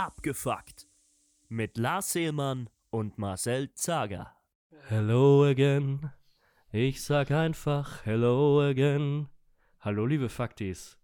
Abgefuckt. 0.00 0.88
Mit 1.50 1.76
Lars 1.76 2.14
Seemann 2.14 2.70
und 2.88 3.18
Marcel 3.18 3.70
Zager. 3.74 4.34
Hello 4.88 5.44
again. 5.44 6.10
Ich 6.72 7.04
sag 7.04 7.30
einfach 7.30 8.06
Hello 8.06 8.62
again. 8.62 9.28
Hallo, 9.78 10.06
liebe 10.06 10.30
Faktis. 10.30 10.98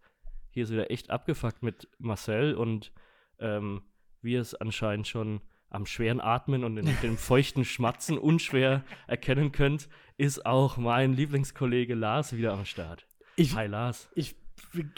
Hier 0.48 0.64
ist 0.64 0.72
wieder 0.72 0.90
echt 0.90 1.10
abgefuckt 1.10 1.62
mit 1.62 1.90
Marcel 1.98 2.54
und 2.54 2.90
ähm, 3.38 3.82
wie 4.22 4.32
ihr 4.32 4.40
es 4.40 4.54
anscheinend 4.54 5.06
schon 5.06 5.42
am 5.68 5.84
schweren 5.84 6.22
Atmen 6.22 6.64
und 6.64 6.78
in 6.78 6.86
dem 7.02 7.18
feuchten 7.18 7.66
Schmatzen 7.66 8.16
unschwer 8.16 8.82
erkennen 9.08 9.52
könnt, 9.52 9.90
ist 10.16 10.46
auch 10.46 10.78
mein 10.78 11.12
Lieblingskollege 11.12 11.94
Lars 11.94 12.34
wieder 12.34 12.54
am 12.54 12.64
Start. 12.64 13.06
Ich, 13.36 13.54
Hi 13.56 13.66
Lars. 13.66 14.08
ich, 14.14 14.36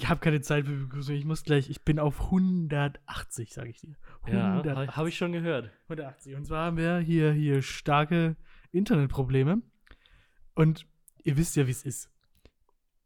habe 0.04 0.20
keine 0.20 0.40
Zeit 0.40 0.66
für 0.66 0.74
Begrüßung. 0.76 1.14
Ich 1.14 1.24
muss 1.24 1.44
gleich, 1.44 1.70
ich 1.70 1.82
bin 1.82 1.98
auf 1.98 2.20
180, 2.26 3.52
sage 3.52 3.70
ich 3.70 3.80
dir. 3.80 3.96
Ja, 4.26 4.52
180. 4.58 4.96
habe 4.96 5.08
ich 5.08 5.16
schon 5.16 5.32
gehört. 5.32 5.70
180. 5.84 6.34
Und 6.36 6.44
zwar 6.46 6.66
haben 6.66 6.76
wir 6.76 6.98
hier, 6.98 7.32
hier 7.32 7.62
starke 7.62 8.36
Internetprobleme. 8.72 9.62
Und 10.54 10.86
ihr 11.22 11.36
wisst 11.36 11.56
ja, 11.56 11.66
wie 11.66 11.70
es 11.70 11.84
ist. 11.84 12.10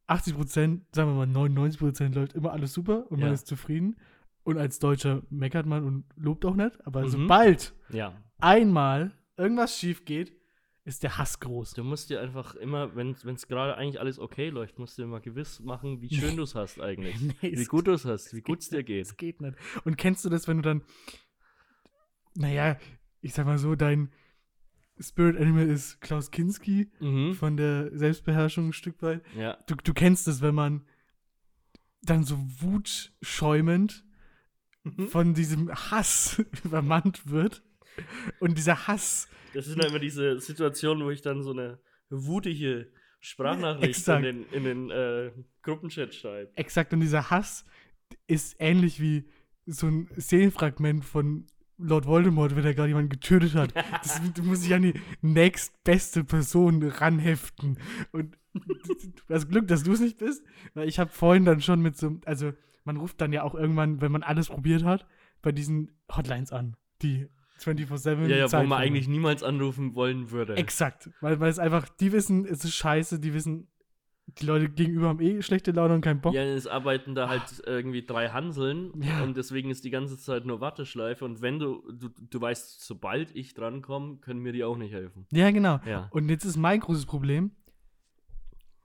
80 0.06 0.34
Prozent, 0.34 0.84
sagen 0.94 1.10
wir 1.10 1.14
mal 1.14 1.26
99 1.26 1.78
Prozent 1.80 2.14
läuft 2.14 2.32
immer 2.34 2.52
alles 2.52 2.72
super 2.72 3.10
und 3.10 3.20
man 3.20 3.28
Ja. 3.28 3.34
ist 3.34 3.46
zufrieden. 3.46 3.96
Und 4.44 4.58
als 4.58 4.78
Deutscher 4.80 5.22
meckert 5.30 5.66
man 5.66 5.84
und 5.84 6.04
lobt 6.16 6.44
auch 6.44 6.56
nicht. 6.56 6.84
Aber 6.86 7.02
Mhm. 7.02 7.08
sobald 7.08 7.74
Ja. 7.90 8.14
einmal 8.38 9.12
irgendwas 9.36 9.78
schief 9.78 10.04
geht, 10.04 10.32
ist 10.84 11.02
der 11.04 11.16
Hass 11.18 11.38
groß. 11.38 11.74
Du 11.74 11.84
musst 11.84 12.10
dir 12.10 12.20
einfach 12.20 12.54
immer, 12.56 12.94
wenn 12.96 13.10
es 13.12 13.46
gerade 13.46 13.76
eigentlich 13.76 14.00
alles 14.00 14.18
okay 14.18 14.48
läuft, 14.50 14.78
musst 14.78 14.98
du 14.98 15.02
dir 15.02 15.08
mal 15.08 15.20
gewiss 15.20 15.60
machen, 15.60 16.00
wie 16.00 16.12
schön 16.14 16.36
du 16.36 16.42
es 16.42 16.54
hast 16.54 16.80
eigentlich. 16.80 17.20
Nee, 17.20 17.34
wie 17.42 17.52
es- 17.52 17.68
gut 17.68 17.86
du 17.86 17.92
es 17.92 18.04
hast, 18.04 18.34
wie 18.34 18.40
gut 18.42 18.60
es 18.60 18.68
dir 18.70 18.82
geht. 18.82 19.06
Das 19.06 19.16
geht 19.16 19.40
nicht. 19.40 19.56
Und 19.84 19.96
kennst 19.96 20.24
du 20.24 20.28
das, 20.28 20.48
wenn 20.48 20.56
du 20.56 20.62
dann, 20.62 20.82
naja, 22.34 22.76
ich 23.20 23.34
sag 23.34 23.46
mal 23.46 23.58
so, 23.58 23.74
dein 23.74 24.10
Spirit 24.98 25.36
Animal 25.36 25.68
ist 25.68 26.00
Klaus 26.00 26.30
Kinski 26.30 26.90
Mhm. 27.00 27.34
von 27.34 27.56
der 27.56 27.96
Selbstbeherrschung 27.96 28.68
ein 28.68 28.72
Stück 28.72 29.00
weit. 29.02 29.22
Ja. 29.36 29.56
Du, 29.66 29.74
du 29.76 29.94
kennst 29.94 30.28
es, 30.28 30.40
wenn 30.42 30.54
man 30.54 30.84
dann 32.02 32.24
so 32.24 32.36
wutschäumend 32.60 34.04
Mhm. 34.84 35.06
von 35.06 35.32
diesem 35.34 35.70
Hass 35.72 36.42
übermannt 36.64 37.30
wird. 37.30 37.62
Und 38.40 38.58
dieser 38.58 38.86
Hass, 38.86 39.28
Das 39.54 39.66
sind 39.66 39.82
dann 39.82 39.90
immer 39.90 39.98
diese 39.98 40.40
Situationen, 40.40 41.04
wo 41.04 41.10
ich 41.10 41.22
dann 41.22 41.42
so 41.42 41.52
eine 41.52 41.78
wutige 42.10 42.90
Sprachnachricht 43.20 43.84
in 43.84 43.90
Exakt. 43.90 44.24
den, 44.24 44.44
in 44.50 44.64
den 44.64 44.90
äh, 44.90 45.30
Gruppenchat 45.62 46.14
schreibe. 46.14 46.50
exakt, 46.56 46.92
und 46.92 47.00
dieser 47.00 47.30
Hass 47.30 47.64
ist 48.26 48.56
ähnlich 48.58 49.00
wie 49.00 49.28
so 49.66 49.86
ein 49.86 50.08
Seelenfragment 50.16 51.04
von 51.04 51.46
Lord 51.78 52.06
Voldemort, 52.06 52.54
wenn 52.56 52.64
er 52.64 52.74
gerade 52.74 52.88
jemanden 52.88 53.10
getötet 53.10 53.54
hat. 53.54 53.74
Das 54.02 54.20
du 54.34 54.42
musst 54.42 54.64
dich 54.64 54.74
an 54.74 54.82
die 54.82 54.94
nächstbeste 55.20 56.24
Person 56.24 56.82
ranheften. 56.82 57.78
Und 58.12 58.38
du 58.52 59.34
hast 59.34 59.48
Glück, 59.48 59.68
dass 59.68 59.82
du 59.82 59.92
es 59.92 60.00
nicht 60.00 60.18
bist, 60.18 60.44
weil 60.74 60.88
ich 60.88 60.98
habe 60.98 61.10
vorhin 61.10 61.44
dann 61.44 61.60
schon 61.60 61.80
mit 61.80 61.96
so, 61.96 62.18
also 62.24 62.52
man 62.84 62.96
ruft 62.96 63.20
dann 63.20 63.32
ja 63.32 63.42
auch 63.42 63.54
irgendwann, 63.54 64.00
wenn 64.00 64.12
man 64.12 64.22
alles 64.22 64.48
probiert 64.48 64.84
hat, 64.84 65.06
bei 65.40 65.52
diesen 65.52 65.90
Hotlines 66.14 66.52
an, 66.52 66.76
die 67.02 67.28
24-7 67.62 68.26
Ja, 68.28 68.36
ja, 68.36 68.52
wo 68.52 68.66
man 68.66 68.78
eigentlich 68.80 69.08
niemals 69.08 69.42
anrufen 69.42 69.94
wollen 69.94 70.30
würde. 70.30 70.56
Exakt, 70.56 71.10
weil, 71.20 71.40
weil 71.40 71.50
es 71.50 71.58
einfach, 71.58 71.88
die 71.88 72.12
wissen, 72.12 72.44
es 72.44 72.64
ist 72.64 72.74
scheiße, 72.74 73.18
die 73.20 73.34
wissen, 73.34 73.68
die 74.38 74.46
Leute 74.46 74.68
gegenüber 74.68 75.08
haben 75.08 75.20
eh 75.20 75.42
schlechte 75.42 75.72
Laune 75.72 75.94
und 75.94 76.00
keinen 76.00 76.20
Bock. 76.20 76.32
Ja, 76.34 76.42
es 76.42 76.66
arbeiten 76.66 77.14
da 77.14 77.28
halt 77.28 77.42
irgendwie 77.66 78.04
drei 78.06 78.28
Hanseln 78.28 78.92
Ja. 79.02 79.22
und 79.22 79.36
deswegen 79.36 79.70
ist 79.70 79.84
die 79.84 79.90
ganze 79.90 80.16
Zeit 80.16 80.46
nur 80.46 80.60
Warteschleife 80.60 81.24
und 81.24 81.42
wenn 81.42 81.58
du, 81.58 81.82
du, 81.92 82.08
du 82.08 82.40
weißt, 82.40 82.80
sobald 82.84 83.34
ich 83.34 83.54
drankomme, 83.54 84.18
können 84.18 84.40
mir 84.40 84.52
die 84.52 84.64
auch 84.64 84.76
nicht 84.76 84.92
helfen. 84.92 85.26
Ja, 85.32 85.50
genau. 85.50 85.80
Ja. 85.86 86.08
Und 86.12 86.28
jetzt 86.28 86.44
ist 86.44 86.56
mein 86.56 86.80
großes 86.80 87.06
Problem, 87.06 87.50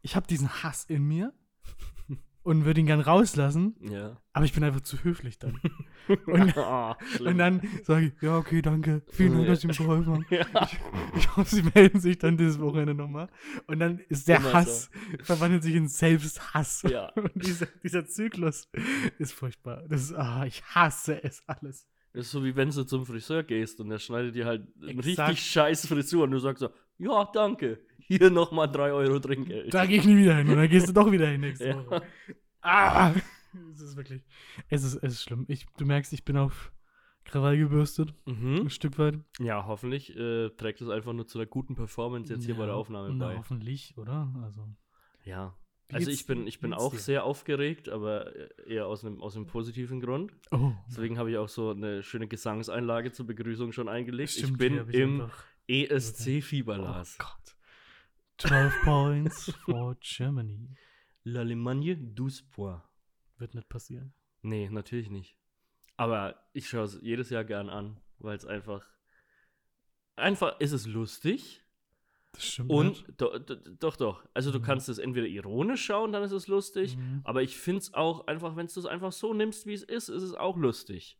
ich 0.02 0.16
habe 0.16 0.28
diesen 0.28 0.50
Hass 0.64 0.86
in 0.86 1.04
mir 1.04 1.34
und 2.47 2.63
würde 2.63 2.80
ihn 2.80 2.85
gern 2.85 3.02
rauslassen, 3.02 3.75
Ja. 3.81 4.22
aber 4.31 4.46
ich 4.46 4.53
bin 4.53 4.63
einfach 4.63 4.80
zu 4.80 5.03
höflich 5.03 5.38
dann. 5.38 5.59
Und, 6.25 6.53
schlimm. 6.53 7.28
und 7.28 7.38
dann 7.38 7.62
sage 7.84 8.06
ich, 8.06 8.22
ja, 8.22 8.38
okay, 8.38 8.62
danke, 8.62 9.02
vielen 9.12 9.34
Dank, 9.34 9.47
dass 9.47 9.59
Sie 9.59 9.68
mir 9.68 9.74
geholfen 9.74 10.13
haben. 10.13 10.25
ja. 10.30 10.46
Ich 11.18 11.35
hoffe, 11.35 11.53
Sie 11.53 11.63
melden 11.75 12.00
sich 12.00 12.18
dann 12.18 12.38
dieses 12.38 12.62
Wochenende 12.62 12.94
nochmal. 12.94 13.28
Und 13.66 13.80
dann 13.80 14.00
ist 14.08 14.30
der 14.30 14.38
Immer 14.38 14.53
Hass, 14.53 14.90
verwandelt 15.24 15.63
sich 15.63 15.75
in 15.75 15.90
Selbsthass. 15.90 16.84
Ja. 16.84 17.09
Und 17.16 17.34
dieser, 17.35 17.66
dieser 17.84 18.06
Zyklus 18.06 18.69
ist 19.19 19.34
furchtbar. 19.34 19.84
Das 19.90 20.02
ist, 20.03 20.14
ah, 20.14 20.46
ich 20.46 20.64
hasse 20.64 21.22
es 21.22 21.44
alles. 21.46 21.85
Das 22.14 22.28
ist 22.28 22.31
so 22.31 22.46
wie 22.46 22.56
wenn 22.56 22.69
du 22.72 22.85
zum 22.85 23.06
Friseur 23.06 23.44
gehst 23.44 23.81
und 23.81 23.90
der 23.90 24.00
schneidet 24.00 24.34
dir 24.35 24.46
halt 24.46 24.66
Exakt. 24.88 25.29
richtig 25.29 25.41
scheiß 25.52 25.88
Frisur 25.88 26.24
und 26.24 26.31
du 26.31 26.40
sagst 26.40 26.62
so, 26.62 26.69
ja, 27.00 27.29
danke, 27.34 27.79
hier 28.07 28.29
nochmal 28.31 28.72
3 28.72 28.91
Euro 28.94 29.19
Trinkgeld. 29.19 29.73
Da 29.73 29.85
gehe 29.85 30.00
ich 30.00 30.06
nie 30.06 30.18
wieder 30.18 30.35
hin. 30.35 30.50
Und 30.50 30.56
dann 30.57 30.69
gehst 30.69 30.88
du 30.90 30.94
doch 30.94 31.12
wieder 31.12 31.28
hin 31.28 31.41
nächste 31.41 31.68
Ja. 31.69 31.85
Woche. 31.85 32.01
Ah! 32.62 33.13
Es 33.73 33.81
ist 33.81 33.95
wirklich. 33.95 34.23
Es 34.69 34.84
ist, 34.84 34.95
es 34.95 35.13
ist 35.13 35.23
schlimm. 35.23 35.45
Ich, 35.47 35.66
du 35.78 35.85
merkst, 35.85 36.12
ich 36.13 36.23
bin 36.25 36.38
auf 36.38 36.72
Krawall 37.25 37.57
gebürstet. 37.57 38.13
Ein 38.25 38.62
Mhm. 38.63 38.69
Stück 38.69 38.97
weit. 39.00 39.19
Ja, 39.40 39.66
hoffentlich 39.66 40.16
äh, 40.16 40.50
trägt 40.51 40.81
es 40.81 40.90
einfach 40.90 41.13
nur 41.13 41.28
zu 41.28 41.38
einer 41.40 41.46
guten 41.47 41.75
Performance 41.75 42.31
jetzt 42.34 42.46
hier 42.46 42.56
bei 42.56 42.66
der 42.66 42.75
Aufnahme 42.75 43.13
na, 43.13 43.28
bei. 43.29 43.38
hoffentlich, 43.38 43.94
oder? 43.97 44.31
Also. 44.44 44.67
Ja. 45.25 45.56
Wie 45.90 45.96
Also 45.96 46.12
ich 46.12 46.25
bin, 46.25 46.46
ich 46.47 46.59
bin 46.59 46.73
auch 46.73 46.91
dir? 46.91 47.00
sehr 47.00 47.23
aufgeregt, 47.23 47.88
aber 47.88 48.34
eher 48.67 48.88
aus 48.88 49.06
einem, 49.06 49.22
aus 49.22 49.35
einem 49.38 49.46
positiven 49.47 50.01
Grund. 50.01 50.34
Oh. 50.51 50.73
Deswegen 50.90 51.17
habe 51.17 51.31
ich 51.31 51.38
auch 51.38 51.47
so 51.50 51.72
eine 51.72 52.03
schöne 52.03 52.28
Gesangseinlage 52.28 53.13
zur 53.13 53.25
Begrüßung 53.25 53.72
schon 53.72 53.88
eingelegt. 53.88 54.31
Stimmt, 54.31 54.51
ich 54.51 54.57
bin 54.57 54.78
im 54.90 55.29
ESC-Fieber, 55.67 56.78
Oh 56.79 56.81
Lars. 56.84 57.17
Gott. 57.17 57.56
12 58.38 58.74
Points 58.84 59.53
for 59.66 59.96
Germany. 60.02 60.70
L'Allemagne, 61.25 61.96
12 62.16 62.50
points. 62.52 62.84
Wird 63.38 63.53
nicht 63.56 63.70
passieren. 63.70 64.14
Nee, 64.42 64.70
natürlich 64.70 65.09
nicht. 65.09 65.38
Aber 65.96 66.36
ich 66.53 66.70
schaue 66.70 66.84
es 66.86 67.00
jedes 67.02 67.30
Jahr 67.30 67.44
gern 67.44 67.70
an, 67.70 68.00
weil 68.20 68.36
es 68.38 68.46
einfach. 68.46 68.86
Einfach 70.16 70.59
ist 70.59 70.72
es 70.72 70.88
lustig 70.88 71.64
Das 72.34 72.44
stimmt. 72.46 72.72
und 72.72 73.06
do, 73.18 73.38
do, 73.38 73.56
doch, 73.80 73.96
doch. 73.96 74.26
Also 74.34 74.52
du 74.52 74.59
Mhm. 74.59 74.64
kannst 74.64 74.90
es 74.90 74.97
entweder 74.97 75.28
ironisch 75.28 75.86
schauen, 75.86 76.12
dann 76.12 76.24
ist 76.24 76.31
es 76.31 76.47
lustig. 76.47 76.97
Mhm. 76.97 77.22
Aber 77.24 77.44
ich 77.44 77.58
finde 77.58 77.80
es 77.81 77.94
auch 77.94 78.26
einfach, 78.28 78.56
wenn 78.56 78.68
du 78.68 78.80
es 78.80 78.86
einfach 78.86 79.12
so 79.12 79.34
nimmst, 79.34 79.66
wie 79.68 79.74
es 79.74 79.84
ist, 79.84 80.09
ist 80.09 80.24
es 80.24 80.34
auch 80.34 80.58
lustig. 80.58 81.20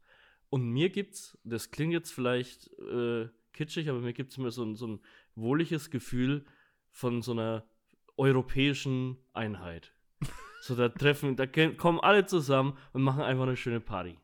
Und 0.50 0.64
mir 0.70 0.90
gibt's, 0.90 1.38
das 1.44 1.70
klingt 1.72 1.94
jetzt 1.94 2.12
vielleicht 2.12 2.70
äh, 2.80 3.28
kitschig, 3.54 3.90
aber 3.90 4.00
mir 4.00 4.14
gibt 4.14 4.32
es 4.32 4.38
immer 4.38 4.50
so 4.52 4.64
ein, 4.64 4.76
so 4.76 4.88
ein 4.88 5.00
wohliges 5.36 5.92
Gefühl 5.92 6.46
von 6.98 7.22
so 7.22 7.32
einer 7.34 7.64
europäischen 8.18 9.18
Einheit. 9.34 9.94
So, 10.60 10.76
da 10.76 10.90
treffen, 10.90 11.36
da 11.36 11.46
kommen 11.46 12.00
alle 12.00 12.26
zusammen 12.26 12.76
und 12.92 13.04
machen 13.04 13.22
einfach 13.22 13.44
eine 13.44 13.56
schöne 13.56 13.80
Party. 13.80 14.18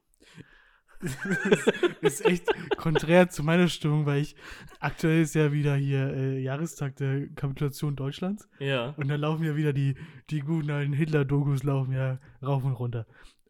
Das 1.00 2.20
ist 2.20 2.26
echt 2.26 2.48
konträr 2.78 3.30
zu 3.30 3.44
meiner 3.44 3.68
Stimmung, 3.68 4.06
weil 4.08 4.22
ich 4.22 4.36
aktuell 4.80 5.22
ist 5.22 5.36
ja 5.36 5.52
wieder 5.52 5.76
hier 5.76 6.14
äh, 6.14 6.40
Jahrestag 6.42 6.96
der 6.96 7.28
Kapitulation 7.36 7.96
Deutschlands 7.96 8.50
Ja. 8.60 8.90
und 8.98 9.10
da 9.10 9.16
laufen 9.16 9.44
ja 9.46 9.56
wieder 9.56 9.74
die, 9.74 9.96
die 10.32 10.40
guten 10.40 10.72
alten 10.72 10.94
Hitler-Dokus 10.94 11.64
laufen 11.64 11.94
ja 11.94 12.20
rauf 12.42 12.64
und 12.66 12.74
runter. 12.74 13.06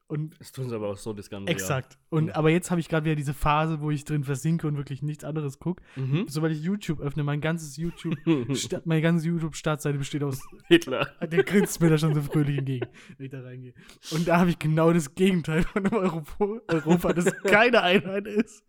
Und 0.07 0.39
Das 0.39 0.51
tun 0.51 0.69
sie 0.69 0.75
aber 0.75 0.89
auch 0.89 0.97
so 0.97 1.13
das 1.13 1.29
ganze 1.29 1.51
exakt. 1.51 1.97
Und 2.09 2.25
Mhm. 2.25 2.31
aber 2.31 2.49
jetzt 2.51 2.69
habe 2.69 2.79
ich 2.79 2.89
gerade 2.89 3.05
wieder 3.05 3.15
diese 3.15 3.33
Phase, 3.33 3.81
wo 3.81 3.89
ich 3.89 4.03
drin 4.05 4.23
versinke 4.23 4.67
und 4.67 4.77
wirklich 4.77 5.01
nichts 5.01 5.23
anderes 5.23 5.57
gucke. 5.59 5.81
Jahr. 5.95 6.05
Mhm. 6.05 6.25
Sobald 6.27 6.53
ich 6.53 6.61
YouTube 6.61 6.99
öffne, 6.99 7.23
mein 7.23 7.41
ganzes 7.41 7.77
YouTube, 7.77 8.15
meine 8.85 9.01
ganze 9.01 9.27
YouTube-Startseite 9.27 9.97
besteht 9.97 10.21
aus 10.23 10.41
Hitler. 10.67 11.07
Der 11.21 11.43
grinst 11.43 11.81
mir 11.81 11.89
da 11.89 11.97
schon 11.97 12.13
so 12.13 12.21
fröhlich 12.21 12.57
entgegen, 12.59 12.87
wenn 13.17 13.25
ich 13.25 13.31
da 13.31 13.41
reingehe. 13.41 13.73
Und 14.11 14.27
da 14.27 14.39
habe 14.39 14.49
ich 14.51 14.59
genau 14.59 14.91
das 14.93 15.15
Gegenteil 15.15 15.63
von 15.63 15.85
einem 15.85 15.95
Europa, 15.97 16.45
Europa 16.67 17.13
das 17.13 17.25
keine 17.43 17.81
Einheit 17.81 18.27
ist. 18.27 18.63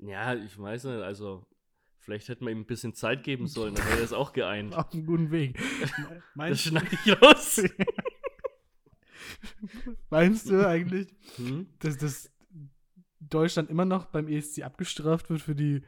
Ja, 0.00 0.34
ich 0.34 0.58
weiß 0.58 0.84
nicht, 0.84 1.02
also 1.02 1.44
vielleicht 1.98 2.28
hätten 2.28 2.44
wir 2.46 2.52
ihm 2.52 2.60
ein 2.60 2.66
bisschen 2.66 2.94
Zeit 2.94 3.24
geben 3.24 3.46
sollen, 3.48 3.74
dann 3.74 3.84
wäre 3.88 3.98
er 3.98 4.04
es 4.04 4.12
auch 4.12 4.32
geeint. 4.32 4.74
Auf 4.74 4.92
einem 4.94 5.04
guten 5.04 5.30
Weg. 5.30 5.58
Das 6.36 6.60
schneide 6.62 6.86
ich 7.04 7.20
raus. 7.20 7.62
meinst 10.10 10.48
du 10.50 10.66
eigentlich, 10.66 11.14
Hm? 11.36 11.68
dass 11.80 11.96
das 11.98 12.30
Deutschland 13.20 13.70
immer 13.70 13.84
noch 13.84 14.06
beim 14.06 14.28
ESC 14.28 14.62
abgestraft 14.62 15.28
wird 15.30 15.40
für 15.42 15.54
die 15.54 15.82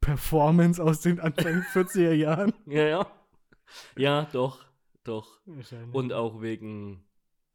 Performance 0.00 0.82
aus 0.82 1.00
den 1.00 1.20
Anfang 1.20 1.62
40er 1.72 2.12
Jahren? 2.12 2.52
Ja, 2.66 2.82
ja. 2.86 3.06
Ja, 3.96 4.28
doch, 4.32 4.64
doch. 5.04 5.40
Und 5.92 6.12
auch 6.12 6.42
wegen 6.42 7.04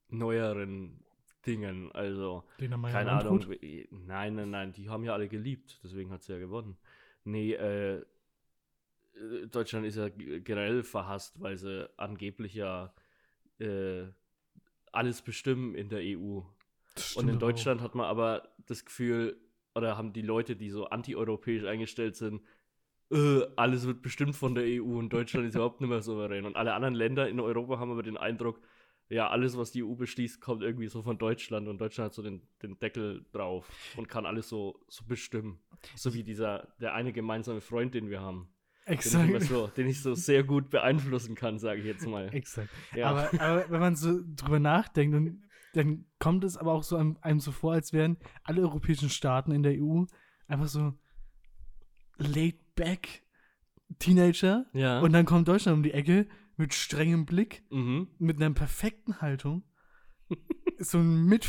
neueren 0.09 1.03
Dingen. 1.45 1.91
Also, 1.91 2.43
keine 2.91 3.11
Ahnung. 3.11 3.45
Nein, 3.91 4.35
nein, 4.35 4.49
nein, 4.49 4.73
die 4.73 4.89
haben 4.89 5.03
ja 5.03 5.13
alle 5.13 5.27
geliebt. 5.27 5.79
Deswegen 5.83 6.11
hat 6.11 6.23
sie 6.23 6.33
ja 6.33 6.39
gewonnen. 6.39 6.77
Nee, 7.23 7.53
äh, 7.53 7.97
äh, 7.97 9.47
Deutschland 9.51 9.85
ist 9.85 9.95
ja 9.97 10.09
generell 10.09 10.83
verhasst, 10.83 11.39
weil 11.41 11.57
sie 11.57 11.89
angeblich 11.97 12.53
ja 12.53 12.93
äh, 13.59 14.05
alles 14.97 15.21
bestimmen 15.21 15.75
in 15.75 15.89
der 15.89 16.01
EU. 16.01 16.41
Und 17.15 17.23
in 17.23 17.29
aber 17.29 17.35
auch. 17.35 17.39
Deutschland 17.39 17.81
hat 17.81 17.95
man 17.95 18.05
aber 18.07 18.49
das 18.65 18.83
Gefühl, 18.83 19.39
oder 19.75 19.97
haben 19.97 20.11
die 20.11 20.23
Leute, 20.23 20.55
die 20.55 20.69
so 20.69 20.85
antieuropäisch 20.85 21.63
eingestellt 21.63 22.15
sind, 22.15 22.41
äh, 23.11 23.41
alles 23.55 23.85
wird 23.85 24.01
bestimmt 24.01 24.35
von 24.35 24.55
der 24.55 24.65
EU 24.65 24.97
und 24.97 25.13
Deutschland 25.13 25.47
ist 25.47 25.55
überhaupt 25.55 25.79
nicht 25.79 25.89
mehr 25.89 26.01
souverän. 26.01 26.45
Und 26.45 26.55
alle 26.55 26.73
anderen 26.73 26.95
Länder 26.95 27.29
in 27.29 27.39
Europa 27.39 27.79
haben 27.79 27.91
aber 27.91 28.03
den 28.03 28.17
Eindruck, 28.17 28.59
ja, 29.09 29.29
alles, 29.29 29.55
was 29.55 29.71
die 29.71 29.83
EU 29.83 29.95
beschließt, 29.95 30.41
kommt 30.41 30.63
irgendwie 30.63 30.87
so 30.87 31.01
von 31.01 31.17
Deutschland 31.17 31.67
und 31.69 31.77
Deutschland 31.77 32.07
hat 32.07 32.13
so 32.13 32.21
den, 32.21 32.41
den 32.61 32.77
Deckel 32.79 33.25
drauf 33.31 33.69
und 33.95 34.09
kann 34.09 34.25
alles 34.25 34.49
so, 34.49 34.83
so 34.89 35.05
bestimmen. 35.05 35.59
So 35.95 36.13
wie 36.13 36.23
dieser, 36.23 36.67
der 36.81 36.93
eine 36.93 37.13
gemeinsame 37.13 37.61
Freund, 37.61 37.93
den 37.93 38.09
wir 38.09 38.19
haben. 38.19 38.49
Den 38.87 38.93
ich, 38.93 39.05
Exakt. 39.05 39.43
so, 39.43 39.67
den 39.67 39.87
ich 39.87 40.01
so 40.01 40.13
sehr 40.15 40.43
gut 40.43 40.69
beeinflussen 40.69 41.35
kann, 41.35 41.59
sage 41.59 41.81
ich 41.81 41.85
jetzt 41.85 42.07
mal. 42.07 42.33
Exakt. 42.33 42.69
Ja. 42.95 43.09
Aber, 43.09 43.29
aber 43.41 43.69
wenn 43.69 43.79
man 43.79 43.95
so 43.95 44.21
drüber 44.35 44.59
nachdenkt, 44.59 45.15
und, 45.15 45.43
dann 45.73 46.05
kommt 46.19 46.43
es 46.43 46.57
aber 46.57 46.73
auch 46.73 46.83
so 46.83 46.95
einem, 46.95 47.17
einem 47.21 47.39
so 47.39 47.51
vor, 47.51 47.73
als 47.73 47.91
wären 47.93 48.17
alle 48.43 48.61
europäischen 48.61 49.09
Staaten 49.09 49.51
in 49.51 49.63
der 49.63 49.73
EU 49.81 50.05
einfach 50.47 50.67
so 50.67 50.93
laid 52.17 52.75
back 52.75 53.23
Teenager. 53.99 54.65
ja. 54.73 54.99
Und 54.99 55.13
dann 55.13 55.25
kommt 55.25 55.47
Deutschland 55.47 55.77
um 55.77 55.83
die 55.83 55.93
Ecke 55.93 56.27
mit 56.55 56.73
strengem 56.73 57.25
Blick, 57.25 57.63
mhm. 57.69 58.07
mit 58.19 58.37
einer 58.37 58.53
perfekten 58.53 59.21
Haltung. 59.21 59.63
so 60.79 60.97
ein 60.97 61.25
mit 61.25 61.47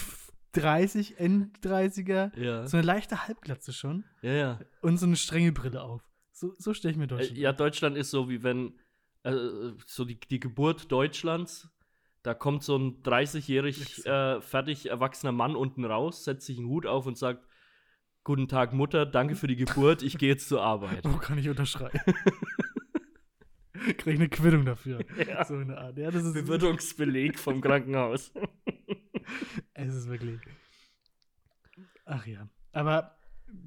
30, 0.53 1.19
End-30er, 1.19 2.37
Ja. 2.39 2.67
so 2.67 2.77
eine 2.77 2.87
leichte 2.87 3.27
Halbglatze 3.27 3.73
schon 3.73 4.05
ja, 4.23 4.33
ja. 4.33 4.61
und 4.83 4.97
so 4.99 5.07
eine 5.07 5.17
strenge 5.17 5.53
Brille 5.53 5.83
auf. 5.83 6.08
So, 6.39 6.55
so 6.57 6.73
stelle 6.73 6.93
ich 6.93 6.99
mir 6.99 7.07
Äh, 7.07 7.09
Deutschland 7.09 7.39
ja, 7.39 7.53
Deutschland 7.53 7.97
ist 7.97 8.11
so 8.13 8.29
wie 8.29 8.45
wenn, 8.45 8.79
äh, 9.25 9.33
so 9.87 10.05
die, 10.05 10.21
die 10.21 10.39
Geburt 10.39 10.93
Deutschlands, 10.93 11.69
da 12.23 12.33
kommt 12.33 12.63
so 12.63 12.77
ein 12.77 13.03
30-jährig 13.03 14.07
äh, 14.07 14.41
fertig 14.41 14.89
erwachsener 14.89 15.33
Mann 15.33 15.57
unten 15.57 15.85
raus, 15.85 16.23
setzt 16.23 16.47
sich 16.47 16.59
einen 16.59 16.69
Hut 16.69 16.87
auf 16.87 17.07
und 17.07 17.19
sagt, 17.19 17.45
Guten 18.23 18.47
Tag 18.47 18.73
Mutter, 18.73 19.05
danke 19.05 19.35
für 19.35 19.49
die 19.49 19.57
Geburt, 19.57 20.03
ich 20.03 20.17
gehe 20.17 20.29
jetzt 20.29 20.49
zur 20.49 20.63
Arbeit. 20.63 21.01
Wo 21.03 21.17
kann 21.19 21.39
ich 21.39 21.49
unterschreiben? 21.49 21.99
Krieg 23.73 24.07
ich 24.07 24.21
eine 24.21 24.29
Quittung 24.29 24.65
dafür. 24.65 25.01
Ja. 25.27 25.45
So 25.45 25.55
eine 25.55 25.77
Art. 25.77 25.99
Ja, 25.99 26.11
das 26.11 26.23
ist, 26.25 26.35
Bewirtungsbeleg 26.35 27.37
vom 27.39 27.61
Krankenhaus. 27.61 28.33
es 29.73 29.95
ist 29.95 30.09
wirklich. 30.09 30.41
Ach 32.05 32.27
ja. 32.27 32.49
Aber 32.73 33.17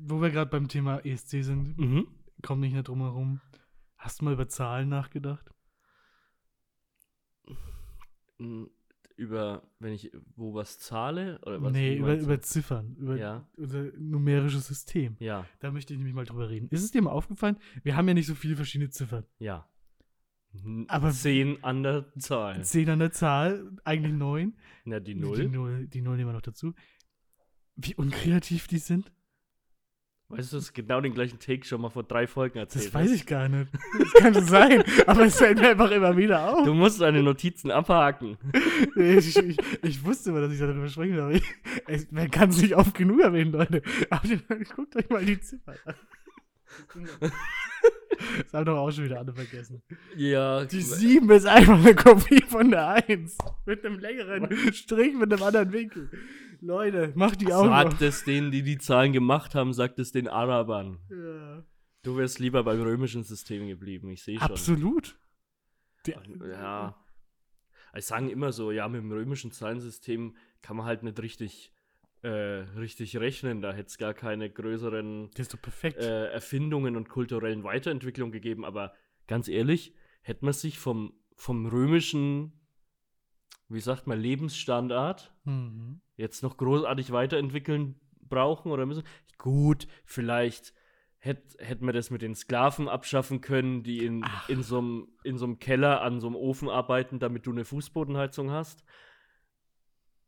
wo 0.06 0.22
wir 0.22 0.30
gerade 0.30 0.50
beim 0.50 0.68
Thema 0.70 1.00
ESC 1.00 1.44
sind, 1.44 1.78
mhm. 1.78 2.08
Kommt 2.42 2.62
nicht 2.62 2.74
mehr 2.74 2.84
drum 2.84 3.00
herum. 3.02 3.42
Hast 3.98 4.22
du 4.22 4.26
mal 4.26 4.34
über 4.34 4.48
Zahlen 4.48 4.90
nachgedacht? 4.90 5.50
Mm, 8.40 8.66
Über, 9.18 9.62
wenn 9.78 9.94
ich 9.94 10.12
wo 10.36 10.56
was 10.56 10.80
zahle? 10.80 11.40
Oder 11.46 11.62
was, 11.62 11.72
nee, 11.74 11.96
über, 11.98 12.16
über 12.18 12.42
Ziffern, 12.42 12.96
über 12.96 13.16
Ja. 13.18 13.48
unser 13.56 13.84
numerisches 13.98 14.66
System. 14.66 15.16
Ja, 15.20 15.46
Da 15.60 15.70
möchte 15.72 15.94
ich 15.94 16.00
nämlich 16.00 16.16
mal 16.16 16.26
drüber 16.26 16.50
reden. 16.50 16.68
Ist 16.70 16.84
es 16.84 16.90
dir 16.92 17.04
mal 17.04 17.12
aufgefallen? 17.12 17.58
Wir 17.84 17.96
haben 17.96 18.08
ja 18.08 18.16
nicht 18.16 18.26
so 18.26 18.34
viele 18.34 18.56
verschiedene 18.56 18.90
Ziffern. 18.90 19.26
ja. 19.40 19.68
Aber- 20.90 21.12
Zehn 21.12 21.64
an 21.64 21.82
der 21.84 22.12
Zahl. 22.18 22.62
Zehn 22.66 22.90
an 22.90 23.00
der 23.00 23.12
Zahl, 23.12 23.72
eigentlich 23.86 24.12
neun. 24.14 24.58
Na, 24.84 25.00
die 25.00 25.14
Die 25.14 25.20
Null. 25.22 25.48
Null, 25.48 25.88
die 25.88 26.02
Null 26.02 26.18
nehmen 26.18 26.30
wir 26.30 26.34
noch 26.34 26.42
dazu. 26.42 26.74
Wie 27.78 27.96
unkreativ 27.96 28.68
die 28.68 28.80
sind? 28.80 29.14
Weißt 30.32 30.52
du, 30.52 30.58
das 30.58 30.66
ist 30.66 30.74
genau 30.74 31.02
den 31.02 31.14
gleichen 31.14 31.40
Take 31.40 31.66
schon 31.66 31.82
mal 31.82 31.90
vor 31.90 32.04
drei 32.04 32.28
Folgen 32.28 32.58
erzählt. 32.60 32.86
Das 32.86 32.94
weiß 32.94 33.12
ich 33.12 33.26
gar 33.26 33.50
nicht. 33.50 33.72
Das 34.00 34.14
kann 34.14 34.34
schon 34.34 34.46
sein. 34.46 34.84
Aber 35.08 35.26
es 35.26 35.38
fällt 35.38 35.60
mir 35.60 35.70
einfach 35.70 35.92
immer 35.92 36.16
wieder 36.16 36.54
auf. 36.54 36.66
Du 36.66 36.74
musst 36.74 37.02
deine 37.02 37.22
Notizen 37.22 37.72
abhaken. 37.72 38.38
Ich, 38.96 39.36
ich, 39.38 39.58
ich 39.84 40.04
wusste 40.04 40.30
immer, 40.30 40.42
dass 40.42 40.52
ich 40.54 40.60
darüber 40.60 40.88
sprechen 40.88 41.32
ich, 41.32 41.44
es, 41.88 42.12
man 42.12 42.30
kann 42.32 42.50
es 42.50 42.62
nicht 42.62 42.76
oft 42.76 42.94
genug 42.94 43.20
erwähnen, 43.22 43.52
Leute. 43.52 43.82
Aber 44.10 44.28
guckt 44.76 44.96
euch 44.96 45.10
mal 45.10 45.24
die 45.24 45.40
Ziffern 45.40 45.76
an. 45.86 45.96
Das 48.44 48.54
haben 48.54 48.66
doch 48.66 48.78
auch 48.78 48.92
schon 48.92 49.06
wieder 49.06 49.20
alle 49.20 49.34
vergessen. 49.34 49.82
Ja, 50.16 50.66
Die 50.66 50.82
7 50.82 51.30
ist 51.32 51.46
einfach 51.46 51.80
eine 51.80 51.96
Kopie 51.96 52.44
von 52.48 52.70
der 52.72 53.04
1. 53.08 53.38
Mit 53.66 53.86
einem 53.86 54.00
längeren 54.00 54.74
Strich 54.74 55.16
mit 55.16 55.34
einem 55.34 55.44
anderen 55.44 55.72
Winkel. 55.72 56.10
Leute, 56.62 57.12
macht 57.16 57.42
die 57.42 57.52
Augen 57.52 57.70
sagt 57.70 58.02
es 58.02 58.24
denen, 58.24 58.52
die 58.52 58.62
die 58.62 58.78
Zahlen 58.78 59.14
gemacht 59.14 59.56
haben, 59.56 59.74
sagt 59.74 60.00
es 60.00 60.12
den 60.12 60.28
Arabern. 60.28 61.00
Ja. 61.10 61.66
Du 62.04 62.18
wärst 62.18 62.40
lieber 62.40 62.64
beim 62.64 62.82
römischen 62.82 63.24
System 63.24 63.68
geblieben, 63.68 64.10
ich 64.10 64.24
sehe 64.24 64.40
schon. 64.40 64.52
Absolut. 64.52 65.18
Der, 66.06 66.22
Ja. 66.52 66.96
Ich 67.96 68.06
sagen 68.06 68.30
immer 68.30 68.52
so, 68.52 68.72
ja, 68.72 68.88
mit 68.88 69.02
dem 69.02 69.12
römischen 69.12 69.52
Zahlensystem 69.52 70.36
kann 70.62 70.78
man 70.78 70.86
halt 70.86 71.04
nicht 71.04 71.20
richtig, 71.20 71.74
äh, 72.22 72.30
richtig 72.30 73.18
rechnen. 73.18 73.62
Da 73.62 73.74
hätte 73.74 73.90
es 73.90 73.98
gar 73.98 74.14
keine 74.14 74.50
größeren 74.50 75.30
äh, 75.84 76.32
Erfindungen 76.32 76.96
und 76.96 77.10
kulturellen 77.10 77.64
Weiterentwicklungen 77.64 78.32
gegeben. 78.32 78.64
Aber 78.64 78.94
ganz 79.28 79.48
ehrlich, 79.48 79.94
hätte 80.22 80.46
man 80.46 80.54
sich 80.54 80.80
vom, 80.80 81.14
vom 81.36 81.66
römischen, 81.66 82.54
wie 83.74 83.80
sagt 83.80 84.08
man, 84.08 84.20
Lebensstandard 84.20 85.34
Mhm. 85.46 86.02
jetzt 86.16 86.44
noch 86.44 86.58
großartig 86.58 87.12
weiterentwickeln 87.12 88.00
brauchen 88.22 88.72
oder 88.72 88.86
müssen. 88.86 89.04
Gut, 89.38 89.88
vielleicht 90.06 90.74
hätte 91.18 91.64
hätt 91.64 91.82
man 91.82 91.94
das 91.94 92.10
mit 92.10 92.22
den 92.22 92.36
Sklaven 92.36 92.88
abschaffen 92.90 93.42
können, 93.42 93.84
die 93.84 94.06
in, 94.06 94.24
Ach. 94.24 94.50
in 94.50 94.64
so 94.64 94.78
einem 94.80 95.60
Keller 95.60 96.02
an 96.02 96.20
so 96.20 96.28
einem 96.28 96.36
Ofen 96.36 96.70
arbeiten, 96.70 97.20
damit 97.20 97.46
du 97.46 97.52
eine 97.52 97.66
Fußbodenheizung 97.66 98.52
hast. 98.52 98.84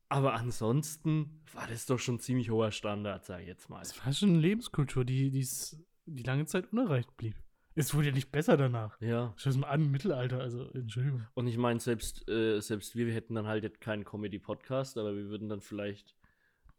Aber 0.10 0.34
ansonsten 0.34 1.42
war 1.54 1.66
das 1.68 1.88
doch 1.88 1.98
schon 1.98 2.19
ziemlich 2.19 2.51
hoher 2.51 2.72
Standard, 2.72 3.25
sag 3.25 3.42
ich 3.42 3.48
jetzt 3.48 3.69
mal. 3.69 3.80
Das 3.80 4.06
war 4.06 4.13
schon 4.13 4.30
eine 4.30 4.39
Lebenskultur, 4.39 5.06
die, 5.06 5.31
die 5.31 6.24
lange 6.24 6.46
Zeit 6.46 6.72
unerreicht 6.72 7.16
blieb. 7.18 7.36
Es 7.75 7.94
wurde 7.94 8.08
ja 8.08 8.13
nicht 8.13 8.32
besser 8.32 8.56
danach. 8.58 9.00
Ja. 9.01 9.34
Schau 9.36 9.50
es 9.50 9.58
mal 9.58 9.68
an, 9.68 9.89
Mittelalter, 9.89 10.39
also 10.39 10.70
Entschuldigung. 10.74 11.25
Und 11.34 11.48
ich 11.48 11.58
meine, 11.58 11.80
selbst, 11.80 12.30
äh, 12.30 12.60
selbst 12.60 12.96
wir, 12.96 13.08
wir 13.08 13.13
hätten 13.13 13.36
dann 13.36 13.48
halt 13.48 13.63
jetzt 13.63 13.82
keinen 13.82 14.03
Comedy-Podcast, 14.03 14.98
aber 14.98 15.15
wir 15.15 15.25
würden 15.30 15.50
dann 15.50 15.62
vielleicht 15.62 16.15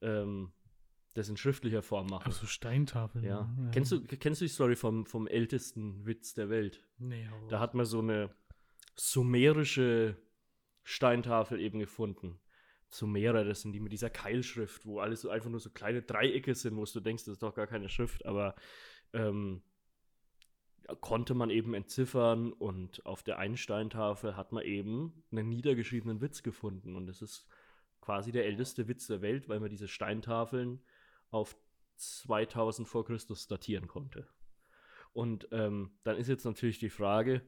ähm, 0.03 0.53
das 1.15 1.29
in 1.29 1.37
schriftlicher 1.37 1.83
Form 1.83 2.07
machen. 2.07 2.27
Ach 2.29 2.33
so 2.33 2.47
Steintafeln. 2.47 3.25
Ja. 3.25 3.49
Kennst, 3.73 3.93
du, 3.93 4.03
kennst 4.03 4.41
du 4.41 4.45
die 4.45 4.51
Story 4.51 4.77
vom, 4.77 5.07
vom 5.07 5.27
ältesten 5.27 6.05
Witz 6.07 6.35
der 6.35 6.49
Welt? 6.49 6.85
Nee, 6.99 7.29
hau 7.29 7.49
Da 7.49 7.61
hat 7.61 7.75
man 7.75 7.87
so 7.87 8.01
eine 8.01 8.31
sumerische 8.97 10.17
Steintafel 10.83 11.61
eben 11.61 11.79
gefunden. 11.79 12.41
Sumerer, 12.89 13.45
das 13.45 13.63
sind 13.63 13.73
die 13.73 13.81
mit 13.81 13.93
dieser 13.93 14.11
Keilschrift, 14.11 14.87
wo 14.87 15.01
alles 15.01 15.23
so 15.23 15.31
einfach 15.31 15.51
nur 15.51 15.59
so 15.59 15.71
kleine 15.71 16.03
Dreiecke 16.03 16.55
sind, 16.55 16.77
wo 16.77 16.85
du 16.85 17.01
denkst, 17.01 17.25
das 17.25 17.33
ist 17.33 17.43
doch 17.43 17.55
gar 17.55 17.67
keine 17.67 17.89
Schrift, 17.89 18.25
aber 18.25 18.55
ähm, 19.13 19.63
konnte 21.01 21.35
man 21.35 21.51
eben 21.51 21.75
entziffern 21.75 22.53
und 22.53 23.05
auf 23.07 23.23
der 23.23 23.39
einen 23.39 23.57
Steintafel 23.57 24.37
hat 24.37 24.53
man 24.53 24.65
eben 24.65 25.25
einen 25.31 25.49
niedergeschriebenen 25.49 26.21
Witz 26.21 26.43
gefunden 26.43 26.97
und 26.97 27.07
das 27.07 27.23
ist 27.23 27.47
quasi 28.01 28.33
der 28.33 28.45
älteste 28.45 28.87
Witz 28.89 29.07
der 29.07 29.23
Welt, 29.23 29.49
weil 29.49 29.61
man 29.61 29.71
diese 29.71 29.89
Steintafeln 29.89 30.83
auf 31.31 31.57
2000 31.97 32.87
vor 32.87 33.05
Christus 33.05 33.47
datieren 33.47 33.87
konnte. 33.87 34.29
Und 35.13 35.49
ähm, 35.53 35.93
dann 36.03 36.17
ist 36.17 36.29
jetzt 36.29 36.45
natürlich 36.45 36.79
die 36.79 36.91
Frage, 36.91 37.43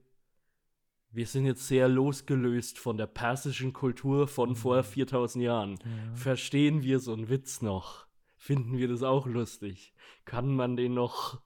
wir 1.10 1.26
sind 1.26 1.46
jetzt 1.46 1.66
sehr 1.66 1.88
losgelöst 1.88 2.78
von 2.78 2.96
der 2.96 3.06
persischen 3.06 3.72
Kultur 3.72 4.28
von 4.28 4.54
vor 4.54 4.82
4000 4.82 5.44
Jahren. 5.44 5.78
Ja. 5.78 6.14
Verstehen 6.14 6.82
wir 6.82 7.00
so 7.00 7.12
einen 7.12 7.28
Witz 7.28 7.62
noch? 7.62 8.06
Finden 8.36 8.78
wir 8.78 8.86
das 8.88 9.02
auch 9.02 9.26
lustig? 9.26 9.94
Kann 10.24 10.54
man 10.54 10.76
den 10.76 10.94
noch, 10.94 11.40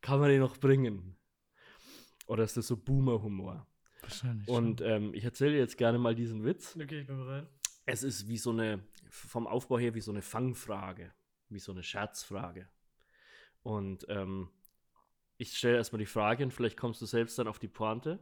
kann 0.00 0.20
man 0.20 0.30
den 0.30 0.40
noch 0.40 0.56
bringen? 0.56 1.17
Oder 2.28 2.44
ist 2.44 2.56
das 2.58 2.66
so 2.66 2.76
Boomer-Humor? 2.76 3.66
Wahrscheinlich. 4.02 4.46
Und 4.48 4.82
ähm, 4.82 5.14
ich 5.14 5.24
erzähle 5.24 5.52
dir 5.52 5.58
jetzt 5.58 5.78
gerne 5.78 5.98
mal 5.98 6.14
diesen 6.14 6.44
Witz. 6.44 6.76
okay, 6.76 7.00
ich 7.00 7.06
bin 7.06 7.16
bereit. 7.16 7.48
Es 7.86 8.02
ist 8.02 8.28
wie 8.28 8.36
so 8.36 8.50
eine, 8.50 8.84
vom 9.08 9.46
Aufbau 9.46 9.78
her 9.78 9.94
wie 9.94 10.02
so 10.02 10.12
eine 10.12 10.20
Fangfrage, 10.20 11.10
wie 11.48 11.58
so 11.58 11.72
eine 11.72 11.82
Scherzfrage. 11.82 12.68
Und 13.62 14.06
ähm, 14.10 14.50
ich 15.38 15.56
stelle 15.56 15.78
erstmal 15.78 16.00
die 16.00 16.06
Frage 16.06 16.44
und 16.44 16.52
vielleicht 16.52 16.76
kommst 16.76 17.00
du 17.00 17.06
selbst 17.06 17.38
dann 17.38 17.48
auf 17.48 17.58
die 17.58 17.68
Pointe. 17.68 18.18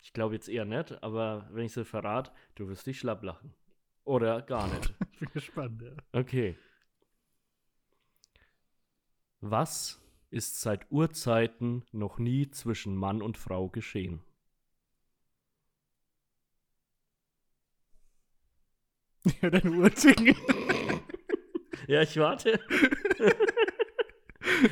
Ich 0.00 0.12
glaube 0.12 0.34
jetzt 0.34 0.48
eher 0.48 0.64
nicht, 0.64 1.02
aber 1.02 1.48
wenn 1.50 1.64
ich 1.64 1.72
sie 1.72 1.84
verrate, 1.84 2.30
du 2.54 2.68
wirst 2.68 2.86
dich 2.86 3.00
schlapp 3.00 3.24
lachen. 3.24 3.52
Oder 4.04 4.42
gar 4.42 4.68
nicht. 4.68 4.94
Ich 5.14 5.20
bin 5.20 5.30
gespannt, 5.32 5.80
ja. 5.80 5.92
Okay. 6.12 6.58
Was 9.40 10.03
ist 10.34 10.60
seit 10.60 10.90
Urzeiten 10.90 11.84
noch 11.92 12.18
nie 12.18 12.50
zwischen 12.50 12.96
Mann 12.96 13.22
und 13.22 13.38
Frau 13.38 13.68
geschehen? 13.68 14.20
Ja, 19.40 19.48
deine 19.48 19.70
Uhr 19.70 19.90
ticken. 19.90 20.36
Ja, 21.86 22.00
ich 22.00 22.16
warte. 22.16 22.52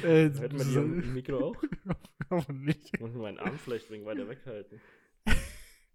äh, 0.03 0.31
Hört 0.31 0.53
man 0.55 0.67
die 0.67 0.79
am 0.79 1.13
Mikro 1.13 1.49
auch? 1.49 1.63
Hoffentlich. 2.31 2.79
Ich 2.95 3.01
muss 3.01 3.13
meinen 3.13 3.39
Arm 3.39 3.59
vielleicht 3.59 3.91
wenig 3.91 4.07
weiter 4.07 4.27
weghalten. 4.29 4.81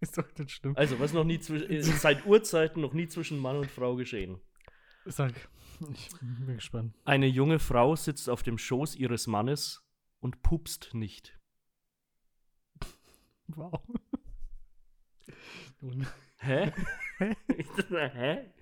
Ist 0.00 0.16
doch 0.16 0.28
nicht 0.38 0.52
schlimm. 0.52 0.76
Also, 0.76 1.00
was 1.00 1.12
noch 1.12 1.24
nie 1.24 1.40
zwischen, 1.40 1.68
ist 1.70 2.00
seit 2.00 2.24
Urzeiten 2.24 2.80
noch 2.82 2.92
nie 2.92 3.08
zwischen 3.08 3.38
Mann 3.38 3.56
und 3.56 3.68
Frau 3.68 3.96
geschehen? 3.96 4.40
Sag. 5.06 5.32
Ich 5.92 6.10
bin 6.20 6.54
gespannt. 6.54 6.94
Eine 7.04 7.26
junge 7.26 7.58
Frau 7.58 7.94
sitzt 7.94 8.28
auf 8.28 8.42
dem 8.42 8.58
Schoß 8.58 8.96
ihres 8.96 9.26
Mannes 9.26 9.84
und 10.20 10.42
pupst 10.42 10.90
nicht. 10.92 11.38
Wow. 13.48 13.82
Hä? 16.40 16.72
Hä? 17.88 18.52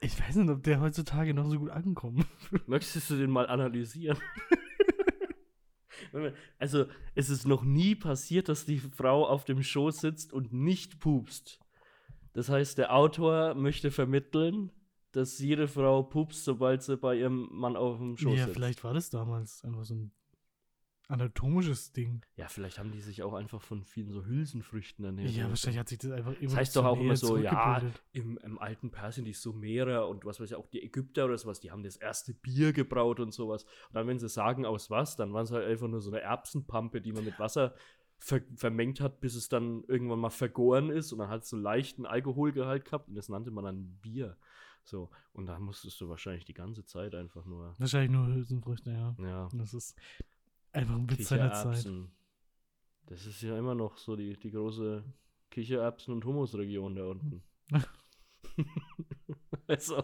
ich 0.00 0.18
weiß 0.18 0.36
nicht, 0.36 0.50
ob 0.50 0.62
der 0.62 0.80
heutzutage 0.80 1.34
noch 1.34 1.48
so 1.48 1.58
gut 1.58 1.70
ankommt. 1.70 2.26
Möchtest 2.66 3.10
du 3.10 3.16
den 3.16 3.30
mal 3.30 3.46
analysieren? 3.46 4.18
Also, 6.58 6.86
es 7.14 7.30
ist 7.30 7.46
noch 7.46 7.62
nie 7.62 7.94
passiert, 7.94 8.48
dass 8.48 8.64
die 8.64 8.78
Frau 8.78 9.26
auf 9.26 9.44
dem 9.44 9.62
Schoß 9.62 10.00
sitzt 10.00 10.32
und 10.32 10.52
nicht 10.52 10.98
pupst. 10.98 11.60
Das 12.32 12.48
heißt, 12.48 12.78
der 12.78 12.94
Autor 12.94 13.54
möchte 13.54 13.90
vermitteln, 13.90 14.72
dass 15.12 15.38
jede 15.38 15.68
Frau 15.68 16.02
pupst, 16.02 16.44
sobald 16.44 16.82
sie 16.82 16.96
bei 16.96 17.16
ihrem 17.16 17.48
Mann 17.52 17.76
auf 17.76 17.98
dem 17.98 18.16
Schoß 18.16 18.36
ja, 18.36 18.44
sitzt. 18.44 18.54
vielleicht 18.54 18.84
war 18.84 18.94
das 18.94 19.10
damals 19.10 19.64
einfach 19.64 19.84
so 19.84 19.94
ein 19.94 20.12
anatomisches 21.10 21.92
Ding. 21.92 22.22
Ja, 22.36 22.46
vielleicht 22.46 22.78
haben 22.78 22.92
die 22.92 23.00
sich 23.00 23.22
auch 23.22 23.34
einfach 23.34 23.60
von 23.60 23.82
vielen 23.82 24.10
so 24.10 24.24
Hülsenfrüchten 24.24 25.04
ernährt. 25.04 25.30
Ja, 25.30 25.48
wahrscheinlich 25.48 25.80
hat 25.80 25.88
sich 25.88 25.98
das 25.98 26.12
einfach 26.12 26.34
Das 26.40 26.54
heißt 26.54 26.76
doch 26.76 26.84
auch 26.84 27.00
immer 27.00 27.16
so, 27.16 27.36
ja, 27.36 27.82
im, 28.12 28.38
im 28.38 28.58
alten 28.58 28.90
Persien, 28.90 29.24
die 29.24 29.32
Sumerer 29.32 30.08
und 30.08 30.24
was 30.24 30.40
weiß 30.40 30.52
ich, 30.52 30.56
auch 30.56 30.68
die 30.68 30.82
Ägypter 30.82 31.24
oder 31.24 31.36
sowas, 31.36 31.58
die 31.58 31.72
haben 31.72 31.82
das 31.82 31.96
erste 31.96 32.32
Bier 32.32 32.72
gebraut 32.72 33.18
und 33.18 33.32
sowas. 33.32 33.64
Und 33.64 33.94
dann, 33.94 34.06
wenn 34.06 34.20
sie 34.20 34.28
sagen, 34.28 34.64
aus 34.64 34.88
was, 34.88 35.16
dann 35.16 35.32
waren 35.32 35.44
es 35.44 35.50
halt 35.50 35.66
einfach 35.66 35.88
nur 35.88 36.00
so 36.00 36.10
eine 36.10 36.20
Erbsenpampe, 36.20 37.00
die 37.00 37.12
man 37.12 37.24
mit 37.24 37.38
Wasser 37.38 37.74
ver 38.18 38.42
vermengt 38.54 39.00
hat, 39.00 39.20
bis 39.20 39.34
es 39.34 39.48
dann 39.48 39.82
irgendwann 39.88 40.20
mal 40.20 40.30
vergoren 40.30 40.90
ist 40.90 41.12
und 41.12 41.18
dann 41.18 41.28
hat 41.28 41.42
es 41.42 41.48
so 41.48 41.56
leichten 41.56 42.06
Alkoholgehalt 42.06 42.84
gehabt 42.84 43.08
und 43.08 43.14
das 43.16 43.28
nannte 43.28 43.50
man 43.50 43.64
dann 43.64 43.98
Bier. 44.02 44.36
So, 44.84 45.10
und 45.32 45.46
da 45.46 45.58
musstest 45.58 46.00
du 46.00 46.08
wahrscheinlich 46.08 46.44
die 46.44 46.54
ganze 46.54 46.84
Zeit 46.84 47.14
einfach 47.14 47.44
nur, 47.44 47.74
Wahrscheinlich 47.78 48.10
nur 48.10 48.26
Hülsenfrüchte, 48.26 48.90
ja. 48.90 49.14
ja, 49.18 49.48
Das 49.52 49.74
ist 49.74 49.96
einfach 50.72 50.94
ein 50.96 51.08
Witz 51.10 51.28
seiner 51.28 51.52
Zeit. 51.52 51.88
Das 53.06 53.26
ist 53.26 53.42
ja 53.42 53.56
immer 53.58 53.74
noch 53.74 53.98
so 53.98 54.16
die, 54.16 54.36
die 54.38 54.50
große 54.50 55.04
Kichererbsen- 55.50 56.12
und 56.12 56.24
Humusregion 56.24 56.94
da 56.94 57.04
unten. 57.04 57.42
also, 59.66 60.02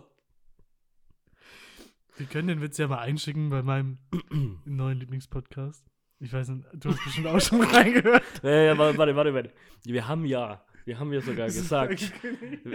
Wir 2.16 2.26
können 2.26 2.49
den 2.49 2.61
Witz 2.62 2.78
ja 2.78 2.88
mal 2.88 2.99
einschicken 2.99 3.50
bei 3.50 3.62
meinem 3.62 3.99
neuen 4.64 4.99
Lieblingspodcast. 4.99 5.85
Ich 6.18 6.33
weiß 6.33 6.49
nicht, 6.49 6.66
du 6.73 6.90
hast 6.90 7.04
bestimmt 7.04 7.26
auch 7.26 7.40
schon 7.40 7.61
reingehört. 7.62 8.23
ja, 8.42 8.50
ja, 8.50 8.78
warte, 8.78 8.97
warte, 8.97 9.35
warte. 9.35 9.52
Wir 9.85 10.09
haben 10.09 10.25
ja, 10.25 10.64
wir 10.87 11.00
haben 11.00 11.12
ja 11.12 11.21
sogar 11.21 11.47
gesagt, 11.47 12.12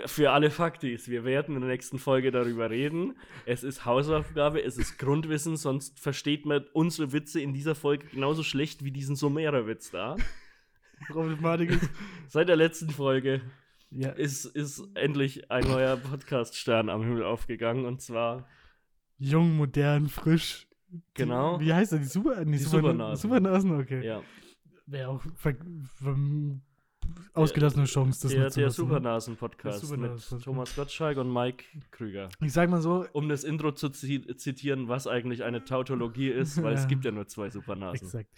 für 0.06 0.32
alle 0.32 0.52
Faktis, 0.52 1.08
wir 1.08 1.24
werden 1.24 1.56
in 1.56 1.62
der 1.62 1.70
nächsten 1.70 1.98
Folge 1.98 2.32
darüber 2.32 2.70
reden. 2.70 3.16
Es 3.46 3.64
ist 3.64 3.86
Hausaufgabe, 3.86 4.62
es 4.62 4.78
ist 4.78 5.00
Grundwissen, 5.00 5.56
sonst 5.56 6.00
versteht 6.00 6.46
man 6.46 6.66
unsere 6.74 7.14
Witze 7.14 7.40
in 7.42 7.54
dieser 7.54 7.74
Folge 7.74 8.06
genauso 8.08 8.44
schlecht 8.44 8.84
wie 8.84 8.92
diesen 8.92 9.16
Sumerer-Witz 9.16 9.92
da. 9.92 10.18
Problematik 11.08 11.72
ist. 11.72 11.90
Seit 12.28 12.50
der 12.50 12.58
letzten 12.58 12.90
Folge 12.92 13.42
Ja, 13.90 14.10
ist, 14.10 14.46
ist 14.46 14.84
endlich 14.94 15.50
ein 15.50 15.64
neuer 15.64 15.98
Podcast-Stern 15.98 16.90
am 16.90 17.02
Himmel 17.02 17.24
aufgegangen 17.24 17.86
und 17.86 18.02
zwar 18.02 18.46
jung, 19.18 19.56
modern, 19.56 20.10
frisch. 20.10 20.68
Genau. 21.14 21.58
Die, 21.58 21.66
wie 21.66 21.74
heißt 21.74 21.94
er? 21.94 22.00
Die 22.00 22.06
Super, 22.06 22.44
Die 22.44 22.58
Super, 22.58 22.78
Supernasen. 22.78 23.22
Supernasen, 23.30 23.80
okay. 23.80 24.06
ja, 24.06 24.22
Wäre 24.86 25.10
auch 25.10 25.22
ver, 25.38 25.56
ver, 25.96 26.16
ausgelassene 27.34 27.86
Chance, 27.86 28.22
das 28.24 28.32
der, 28.32 28.50
der? 28.50 28.70
Supernasen-Podcast 28.70 29.90
Der 29.92 29.98
mit. 29.98 30.44
Thomas 30.44 30.76
Gottschalk 30.76 31.18
und 31.18 31.32
Mike 31.32 31.66
Krüger. 31.92 32.30
Ich 32.42 32.54
sag 32.54 32.70
mal 32.70 32.82
so, 32.82 33.06
Um 33.14 33.30
das 33.30 33.44
Intro 33.44 33.72
zu 33.72 33.90
zi 33.90 34.26
zitieren, 34.36 34.88
was 34.88 35.08
eigentlich 35.08 35.44
eine 35.44 35.64
Tautologie 35.64 36.30
ist, 36.30 36.62
weil 36.62 36.74
es 36.74 36.88
gibt 36.90 37.06
ja 37.06 37.12
nur 37.12 37.28
zwei 37.28 37.50
Supernasen. 37.50 38.06
exakt. 38.08 38.30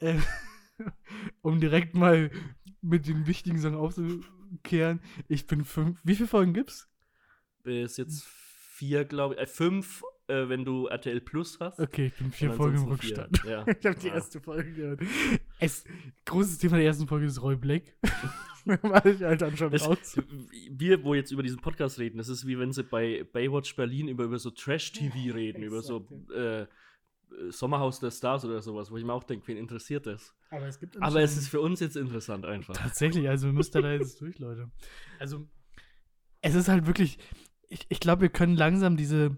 Äh, 0.00 0.18
um 1.42 1.60
direkt 1.60 1.94
mal 1.94 2.30
mit 2.82 3.06
den 3.06 3.26
wichtigen 3.26 3.58
Sachen 3.58 3.76
aufzukehren, 3.76 5.00
ich 5.28 5.46
bin 5.46 5.64
fünf. 5.64 6.00
Wie 6.04 6.14
viele 6.14 6.28
Folgen 6.28 6.52
gibt's? 6.52 6.88
Bis 7.62 7.96
jetzt 7.96 8.24
vier, 8.24 9.04
glaube 9.04 9.34
ich, 9.34 9.40
äh, 9.40 9.46
fünf, 9.46 10.02
äh, 10.28 10.48
wenn 10.48 10.64
du 10.64 10.86
RTL 10.86 11.20
Plus 11.20 11.58
hast. 11.60 11.78
Okay, 11.80 12.06
ich 12.06 12.14
bin 12.14 12.32
vier 12.32 12.52
Folgen 12.52 12.78
im. 12.78 12.84
Rückstand. 12.88 13.42
Ja. 13.44 13.64
Ich 13.78 13.86
habe 13.86 13.98
die 13.98 14.08
Ja. 14.08 14.14
erste 14.14 14.40
Folge 14.40 14.72
gehört. 14.72 15.00
Es, 15.60 15.84
großes 16.24 16.58
Thema 16.58 16.76
der 16.76 16.86
ersten 16.86 17.06
Folge 17.06 17.26
ist 17.26 17.40
Roy 17.42 17.56
Black. 17.56 17.82
War 18.82 19.06
ich 19.06 19.22
halt 19.22 19.42
dann 19.42 19.56
schon 19.56 19.70
Das, 19.70 19.86
raus. 19.86 20.20
wir, 20.70 21.04
wo 21.04 21.14
jetzt 21.14 21.30
über 21.30 21.44
diesen 21.44 21.60
Podcast 21.60 22.00
reden, 22.00 22.18
das 22.18 22.28
ist 22.28 22.46
wie 22.48 22.58
wenn 22.58 22.72
sie 22.72 22.82
bei 22.82 23.24
Baywatch 23.32 23.76
Berlin 23.76 24.08
über, 24.08 24.24
über 24.24 24.38
so 24.40 24.50
Trash-TV 24.50 25.34
reden, 25.34 25.62
über 25.62 25.82
so 25.82 26.04
äh, 26.34 26.66
Sommerhaus 27.50 28.00
der 28.00 28.10
Stars 28.10 28.44
oder 28.44 28.60
sowas, 28.62 28.90
wo 28.90 28.96
ich 28.96 29.04
mir 29.04 29.12
auch 29.12 29.22
denke, 29.22 29.46
wen 29.46 29.56
interessiert 29.56 30.06
das? 30.06 30.34
Aber 30.50 30.66
es 30.66 30.80
gibt 30.80 31.00
Aber 31.00 31.20
es 31.22 31.36
ist 31.36 31.48
für 31.48 31.60
uns 31.60 31.78
jetzt 31.78 31.96
interessant 31.96 32.44
einfach. 32.44 32.74
Tatsächlich, 32.76 33.28
also 33.28 33.46
wir 33.46 33.52
müssen 33.52 33.80
da 33.82 33.92
jetzt 33.92 34.20
durch, 34.20 34.38
Leute. 34.40 34.68
Also, 35.20 35.46
es 36.40 36.54
ist 36.56 36.68
halt 36.68 36.86
wirklich, 36.86 37.18
ich, 37.68 37.86
ich 37.88 38.00
glaube, 38.00 38.22
wir 38.22 38.28
können 38.30 38.56
langsam 38.56 38.96
diese, 38.96 39.36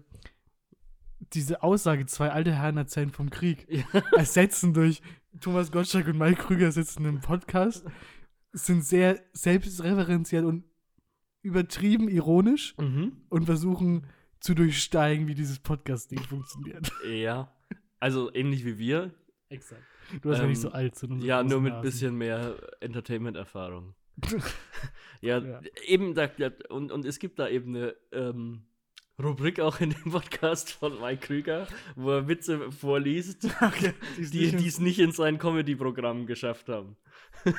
diese 1.33 1.63
Aussage, 1.63 2.05
zwei 2.05 2.29
alte 2.31 2.53
Herren 2.53 2.77
erzählen 2.77 3.11
vom 3.11 3.29
Krieg, 3.29 3.67
ersetzen 4.17 4.73
durch 4.73 5.01
Thomas 5.41 5.71
Gottschalk 5.71 6.07
und 6.07 6.17
Mike 6.17 6.41
Krüger 6.43 6.71
sitzen 6.71 7.05
im 7.05 7.21
Podcast, 7.21 7.85
sind 8.51 8.83
sehr 8.83 9.21
selbstreferenziell 9.33 10.45
und 10.45 10.63
übertrieben 11.41 12.09
ironisch 12.09 12.75
Mhm. 12.77 13.13
und 13.29 13.45
versuchen 13.45 14.07
zu 14.39 14.53
durchsteigen, 14.55 15.27
wie 15.27 15.35
dieses 15.35 15.59
Podcast-Ding 15.59 16.19
funktioniert. 16.21 16.91
Ja. 17.09 17.53
Also 17.99 18.33
ähnlich 18.33 18.65
wie 18.65 18.77
wir. 18.77 19.13
Exakt. 19.49 19.83
Du 20.21 20.31
hast 20.31 20.39
ja 20.39 20.47
nicht 20.47 20.57
Ähm, 20.57 20.61
so 20.61 20.71
alt. 20.71 21.03
unsere 21.03 21.25
Ja, 21.27 21.43
nur 21.43 21.61
mit 21.61 21.73
ein 21.73 21.81
bisschen 21.81 22.15
mehr 22.17 22.55
Entertainment-Erfahrung. 22.79 23.93
ja, 25.21 25.37
Ja. 25.39 25.61
eben, 25.85 26.13
da, 26.15 26.29
ja, 26.37 26.51
und, 26.69 26.91
und 26.91 27.05
es 27.05 27.19
gibt 27.19 27.39
da 27.39 27.47
eben 27.47 27.75
eine 27.75 27.95
ähm, 28.11 28.63
Rubrik 29.21 29.59
auch 29.59 29.79
in 29.81 29.89
dem 29.89 30.11
Podcast 30.11 30.71
von 30.71 30.99
Mike 31.01 31.27
Krüger, 31.27 31.67
wo 31.95 32.11
er 32.11 32.27
Witze 32.27 32.71
vorliest, 32.71 33.45
Okay, 33.61 33.93
die 34.17 34.45
es 34.67 34.79
nicht 34.79 34.99
in 34.99 35.11
sein 35.11 35.37
Comedy-Programm 35.37 36.25
geschafft 36.25 36.69
haben. 36.69 36.95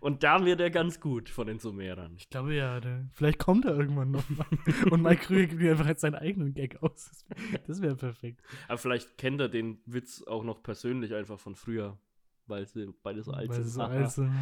und 0.00 0.22
da 0.22 0.44
wird 0.44 0.60
er 0.60 0.70
ganz 0.70 1.00
gut 1.00 1.28
von 1.28 1.46
den 1.46 1.58
Sumerern. 1.58 2.14
Ich 2.16 2.28
glaube 2.28 2.54
ja, 2.54 2.80
der, 2.80 3.08
vielleicht 3.12 3.38
kommt 3.38 3.64
er 3.64 3.76
irgendwann 3.76 4.10
nochmal. 4.10 4.46
Und 4.90 5.02
Mike 5.02 5.22
Krüger 5.26 5.46
gibt 5.46 5.62
einfach 5.62 5.86
jetzt 5.86 6.00
seinen 6.02 6.14
eigenen 6.16 6.54
Gag 6.54 6.82
aus. 6.82 7.10
Das 7.10 7.24
wär- 7.28 7.58
Das 7.66 7.82
wäre 7.82 7.96
perfekt. 7.96 8.42
Aber 8.68 8.78
vielleicht 8.78 9.16
kennt 9.18 9.40
er 9.40 9.48
den 9.48 9.78
Witz 9.86 10.22
auch 10.24 10.44
noch 10.44 10.62
persönlich 10.62 11.14
einfach 11.14 11.38
von 11.38 11.54
früher, 11.54 11.98
weil 12.46 12.66
sie 12.66 12.92
beide 13.02 13.22
so 13.22 13.32
alt 13.32 13.48
Weil 13.50 13.62
sind. 13.62 13.68
so 13.72 13.82
alt 13.82 14.10
sind. 14.10 14.32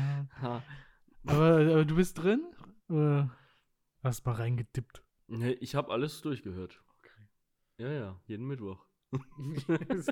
Aber, 0.40 0.62
aber 1.26 1.84
du 1.84 1.94
bist 1.96 2.22
drin? 2.22 2.42
Oder 2.88 3.30
hast 4.02 4.24
mal 4.26 4.32
reingedippt? 4.32 5.01
Nee, 5.28 5.52
ich 5.52 5.74
habe 5.74 5.90
alles 5.90 6.20
durchgehört. 6.20 6.82
Ja, 7.78 7.90
ja, 7.90 8.20
jeden 8.26 8.46
Mittwoch. 8.46 8.84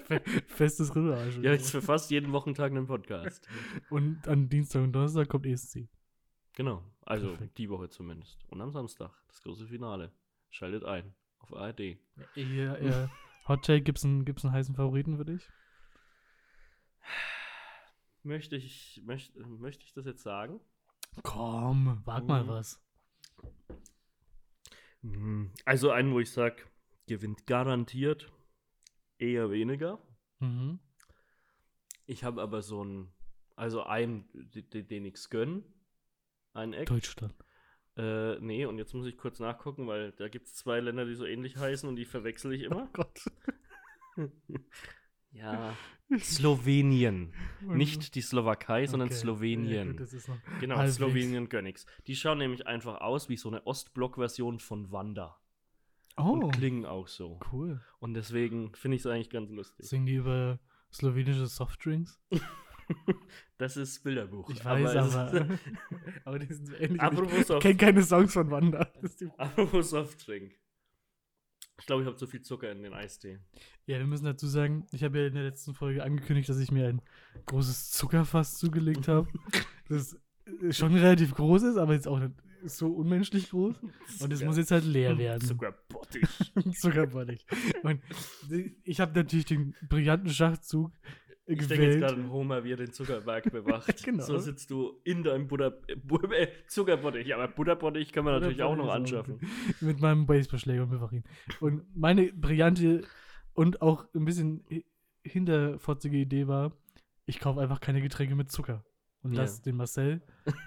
Fe- 0.04 0.22
Festes 0.46 0.94
Rüberarsch. 0.94 1.36
Ja, 1.38 1.52
jetzt 1.52 1.70
für 1.70 1.80
fast 1.82 2.10
jeden 2.10 2.32
Wochentag 2.32 2.70
einen 2.72 2.86
Podcast. 2.86 3.46
Und 3.90 4.26
an 4.28 4.48
Dienstag 4.48 4.82
und 4.82 4.92
Donnerstag 4.92 5.28
kommt 5.28 5.46
ESC. 5.46 5.88
Genau, 6.54 6.82
also 7.02 7.28
Perfekt. 7.28 7.56
die 7.58 7.70
Woche 7.70 7.88
zumindest. 7.88 8.44
Und 8.48 8.60
am 8.60 8.70
Samstag, 8.72 9.12
das 9.28 9.40
große 9.42 9.66
Finale. 9.68 10.12
Schaltet 10.50 10.84
ein 10.84 11.14
auf 11.38 11.54
ARD. 11.54 11.96
Ja, 12.34 12.76
ja. 12.78 13.10
Hot 13.48 13.64
Take, 13.64 13.82
gibt's 13.82 14.04
einen, 14.04 14.24
gibt's 14.24 14.44
einen 14.44 14.52
heißen 14.52 14.74
Favoriten 14.74 15.16
für 15.16 15.24
dich? 15.24 15.48
Möchte 18.22 18.56
ich, 18.56 19.00
möchte, 19.04 19.40
möchte 19.46 19.84
ich 19.84 19.92
das 19.94 20.04
jetzt 20.04 20.22
sagen? 20.22 20.60
Komm, 21.22 22.02
wag 22.04 22.24
mal 22.26 22.44
Mhm. 22.44 22.48
was. 22.48 22.80
Mhm. 25.02 25.50
Also 25.64 25.90
einen, 25.90 26.12
wo 26.12 26.20
ich 26.20 26.30
sage, 26.30 26.62
gewinnt 27.06 27.46
garantiert, 27.46 28.30
eher 29.18 29.50
weniger. 29.50 29.98
Mhm. 30.38 30.78
Ich 32.06 32.24
habe 32.24 32.42
aber 32.42 32.62
so 32.62 32.80
einen, 32.82 33.12
also 33.56 33.82
einen, 33.84 34.28
den, 34.32 34.86
den- 34.88 35.04
ich 35.04 35.28
gönn, 35.30 35.64
ein 36.52 36.72
Eck. 36.72 36.86
Deutschland. 36.88 37.34
Äh, 37.96 38.38
nee, 38.40 38.64
und 38.66 38.78
jetzt 38.78 38.94
muss 38.94 39.06
ich 39.06 39.16
kurz 39.16 39.40
nachgucken, 39.40 39.86
weil 39.86 40.12
da 40.12 40.28
gibt 40.28 40.46
es 40.46 40.54
zwei 40.54 40.80
Länder, 40.80 41.04
die 41.04 41.14
so 41.14 41.24
ähnlich 41.26 41.56
heißen 41.56 41.88
und 41.88 41.96
die 41.96 42.04
verwechsel 42.04 42.52
ich 42.52 42.62
Oh 42.62 42.66
immer. 42.66 42.86
Gott. 42.92 43.20
Ja. 45.32 45.76
Slowenien. 46.18 47.32
Nicht 47.62 48.14
die 48.14 48.20
Slowakei, 48.20 48.86
sondern 48.86 49.08
Okay. 49.08 49.14
Ja, 49.14 49.20
Slowenien. 49.20 49.96
gut, 49.96 50.12
ist 50.12 50.28
noch 50.28 50.36
genau, 50.60 50.76
halbwegs. 50.76 50.96
Slowenien 50.96 51.48
Gönnix. 51.48 51.86
Die 52.06 52.16
schauen 52.16 52.38
nämlich 52.38 52.66
einfach 52.66 53.00
aus 53.00 53.28
wie 53.28 53.36
so 53.36 53.48
eine 53.48 53.66
Ostblock-Version 53.66 54.58
von 54.60 54.90
Wanda. 54.92 55.38
Oh, 56.16 56.22
Und 56.32 56.50
klingen 56.52 56.84
auch 56.86 57.06
so. 57.08 57.38
cool. 57.52 57.80
Und 57.98 58.14
deswegen 58.14 58.74
finde 58.74 58.96
ich 58.96 59.02
es 59.02 59.06
eigentlich 59.06 59.30
ganz 59.30 59.50
lustig. 59.50 59.88
Singen 59.88 60.06
die 60.06 60.14
über 60.16 60.58
slowenische 60.92 61.46
Softdrinks? 61.46 62.20
Das 63.56 63.76
ist 63.76 64.02
Bilderbuch. 64.02 64.50
Ich 64.50 64.64
weiß, 64.64 64.90
es 64.96 65.14
aber. 65.14 65.32
ist- 65.52 65.60
aber 66.24 66.38
die 66.40 66.52
sind 66.52 66.72
ähnlich. 66.80 67.00
Apropos 67.00 67.48
ich 67.50 67.58
kenne 67.60 67.76
keine 67.76 68.02
Songs 68.02 68.32
von 68.32 68.50
Wanda. 68.50 68.90
Apropos 69.36 69.90
Softdrink. 69.90 70.56
Ich 71.80 71.86
glaube, 71.86 72.02
ich 72.02 72.06
habe 72.06 72.16
zu 72.16 72.26
viel 72.26 72.42
Zucker 72.42 72.70
in 72.70 72.82
den 72.82 72.92
Eistee. 72.92 73.38
Ja, 73.86 73.98
wir 73.98 74.06
müssen 74.06 74.24
dazu 74.24 74.46
sagen, 74.46 74.86
ich 74.92 75.02
habe 75.02 75.18
ja 75.18 75.26
in 75.26 75.34
der 75.34 75.42
letzten 75.42 75.74
Folge 75.74 76.04
angekündigt, 76.04 76.48
dass 76.48 76.58
ich 76.58 76.70
mir 76.70 76.88
ein 76.88 77.02
großes 77.46 77.90
Zuckerfass 77.90 78.58
zugelegt 78.58 79.08
habe. 79.08 79.28
das 79.88 80.16
schon 80.70 80.94
relativ 80.94 81.34
groß 81.34 81.62
ist, 81.64 81.76
aber 81.76 81.94
jetzt 81.94 82.06
auch 82.06 82.18
nicht 82.18 82.34
so 82.64 82.88
unmenschlich 82.88 83.50
groß. 83.50 83.76
Und 84.20 84.32
es 84.32 84.44
muss 84.44 84.58
jetzt 84.58 84.70
halt 84.70 84.84
leer 84.84 85.16
werden. 85.16 85.40
Zuckerbottich. 85.40 86.52
Zuckerbottich. 86.80 87.46
Und 87.82 88.00
ich 88.84 89.00
habe 89.00 89.12
natürlich 89.14 89.46
den 89.46 89.74
brillanten 89.88 90.30
Schachzug 90.30 90.92
Ich 91.50 91.66
denke 91.66 91.86
jetzt 91.86 91.98
gerade 91.98 92.14
an 92.14 92.30
Homer, 92.30 92.62
wie 92.64 92.72
er 92.72 92.76
den 92.76 92.92
Zuckerberg 92.92 93.44
bewacht. 93.52 94.04
Genau. 94.04 94.22
So 94.24 94.38
sitzt 94.38 94.70
du 94.70 95.00
in 95.04 95.22
deinem 95.24 95.48
Butter, 95.48 95.80
äh, 95.88 96.48
Zuckerbottich. 96.68 97.34
Aber 97.34 97.48
Butterbottich 97.48 98.12
kann 98.12 98.24
man 98.24 98.34
natürlich 98.34 98.62
auch 98.62 98.76
noch 98.76 98.88
anschaffen. 98.88 99.40
Mit 99.80 100.00
meinem 100.00 100.26
Baseballschläger 100.26 100.82
und 100.84 100.90
bewach 100.90 101.12
ihn. 101.12 101.24
Und 101.60 101.84
meine 101.96 102.32
brillante 102.32 103.02
und 103.52 103.82
auch 103.82 104.06
ein 104.14 104.24
bisschen 104.24 104.64
hi- 104.70 104.86
hinterfotzige 105.24 106.16
Idee 106.16 106.46
war, 106.46 106.72
ich 107.26 107.40
kaufe 107.40 107.60
einfach 107.60 107.80
keine 107.80 108.00
Getränke 108.00 108.34
mit 108.36 108.50
Zucker. 108.50 108.84
Und 109.22 109.32
Ja. 109.32 109.42
lass 109.42 109.60
den 109.60 109.76
Marcel 109.76 110.22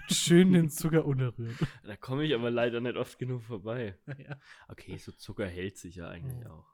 schön 0.08 0.52
den 0.52 0.68
Zucker 0.68 1.04
unterrühren. 1.06 1.56
Da 1.82 1.96
komme 1.96 2.24
ich 2.24 2.34
aber 2.34 2.50
leider 2.50 2.80
nicht 2.80 2.96
oft 2.96 3.18
genug 3.18 3.42
vorbei. 3.42 3.98
Ja. 4.18 4.38
Okay, 4.68 4.96
so 4.98 5.10
Zucker 5.12 5.46
hält 5.46 5.76
sich 5.78 5.96
ja 5.96 6.08
eigentlich 6.08 6.40
Ja. 6.44 6.50
auch. 6.52 6.66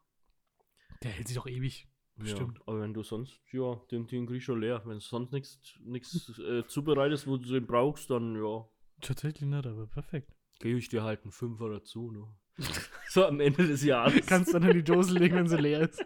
Der 1.02 1.10
hält 1.12 1.28
sich 1.28 1.36
doch 1.36 1.46
ewig. 1.46 1.88
Bestimmt. 2.20 2.58
Ja, 2.58 2.64
aber 2.66 2.80
wenn 2.82 2.94
du 2.94 3.02
sonst, 3.02 3.40
ja, 3.50 3.74
den, 3.90 4.06
den 4.06 4.26
krieg 4.26 4.36
ich 4.36 4.44
schon 4.44 4.60
leer. 4.60 4.82
Wenn 4.84 4.94
du 4.94 5.00
sonst 5.00 5.32
nichts 5.32 6.38
äh, 6.38 6.64
zubereitest, 6.66 7.26
wo 7.26 7.36
du 7.36 7.48
den 7.48 7.66
brauchst, 7.66 8.10
dann 8.10 8.36
ja, 8.36 8.68
Tatsächlich 9.00 9.48
nicht, 9.48 9.66
aber 9.66 9.86
perfekt. 9.86 10.36
gebe 10.58 10.78
ich 10.78 10.88
dir 10.88 11.02
halt 11.02 11.22
einen 11.22 11.32
Fünfer 11.32 11.70
dazu. 11.70 12.10
Ne? 12.10 12.26
so 13.08 13.24
am 13.24 13.40
Ende 13.40 13.66
des 13.66 13.82
Jahres. 13.82 14.26
Kannst 14.26 14.52
dann 14.52 14.62
in 14.64 14.74
die 14.74 14.84
Dose 14.84 15.18
legen, 15.18 15.36
wenn 15.36 15.48
sie 15.48 15.56
leer 15.56 15.88
ist. 15.88 16.04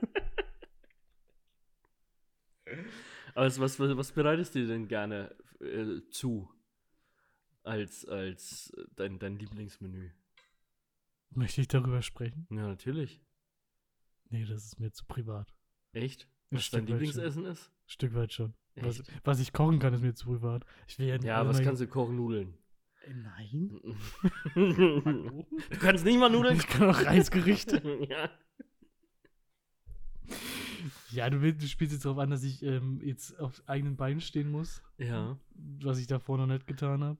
Aber 3.34 3.46
was, 3.46 3.58
was, 3.58 3.96
was 3.96 4.12
bereitest 4.12 4.54
du 4.54 4.60
dir 4.60 4.68
denn 4.68 4.86
gerne 4.86 5.34
äh, 5.60 6.00
zu? 6.10 6.48
Als, 7.64 8.04
als 8.04 8.72
dein, 8.94 9.18
dein 9.18 9.38
Lieblingsmenü? 9.38 10.10
Möchte 11.30 11.62
ich 11.62 11.68
darüber 11.68 12.02
sprechen? 12.02 12.46
Ja, 12.50 12.68
natürlich. 12.68 13.22
Nee, 14.28 14.44
das 14.44 14.66
ist 14.66 14.78
mir 14.78 14.92
zu 14.92 15.04
privat. 15.06 15.52
Echt? 15.94 16.28
Ein 16.50 16.58
Was 16.58 16.60
dein 16.60 16.60
Stück 16.60 16.72
schon. 16.80 16.86
Lieblingsessen 16.86 17.44
ist? 17.46 17.70
Stück 17.86 18.14
weit 18.14 18.32
schon. 18.32 18.54
Was, 18.76 19.02
was 19.22 19.38
ich 19.40 19.52
kochen 19.52 19.78
kann, 19.78 19.94
ist 19.94 20.02
mir 20.02 20.14
zu 20.14 20.26
privat. 20.26 20.64
Ich 20.88 20.98
will 20.98 21.06
ja, 21.06 21.16
Ja, 21.22 21.46
was 21.46 21.62
kannst 21.62 21.80
du 21.80 21.86
kochen? 21.86 22.16
Nudeln. 22.16 22.54
Äh, 23.06 23.14
Nein. 23.14 23.80
du 24.54 25.78
kannst 25.78 26.04
nicht 26.04 26.18
mal 26.18 26.28
Nudeln 26.30 26.56
Ich 26.56 26.66
kann 26.66 26.90
auch 26.90 27.04
Reisgerichte. 27.04 27.80
ja. 28.10 28.30
Ja, 31.10 31.30
du, 31.30 31.40
willst, 31.42 31.62
du 31.62 31.68
spielst 31.68 31.92
jetzt 31.92 32.04
darauf 32.04 32.18
an, 32.18 32.30
dass 32.30 32.42
ich 32.42 32.62
ähm, 32.62 33.00
jetzt 33.04 33.38
auf 33.38 33.62
eigenen 33.66 33.96
Beinen 33.96 34.20
stehen 34.20 34.50
muss, 34.50 34.82
Ja. 34.98 35.38
was 35.54 35.98
ich 35.98 36.06
davor 36.08 36.38
noch 36.38 36.46
nicht 36.46 36.66
getan 36.66 37.04
habe. 37.04 37.18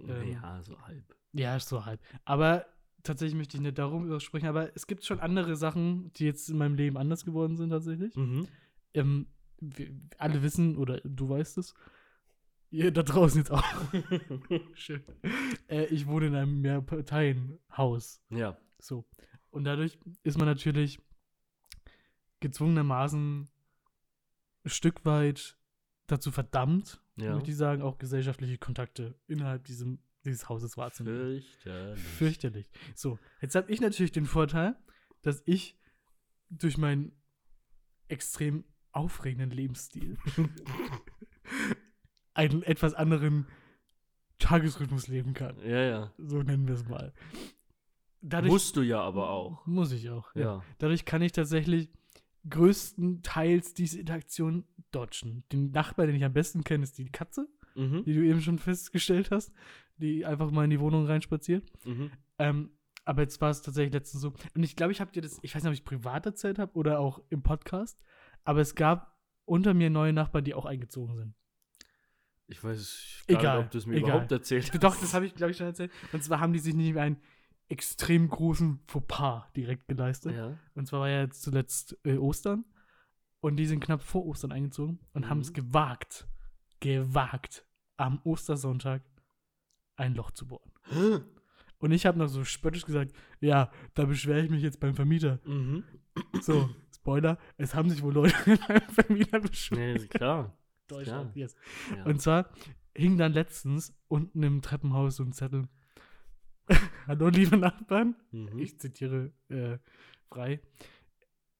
Ähm, 0.00 0.32
ja, 0.32 0.60
so 0.62 0.80
halb. 0.82 1.04
Ja, 1.32 1.60
so 1.60 1.84
halb. 1.84 2.00
Aber 2.24 2.66
tatsächlich 3.02 3.36
möchte 3.36 3.56
ich 3.56 3.62
nicht 3.62 3.78
darum 3.78 4.18
sprechen, 4.20 4.46
aber 4.46 4.74
es 4.76 4.86
gibt 4.86 5.04
schon 5.04 5.20
andere 5.20 5.56
Sachen, 5.56 6.12
die 6.14 6.24
jetzt 6.24 6.48
in 6.50 6.58
meinem 6.58 6.74
Leben 6.74 6.96
anders 6.96 7.24
geworden 7.24 7.56
sind 7.56 7.70
tatsächlich. 7.70 8.14
Mhm. 8.16 8.46
Ähm, 8.94 9.26
wir, 9.60 9.90
alle 10.18 10.42
wissen, 10.42 10.76
oder 10.76 11.00
du 11.04 11.28
weißt 11.28 11.58
es, 11.58 11.74
ihr 12.70 12.90
da 12.92 13.02
draußen 13.02 13.40
jetzt 13.40 13.50
auch. 13.50 13.64
Schön. 14.74 15.02
Äh, 15.68 15.86
ich 15.86 16.06
wohne 16.06 16.28
in 16.28 16.34
einem 16.34 16.60
Mehrparteienhaus. 16.60 18.22
ja. 18.30 18.56
So. 18.78 19.04
Und 19.50 19.64
dadurch 19.64 19.98
ist 20.22 20.38
man 20.38 20.46
natürlich 20.46 21.00
gezwungenermaßen 22.40 23.48
ein 24.64 24.70
Stück 24.70 25.04
weit 25.04 25.56
dazu 26.06 26.30
verdammt, 26.30 27.02
Ja. 27.16 27.34
möchte 27.34 27.50
ich 27.50 27.56
sagen, 27.56 27.82
auch 27.82 27.98
gesellschaftliche 27.98 28.58
Kontakte 28.58 29.14
innerhalb 29.26 29.64
diesem, 29.64 29.98
dieses 30.24 30.48
Hauses 30.48 30.76
wahrzunehmen. 30.76 31.42
Fürchterlich. 31.62 32.00
Fürchterlich. 32.00 32.70
So, 32.94 33.18
jetzt 33.40 33.54
habe 33.54 33.70
ich 33.72 33.80
natürlich 33.80 34.12
den 34.12 34.26
Vorteil, 34.26 34.76
dass 35.22 35.42
ich 35.46 35.76
durch 36.50 36.76
meinen 36.78 37.12
extrem 38.08 38.64
aufregenden 38.92 39.50
Lebensstil 39.50 40.18
einen 42.34 42.62
etwas 42.62 42.94
anderen 42.94 43.46
Tagesrhythmus 44.38 45.06
leben 45.08 45.34
kann. 45.34 45.58
Ja, 45.60 45.80
ja. 45.82 46.12
So 46.18 46.42
nennen 46.42 46.66
wir 46.66 46.74
es 46.74 46.86
mal. 46.88 47.12
Dadurch, 48.22 48.52
Musst 48.52 48.76
du 48.76 48.82
ja 48.82 49.00
aber 49.00 49.30
auch. 49.30 49.64
Muss 49.66 49.92
ich 49.92 50.10
auch. 50.10 50.34
Ja. 50.34 50.40
Ja. 50.42 50.64
Dadurch 50.78 51.04
kann 51.04 51.22
ich 51.22 51.32
tatsächlich 51.32 51.90
größtenteils 52.48 53.74
diese 53.74 54.00
Interaktion 54.00 54.64
dodgen. 54.92 55.44
Den 55.52 55.70
Nachbar, 55.72 56.06
den 56.06 56.16
ich 56.16 56.24
am 56.24 56.32
besten 56.32 56.64
kenne, 56.64 56.84
ist 56.84 56.98
die 56.98 57.10
Katze, 57.10 57.48
Mhm. 57.76 58.02
die 58.04 58.14
du 58.14 58.24
eben 58.24 58.40
schon 58.40 58.58
festgestellt 58.58 59.30
hast, 59.30 59.52
die 60.00 60.24
einfach 60.26 60.50
mal 60.50 60.64
in 60.64 60.70
die 60.70 60.80
Wohnung 60.80 61.06
reinspaziert. 61.06 61.70
Mhm. 61.86 62.10
Ähm, 62.38 62.70
aber 63.04 63.22
jetzt 63.22 63.40
war 63.40 63.50
es 63.50 63.62
tatsächlich 63.62 63.92
letztens 63.92 64.22
so. 64.22 64.32
Und 64.54 64.62
ich 64.62 64.76
glaube, 64.76 64.92
ich 64.92 65.00
habe 65.00 65.10
dir 65.12 65.22
das, 65.22 65.38
ich 65.42 65.54
weiß 65.54 65.62
nicht, 65.62 65.70
ob 65.70 65.74
ich 65.74 65.84
privat 65.84 66.26
erzählt 66.26 66.58
habe 66.58 66.72
oder 66.74 66.98
auch 67.00 67.20
im 67.30 67.42
Podcast, 67.42 68.00
aber 68.44 68.60
es 68.60 68.74
gab 68.74 69.16
unter 69.44 69.74
mir 69.74 69.90
neue 69.90 70.12
Nachbarn, 70.12 70.44
die 70.44 70.54
auch 70.54 70.66
eingezogen 70.66 71.16
sind. 71.16 71.34
Ich 72.46 72.62
weiß 72.64 73.24
Egal, 73.28 73.42
gar 73.42 73.56
nicht, 73.58 73.64
ob 73.66 73.70
du 73.70 73.78
es 73.78 73.86
mir 73.86 73.96
egal. 73.96 74.10
überhaupt 74.10 74.32
erzählt 74.32 74.70
Doch, 74.82 74.96
das 74.96 75.14
habe 75.14 75.24
ich, 75.26 75.34
glaube 75.34 75.52
ich, 75.52 75.56
schon 75.56 75.66
erzählt. 75.66 75.92
Und 76.12 76.22
zwar 76.24 76.40
haben 76.40 76.52
die 76.52 76.58
sich 76.58 76.74
nicht 76.74 76.96
einen 76.96 77.16
extrem 77.68 78.28
großen 78.28 78.80
Fauxpas 78.88 79.44
direkt 79.56 79.86
geleistet. 79.86 80.34
Ja. 80.34 80.56
Und 80.74 80.86
zwar 80.86 81.00
war 81.00 81.08
ja 81.08 81.20
jetzt 81.22 81.42
zuletzt 81.42 81.96
äh, 82.04 82.16
Ostern. 82.16 82.64
Und 83.40 83.56
die 83.56 83.66
sind 83.66 83.80
knapp 83.80 84.02
vor 84.02 84.26
Ostern 84.26 84.52
eingezogen 84.52 84.98
und 85.14 85.24
Mhm. 85.24 85.30
haben 85.30 85.40
es 85.40 85.52
gewagt, 85.52 86.28
gewagt, 86.80 87.64
am 87.96 88.20
Ostersonntag 88.24 89.02
ein 90.00 90.14
Loch 90.14 90.30
zu 90.32 90.46
bohren. 90.46 90.72
Und 91.78 91.92
ich 91.92 92.06
habe 92.06 92.18
noch 92.18 92.28
so 92.28 92.44
spöttisch 92.44 92.84
gesagt, 92.84 93.12
ja, 93.40 93.70
da 93.94 94.04
beschwere 94.04 94.42
ich 94.42 94.50
mich 94.50 94.62
jetzt 94.62 94.80
beim 94.80 94.94
Vermieter. 94.94 95.40
Mhm. 95.44 95.84
So, 96.40 96.68
Spoiler, 96.94 97.38
es 97.56 97.74
haben 97.74 97.88
sich 97.88 98.02
wohl 98.02 98.12
Leute 98.12 98.34
beim 98.68 98.82
Vermieter 98.82 99.40
beschwert. 99.40 99.80
Nee, 99.80 99.94
ist 99.94 100.10
klar. 100.10 100.56
Deutschland, 100.88 101.34
yes. 101.36 101.54
Ja. 101.96 102.04
Und 102.04 102.20
zwar 102.20 102.50
hing 102.94 103.16
dann 103.16 103.32
letztens 103.32 103.96
unten 104.08 104.42
im 104.42 104.60
Treppenhaus 104.60 105.16
so 105.16 105.22
ein 105.22 105.32
Zettel. 105.32 105.68
Hallo, 107.06 107.28
liebe 107.28 107.56
Nachbarn. 107.56 108.16
mhm. 108.32 108.58
Ich 108.58 108.78
zitiere 108.78 109.32
äh, 109.48 109.78
frei. 110.28 110.60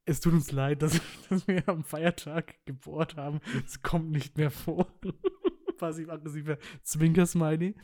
Es 0.04 0.20
tut 0.20 0.32
uns 0.32 0.50
leid, 0.50 0.82
dass, 0.82 1.00
dass 1.28 1.46
wir 1.46 1.68
am 1.68 1.84
Feiertag 1.84 2.56
gebohrt 2.66 3.16
haben. 3.16 3.40
Es 3.64 3.80
kommt 3.80 4.10
nicht 4.10 4.36
mehr 4.36 4.50
vor. 4.50 4.92
Passiv-aggressiver 5.78 6.58
Zwinker-Smiley. 6.82 7.74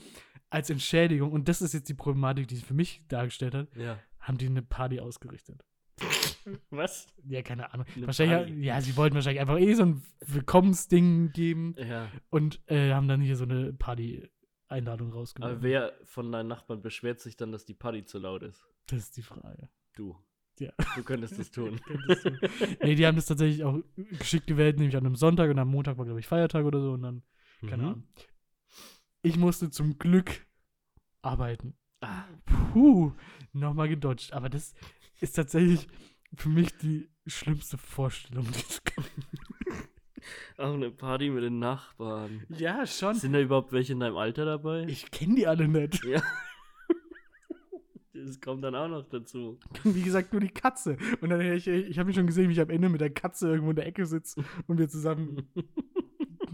Als 0.50 0.70
Entschädigung, 0.70 1.32
und 1.32 1.48
das 1.48 1.60
ist 1.62 1.74
jetzt 1.74 1.88
die 1.88 1.94
Problematik, 1.94 2.46
die 2.48 2.56
sich 2.56 2.64
für 2.64 2.74
mich 2.74 3.02
dargestellt 3.08 3.54
hat, 3.54 3.74
ja. 3.76 3.98
haben 4.20 4.38
die 4.38 4.46
eine 4.46 4.62
Party 4.62 5.00
ausgerichtet. 5.00 5.64
Was? 6.70 7.08
Ja, 7.24 7.42
keine 7.42 7.72
Ahnung. 7.72 7.86
Eine 7.96 8.06
wahrscheinlich, 8.06 8.36
Party? 8.38 8.62
ja, 8.64 8.80
sie 8.80 8.96
wollten 8.96 9.14
wahrscheinlich 9.16 9.40
einfach 9.40 9.58
eh 9.58 9.74
so 9.74 9.82
ein 9.82 10.02
Willkommensding 10.24 11.32
geben 11.32 11.74
Ja. 11.78 12.08
und 12.30 12.60
äh, 12.66 12.92
haben 12.92 13.08
dann 13.08 13.20
hier 13.20 13.36
so 13.36 13.44
eine 13.44 13.72
Party-Einladung 13.72 15.08
Aber 15.08 15.16
rausgenommen. 15.18 15.62
wer 15.62 15.92
von 16.04 16.30
deinen 16.30 16.46
Nachbarn 16.48 16.82
beschwert 16.82 17.20
sich 17.20 17.36
dann, 17.36 17.50
dass 17.50 17.64
die 17.64 17.74
Party 17.74 18.04
zu 18.04 18.18
laut 18.18 18.42
ist? 18.42 18.64
Das 18.86 19.00
ist 19.00 19.16
die 19.16 19.22
Frage. 19.22 19.68
Du. 19.96 20.16
Ja. 20.60 20.70
Du 20.94 21.02
könntest 21.02 21.38
das 21.38 21.50
tun. 21.50 21.80
Könntest 21.84 22.30
nee, 22.82 22.94
die 22.94 23.06
haben 23.06 23.16
das 23.16 23.26
tatsächlich 23.26 23.64
auch 23.64 23.80
geschickt 24.18 24.46
gewählt, 24.46 24.78
nämlich 24.78 24.96
an 24.96 25.04
einem 25.04 25.16
Sonntag 25.16 25.50
und 25.50 25.58
am 25.58 25.68
Montag 25.68 25.98
war, 25.98 26.04
glaube 26.04 26.20
ich, 26.20 26.26
Feiertag 26.28 26.64
oder 26.64 26.80
so 26.80 26.92
und 26.92 27.02
dann, 27.02 27.22
keine 27.62 27.76
Mhm. 27.82 27.88
Ahnung. 27.88 28.02
Ich 29.26 29.36
musste 29.36 29.70
zum 29.70 29.98
Glück 29.98 30.46
arbeiten. 31.20 31.74
Ah. 32.00 32.22
Puh, 32.72 33.10
nochmal 33.52 33.88
gedodged. 33.88 34.32
Aber 34.32 34.48
das 34.48 34.72
ist 35.20 35.32
tatsächlich 35.32 35.88
für 36.36 36.48
mich 36.48 36.76
die 36.78 37.08
schlimmste 37.26 37.76
Vorstellung. 37.76 38.46
Auch 40.58 40.74
eine 40.74 40.92
Party 40.92 41.30
mit 41.30 41.42
den 41.42 41.58
Nachbarn. 41.58 42.46
ja, 42.50 42.86
schon. 42.86 43.16
Sind 43.16 43.32
da 43.32 43.40
überhaupt 43.40 43.72
welche 43.72 43.94
in 43.94 44.00
deinem 44.00 44.16
Alter 44.16 44.44
dabei? 44.44 44.84
Ich 44.84 45.10
kenne 45.10 45.34
die 45.34 45.48
alle 45.48 45.66
nicht. 45.66 46.04
ja. 46.04 46.22
Das 48.12 48.40
kommt 48.40 48.62
dann 48.62 48.76
auch 48.76 48.88
noch 48.88 49.08
dazu. 49.08 49.58
Wie 49.82 50.02
gesagt, 50.02 50.32
nur 50.32 50.40
die 50.40 50.50
Katze. 50.50 50.98
Und 51.20 51.30
dann 51.30 51.40
ich, 51.40 51.66
ich 51.66 51.98
habe 51.98 52.06
mich 52.06 52.16
schon 52.16 52.28
gesehen, 52.28 52.48
wie 52.48 52.52
ich 52.52 52.60
am 52.60 52.70
Ende 52.70 52.88
mit 52.88 53.00
der 53.00 53.10
Katze 53.10 53.48
irgendwo 53.48 53.70
in 53.70 53.76
der 53.76 53.86
Ecke 53.86 54.06
sitze 54.06 54.44
und 54.68 54.78
wir 54.78 54.88
zusammen 54.88 55.50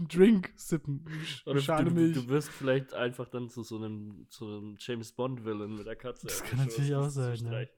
einen 0.03 0.07
Drink 0.09 0.51
sippen. 0.55 1.05
Oder 1.45 1.59
Schale 1.61 1.85
du, 1.85 1.91
Milch. 1.91 2.13
du 2.15 2.27
wirst 2.29 2.49
vielleicht 2.49 2.93
einfach 2.93 3.27
dann 3.29 3.49
zu 3.49 3.63
so 3.63 3.77
einem, 3.77 4.25
zu 4.29 4.45
einem 4.45 4.75
James 4.79 5.11
Bond-Villain 5.13 5.75
mit 5.75 5.85
der 5.85 5.95
Katze. 5.95 6.27
Das 6.27 6.43
kann 6.43 6.59
natürlich 6.59 6.93
auch 6.95 7.09
sein, 7.09 7.37
ne? 7.43 7.69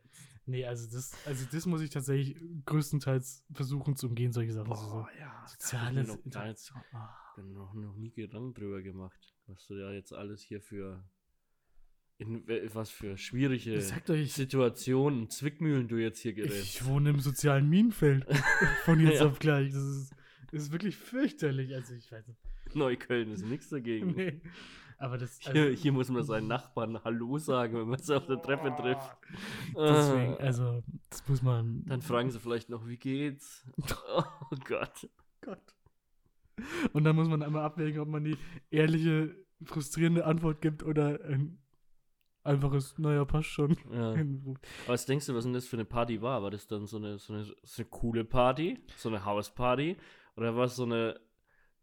Nee, 0.47 0.63
also 0.65 0.88
das, 0.91 1.11
also 1.25 1.45
das 1.51 1.65
muss 1.65 1.81
ich 1.81 1.89
tatsächlich 1.89 2.38
größtenteils 2.65 3.43
versuchen 3.51 3.95
zu 3.95 4.07
umgehen, 4.07 4.31
solche 4.31 4.53
Sachen. 4.53 4.69
Boah, 4.69 5.09
ja. 5.19 5.43
Soziales 5.47 6.07
da 6.07 6.13
hab 6.13 6.19
ich 6.19 6.25
noch 6.25 6.31
gar 6.31 6.47
nicht. 6.47 6.71
Ah. 6.93 7.17
hab 7.35 7.45
noch, 7.45 7.73
noch 7.73 7.95
nie 7.95 8.11
Gedanken 8.11 8.53
drüber 8.53 8.81
gemacht, 8.83 9.33
was 9.47 9.65
du 9.65 9.73
ja 9.75 9.91
jetzt 9.91 10.13
alles 10.13 10.41
hier 10.41 10.61
für 10.61 11.03
in 12.17 12.43
was 12.73 12.89
für 12.91 13.17
schwierige 13.17 13.73
Ich 13.73 13.88
sag 13.88 14.05
doch, 14.05 14.13
ich- 14.13 14.33
Situationen, 14.33 15.29
Zwickmühlen 15.29 15.88
du 15.88 15.97
jetzt 15.97 16.19
hier 16.19 16.33
gerätst. 16.33 16.63
Ich 16.63 16.85
wohne 16.85 17.09
im 17.09 17.19
sozialen 17.19 17.67
Minenfeld. 17.67 18.25
Von 18.85 18.99
jetzt 19.01 19.19
Ja. 19.19 19.25
auf 19.27 19.39
gleich. 19.39 19.73
Das 19.73 19.83
ist, 19.83 20.14
das 20.51 20.63
ist 20.63 20.71
wirklich 20.71 20.95
fürchterlich. 20.95 21.73
Also 21.73 21.93
ich 21.93 22.12
weiß 22.12 22.27
nicht. 22.27 22.39
Neukölln 22.75 23.31
ist 23.31 23.45
nichts 23.45 23.69
dagegen. 23.69 24.12
Nee. 24.15 24.41
Aber 24.97 25.17
das. 25.17 25.39
Hier, 25.39 25.51
Also, 25.63 25.75
hier 25.75 25.91
muss 25.91 26.10
man 26.10 26.23
seinen 26.23 26.47
Nachbarn 26.47 27.03
Hallo 27.03 27.38
sagen, 27.38 27.75
wenn 27.77 27.89
man 27.89 27.99
sie 27.99 28.15
auf 28.15 28.25
der 28.27 28.41
Treppe 28.41 28.73
trifft. 28.81 29.17
deswegen, 29.75 30.34
Ah. 30.34 30.38
also, 30.38 30.84
das 31.10 31.27
muss 31.27 31.41
man. 31.41 31.84
Dann 31.86 32.01
fragen 32.01 32.31
sie 32.31 32.39
vielleicht 32.39 32.69
noch, 32.69 32.88
wie 32.88 32.97
geht's? 32.97 33.65
Oh 34.15 34.55
Gott. 34.67 35.10
Gott. 35.41 35.75
Und 36.93 37.03
dann 37.03 37.15
muss 37.15 37.27
man 37.27 37.43
einmal 37.43 37.63
abwägen, 37.63 37.99
ob 37.99 38.08
man 38.08 38.23
die 38.23 38.38
ehrliche, 38.71 39.36
frustrierende 39.63 40.25
Antwort 40.25 40.62
gibt 40.62 40.84
oder 40.84 41.19
ein 41.25 41.60
einfaches, 42.43 42.97
naja, 42.97 43.25
passt 43.25 43.49
schon. 43.49 43.75
Ja. 43.91 44.15
Was 44.88 45.05
denkst 45.05 45.25
du, 45.25 45.36
was 45.36 45.43
denn 45.43 45.53
das 45.53 45.67
für 45.67 45.75
eine 45.77 45.86
Party 45.86 46.21
war? 46.21 46.41
War 46.43 46.51
das 46.51 46.67
dann 46.67 46.86
so 46.86 46.97
eine, 46.97 47.17
so 47.17 47.34
eine, 47.34 47.43
so 47.43 47.81
eine 47.81 47.86
coole 47.89 48.23
Party? 48.23 48.79
So 48.97 49.10
eine 49.10 49.25
Hausparty? 49.25 49.97
Oder 50.35 50.55
war 50.55 50.65
es 50.65 50.75
so 50.75 50.83
eine 50.83 51.19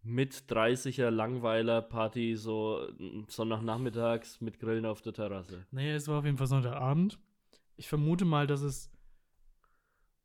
mit 0.02 0.34
30er 0.48 1.10
Langweiler-Party, 1.10 2.36
so 2.36 2.88
Sonntagnachmittags 3.28 4.40
mit 4.40 4.58
Grillen 4.58 4.84
auf 4.84 5.00
der 5.00 5.12
Terrasse? 5.12 5.66
Naja, 5.70 5.94
es 5.94 6.08
war 6.08 6.18
auf 6.18 6.24
jeden 6.24 6.36
Fall 6.36 6.48
Sonntagabend. 6.48 7.18
Ich 7.76 7.88
vermute 7.88 8.24
mal, 8.24 8.46
dass 8.46 8.62
es 8.62 8.90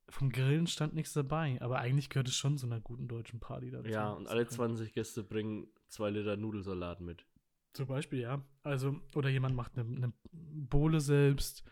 vom 0.09 0.29
Grillen 0.31 0.67
stand 0.67 0.93
nichts 0.93 1.13
dabei, 1.13 1.61
aber 1.61 1.79
eigentlich 1.79 2.09
gehört 2.09 2.27
es 2.27 2.35
schon 2.35 2.57
zu 2.57 2.65
einer 2.65 2.79
guten 2.79 3.07
deutschen 3.07 3.39
Party 3.39 3.71
dazu. 3.71 3.89
Ja, 3.89 4.11
und 4.11 4.27
alle 4.27 4.47
20 4.47 4.93
Gäste 4.93 5.23
bringen 5.23 5.67
zwei 5.89 6.09
Liter 6.09 6.37
Nudelsalat 6.37 7.01
mit. 7.01 7.25
Zum 7.73 7.87
Beispiel, 7.87 8.19
ja. 8.19 8.43
Also, 8.63 8.99
oder 9.15 9.29
jemand 9.29 9.55
macht 9.55 9.77
eine, 9.77 9.95
eine 9.95 10.13
Bohle 10.31 11.01
selbst. 11.01 11.63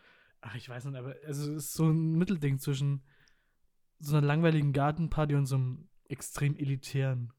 Ach, 0.42 0.56
ich 0.56 0.70
weiß 0.70 0.86
nicht, 0.86 0.98
aber 0.98 1.16
also 1.26 1.52
es 1.52 1.66
ist 1.66 1.74
so 1.74 1.86
ein 1.86 2.14
Mittelding 2.14 2.60
zwischen 2.60 3.04
so 4.00 4.16
einer 4.16 4.28
langweiligen 4.28 4.74
Gartenparty 4.74 5.36
und 5.36 5.46
so 5.46 5.56
einem 5.56 5.90
extrem 6.10 6.56
elitären 6.58 7.32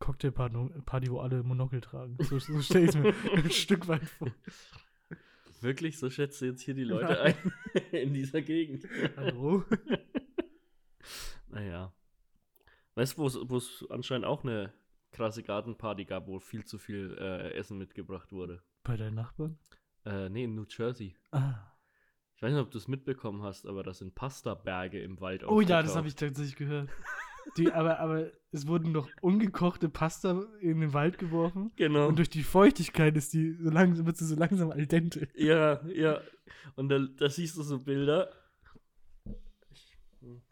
Cocktailparty, 0.00 0.80
Party, 0.86 1.10
wo 1.10 1.18
alle 1.20 1.42
Monokel 1.42 1.80
tragen. 1.80 2.16
So, 2.20 2.38
so 2.38 2.60
stelle 2.62 2.84
ich 2.84 2.90
es 2.90 2.96
mir 2.96 3.14
ein 3.34 3.50
Stück 3.50 3.88
weit 3.88 4.04
vor. 4.04 4.30
Wirklich? 5.60 5.98
So 5.98 6.08
schätzt 6.08 6.40
du 6.40 6.46
jetzt 6.46 6.62
hier 6.62 6.74
die 6.74 6.84
Leute 6.84 7.20
ein 7.20 7.34
in 7.92 8.14
dieser 8.14 8.42
Gegend? 8.42 8.86
Hallo? 9.16 9.64
Naja. 11.48 11.92
Weißt 12.94 13.16
du, 13.16 13.48
wo 13.48 13.56
es- 13.56 13.86
anscheinend 13.90 14.26
auch 14.26 14.44
eine 14.44 14.72
krasse 15.12 15.42
Gartenparty 15.42 16.04
gab, 16.04 16.26
wo 16.26 16.38
viel 16.40 16.64
zu 16.64 16.78
viel 16.78 17.16
äh, 17.18 17.52
Essen 17.54 17.78
mitgebracht 17.78 18.32
wurde? 18.32 18.62
Bei 18.82 18.96
deinen 18.96 19.14
Nachbarn? 19.14 19.58
Äh, 20.04 20.28
nee, 20.28 20.44
in 20.44 20.54
New 20.54 20.66
Jersey. 20.68 21.16
Ah. 21.30 21.72
Ich 22.36 22.42
weiß 22.42 22.52
nicht, 22.52 22.60
ob 22.62 22.70
du 22.70 22.78
es 22.78 22.86
mitbekommen 22.86 23.42
hast, 23.42 23.66
aber 23.66 23.82
das 23.82 23.98
sind 23.98 24.14
Pasta-Berge 24.14 25.00
im 25.00 25.20
Wald 25.20 25.42
Oh 25.44 25.60
ja, 25.60 25.82
das 25.82 25.96
habe 25.96 26.06
ich 26.06 26.14
tatsächlich 26.14 26.56
gehört. 26.56 26.88
Die, 27.56 27.72
aber, 27.72 27.98
aber 27.98 28.30
es 28.50 28.66
wurden 28.66 28.92
doch 28.92 29.08
ungekochte 29.20 29.88
Pasta 29.88 30.44
in 30.60 30.80
den 30.80 30.92
Wald 30.92 31.18
geworfen. 31.18 31.72
Genau. 31.76 32.08
Und 32.08 32.18
durch 32.18 32.30
die 32.30 32.42
Feuchtigkeit 32.42 33.16
ist 33.16 33.32
die 33.34 33.52
so 33.52 33.70
langsam, 33.70 34.06
wird 34.06 34.16
sie 34.16 34.26
so 34.26 34.36
langsam 34.36 34.70
al 34.70 34.86
dente. 34.86 35.28
Ja, 35.34 35.86
ja. 35.88 36.20
Und 36.76 36.88
da, 36.88 36.98
da 36.98 37.28
siehst 37.28 37.56
du 37.56 37.62
so 37.62 37.78
Bilder. 37.78 38.30
Ich 39.70 39.96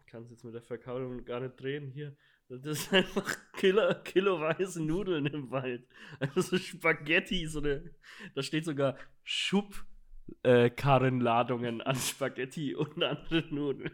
kann 0.06 0.22
es 0.22 0.30
jetzt 0.30 0.44
mit 0.44 0.54
der 0.54 0.62
Verkabelung 0.62 1.24
gar 1.24 1.40
nicht 1.40 1.60
drehen 1.60 1.90
hier. 1.90 2.16
Das 2.48 2.64
ist 2.64 2.92
einfach 2.92 3.36
Killer, 3.54 3.94
kiloweise 4.04 4.80
Nudeln 4.82 5.26
im 5.26 5.50
Wald. 5.50 5.84
Also 6.20 6.42
so 6.42 6.58
Spaghetti, 6.58 7.46
so 7.46 7.60
eine. 7.60 7.90
Da 8.34 8.42
steht 8.42 8.64
sogar 8.64 8.96
Schubkarrenladungen 9.24 11.82
an 11.82 11.96
Spaghetti 11.96 12.76
und 12.76 13.02
andere 13.02 13.42
Nudeln. 13.52 13.90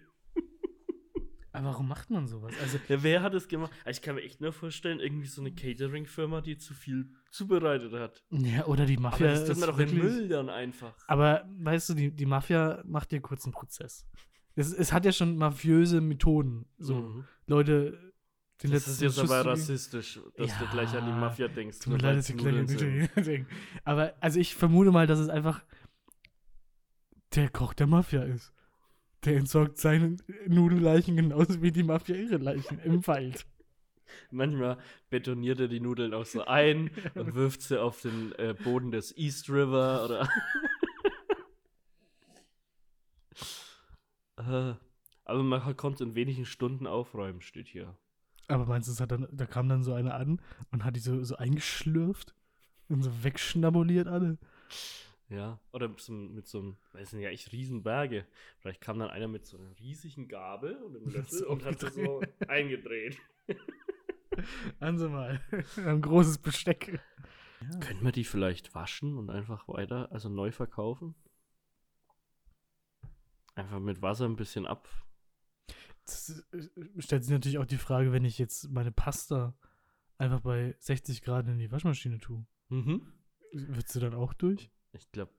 Aber 1.55 1.67
warum 1.69 1.88
macht 1.88 2.11
man 2.11 2.27
sowas? 2.27 2.55
Also, 2.62 2.79
Ja, 2.88 3.03
wer 3.03 3.23
hat 3.23 3.35
es 3.35 3.47
gemacht? 3.47 3.71
Also 3.85 3.99
Ich 3.99 4.03
kann 4.03 4.15
mir 4.15 4.23
echt 4.23 4.41
nur 4.41 4.53
vorstellen, 4.53 5.01
irgendwie 5.01 5.27
so 5.27 5.43
eine 5.43 5.53
Catering-Firma, 5.55 6.41
die 6.41 6.57
zu 6.57 6.73
viel 6.75 7.11
zubereitet 7.31 7.93
hat. 7.93 8.23
ja, 8.31 8.65
oder 8.67 8.87
die 8.87 8.95
Aber 8.97 9.11
Mafia. 9.11 9.29
das 9.29 9.41
tut 9.45 9.51
ist 9.51 9.61
man 9.61 9.69
doch 9.69 9.79
in 9.79 9.91
wirklich- 9.91 10.03
Müll 10.03 10.29
dann 10.29 10.49
einfach. 10.49 10.95
Aber 11.07 11.47
weißt 11.59 11.91
du, 11.91 11.95
die, 11.95 12.11
die 12.11 12.27
Mafia 12.27 12.83
macht 12.87 13.11
dir 13.12 13.21
kurz 13.21 13.45
einen 13.45 13.53
Prozess. 13.53 14.07
Es, 14.55 14.73
es 14.73 14.93
hat 14.93 15.05
ja 15.05 15.12
schon 15.12 15.37
mafiöse 15.37 16.01
Methoden. 16.01 16.67
So, 16.79 16.95
Mhm. 16.97 17.25
Leute, 17.47 18.12
den 18.62 18.71
Das 18.71 18.87
ist 18.87 19.01
jetzt 19.03 19.19
Schuss 19.19 19.31
aber 19.31 19.51
rassistisch, 19.51 20.21
dass 20.37 20.59
du 20.59 20.65
Ja. 20.65 20.71
gleich 20.71 20.95
an 20.95 21.05
die 21.07 21.12
Mafia 21.12 21.49
denkst. 21.49 21.81
Tut 21.81 21.93
mir 21.95 21.99
leid, 21.99 22.19
dass 22.19 22.29
ich 22.31 22.37
gleich 22.37 22.57
an 22.59 22.67
sind. 22.69 22.81
die 23.17 23.23
denke. 23.23 23.55
Aber 23.85 24.15
also 24.21 24.38
ich 24.38 24.55
vermute 24.55 24.91
mal, 24.91 25.07
dass 25.07 25.19
es 25.19 25.29
einfach 25.29 25.62
der 27.35 27.49
Koch 27.51 27.73
der 27.75 27.87
Mafia 27.87 28.23
ist. 28.23 28.53
Der 29.24 29.37
entsorgt 29.37 29.78
seine 29.78 30.16
Nudelleichen 30.48 31.16
genauso 31.16 31.62
wie 31.62 31.70
die 31.70 31.85
Mafia 31.85 32.16
ihre 32.16 32.38
Leichen 32.38 32.80
im 32.80 33.06
Wald. 33.06 33.46
Manchmal 34.30 34.78
betoniert 35.11 35.61
er 35.61 35.68
die 35.68 35.80
Nudeln 35.80 36.12
auch 36.12 36.26
so 36.26 36.44
ein 36.44 36.90
und 37.14 37.35
wirft 37.37 37.62
sie 37.62 37.80
auf 37.80 38.02
den 38.02 38.32
äh, 38.32 38.54
Boden 38.62 38.90
des 38.90 39.16
East 39.16 39.48
River 39.48 40.04
oder. 40.04 40.28
äh, 44.38 44.74
aber 45.24 45.42
man 45.42 45.76
konnte 45.76 46.04
in 46.04 46.14
wenigen 46.14 46.44
Stunden 46.44 46.87
aufräumen, 46.87 47.40
steht 47.40 47.68
hier. 47.68 47.96
Aber 48.48 48.66
meinst 48.66 48.88
du, 48.88 48.92
es 48.92 49.00
hat 49.00 49.12
dann, 49.12 49.28
da 49.30 49.46
kam 49.46 49.68
dann 49.68 49.82
so 49.82 49.94
einer 49.94 50.14
an 50.14 50.40
und 50.72 50.85
hat 50.85 50.96
die 50.96 51.00
so, 51.00 51.22
so 51.24 51.37
eingeschlürft 51.37 52.35
und 52.88 53.02
so 53.02 53.24
wegschnabuliert 53.24 54.08
alle? 54.08 54.37
Ja, 55.33 55.59
oder 55.73 55.88
mit 55.88 56.01
so, 56.01 56.12
einem- 56.12 56.35
mit 56.35 56.47
so 56.47 56.59
einem, 56.61 56.77
das 56.92 57.11
sind 57.11 57.21
ja 57.21 57.31
echt 57.31 57.53
Riesenberge. 57.53 58.27
Vielleicht 58.59 58.81
kam 58.81 58.99
dann 58.99 59.11
einer 59.11 59.29
mit 59.29 59.47
so 59.47 59.57
einer 59.57 59.79
riesigen 59.79 60.29
Gabel 60.29 60.77
und 60.83 60.97
einem 60.97 61.07
Löffel 61.12 61.45
und 61.45 61.64
hat 61.64 61.83
das 61.83 61.95
so 61.95 62.21
eingedreht. 62.49 63.18
Also 64.81 65.11
mal, 65.11 65.42
ein 65.77 66.01
großes 66.01 66.38
Besteck. 66.38 66.99
Könnten 67.81 68.03
wir 68.03 68.12
die 68.12 68.25
vielleicht 68.25 68.75
waschen 68.75 69.18
und 69.18 69.29
einfach 69.29 69.68
weiter, 69.68 70.11
also 70.11 70.31
neu 70.31 70.51
verkaufen? 70.53 71.14
Einfach 73.55 73.79
mit 73.79 74.01
Wasser 74.01 74.25
ein 74.25 74.37
bisschen 74.37 74.66
ab. 74.66 74.88
Das 76.07 76.42
äh, 76.53 76.68
stellt 76.99 77.25
sich 77.25 77.33
natürlich 77.33 77.59
auch 77.59 77.66
die 77.66 77.77
Frage, 77.77 78.11
wenn 78.12 78.25
ich 78.25 78.38
jetzt 78.38 78.71
meine 78.71 78.90
Pasta 78.90 79.55
einfach 80.16 80.40
bei 80.40 80.75
60 80.79 81.23
Grad 81.23 81.47
in 81.49 81.59
die 81.59 81.71
Waschmaschine 81.71 82.18
tue. 82.18 82.47
Mhm. 82.71 83.03
Wird 83.53 83.88
sie 83.88 84.01
dann 84.01 84.14
auch 84.14 84.33
durch? 84.33 84.71
Ich 84.92 85.11
glaube, 85.12 85.33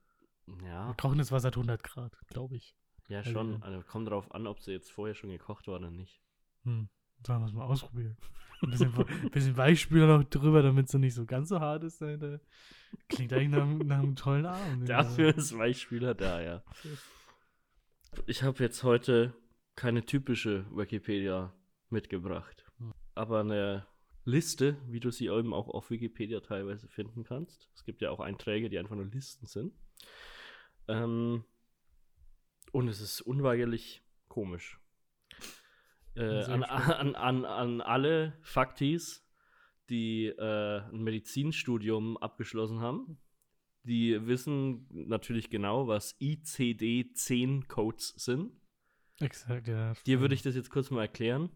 ja, 0.65 0.93
Kochendes 0.99 1.31
Wasser 1.31 1.47
hat 1.47 1.55
100 1.57 1.83
Grad, 1.83 2.17
glaube 2.27 2.55
ich. 2.57 2.75
ja 3.07 3.19
Also- 3.19 3.31
schon. 3.31 3.63
Also 3.63 3.81
kommt 3.81 4.09
drauf 4.09 4.33
an, 4.33 4.47
ob 4.47 4.59
sie 4.59 4.71
jetzt 4.71 4.91
vorher 4.91 5.15
schon 5.15 5.29
gekocht 5.29 5.67
war 5.67 5.75
oder 5.75 5.91
nicht. 5.91 6.21
Hm. 6.63 6.89
Sollen 7.25 7.39
wir 7.41 7.45
es 7.47 7.53
mal 7.53 7.65
ausprobieren? 7.65 8.17
Ein 8.61 8.69
bisschen, 8.69 8.93
ein 8.97 9.29
bisschen 9.31 9.57
Weichspüler 9.57 10.07
noch 10.17 10.23
drüber, 10.23 10.61
damit 10.61 10.87
es 10.87 10.93
nicht 10.93 11.13
so 11.15 11.25
ganz 11.25 11.49
so 11.49 11.59
hart 11.59 11.83
ist. 11.83 12.01
dahinter. 12.01 12.39
Klingt 13.09 13.33
eigentlich 13.33 13.49
nach, 13.49 13.61
einem- 13.63 13.79
nach 13.87 13.99
einem 13.99 14.15
tollen 14.15 14.45
Abend. 14.45 14.87
Dafür 14.87 15.35
ist 15.35 15.57
Weichspüler 15.57 16.13
da, 16.15 16.41
ja. 16.41 16.63
Ich 18.25 18.43
habe 18.43 18.63
jetzt 18.63 18.83
heute 18.83 19.33
keine 19.75 20.05
typische 20.05 20.65
Wikipedia 20.75 21.53
mitgebracht, 21.89 22.65
Hm. 22.77 22.93
aber 23.15 23.39
eine 23.41 23.85
Liste, 24.25 24.77
wie 24.87 24.99
du 24.99 25.11
sie 25.11 25.27
eben 25.27 25.53
auch 25.53 25.67
auf 25.67 25.89
Wikipedia 25.89 26.39
teilweise 26.39 26.87
finden 26.87 27.23
kannst. 27.23 27.69
Es 27.75 27.83
gibt 27.83 28.01
ja 28.01 28.09
auch 28.09 28.19
Einträge, 28.19 28.69
die 28.69 28.79
einfach 28.79 28.95
nur 28.95 29.05
Listen 29.05 29.45
sind. 29.45 29.73
Ähm, 30.87 31.43
und 32.71 32.87
es 32.87 33.01
ist 33.01 33.21
unweigerlich 33.21 34.03
komisch. 34.27 34.79
Äh, 36.15 36.43
an, 36.43 36.63
an, 36.63 37.15
an, 37.15 37.45
an 37.45 37.81
alle 37.81 38.37
Faktis, 38.41 39.27
die 39.89 40.27
äh, 40.27 40.79
ein 40.79 41.03
Medizinstudium 41.03 42.17
abgeschlossen 42.17 42.79
haben, 42.81 43.19
die 43.83 44.25
wissen 44.25 44.87
natürlich 44.89 45.49
genau, 45.49 45.87
was 45.87 46.15
ICD-10-Codes 46.21 48.13
sind. 48.17 48.53
Exakt, 49.19 49.67
ja. 49.67 49.93
Dir 50.05 50.21
würde 50.21 50.35
ich 50.35 50.41
das 50.41 50.55
jetzt 50.55 50.69
kurz 50.69 50.89
mal 50.89 51.01
erklären. 51.01 51.49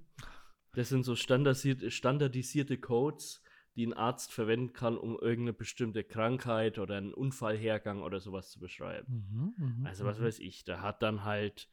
Das 0.77 0.89
sind 0.89 1.01
so 1.01 1.15
standardisierte, 1.15 1.89
standardisierte 1.89 2.77
Codes, 2.77 3.41
die 3.75 3.87
ein 3.87 3.93
Arzt 3.93 4.31
verwenden 4.31 4.73
kann, 4.73 4.95
um 4.95 5.17
irgendeine 5.17 5.53
bestimmte 5.53 6.03
Krankheit 6.03 6.77
oder 6.77 6.97
einen 6.97 7.15
Unfallhergang 7.15 8.03
oder 8.03 8.19
sowas 8.19 8.51
zu 8.51 8.59
beschreiben. 8.59 9.55
Mhm, 9.57 9.65
mhm, 9.79 9.85
Also 9.87 10.05
was 10.05 10.19
mhm. 10.19 10.25
weiß 10.25 10.37
ich, 10.37 10.65
da 10.65 10.81
hat 10.83 11.01
dann 11.01 11.23
halt 11.23 11.67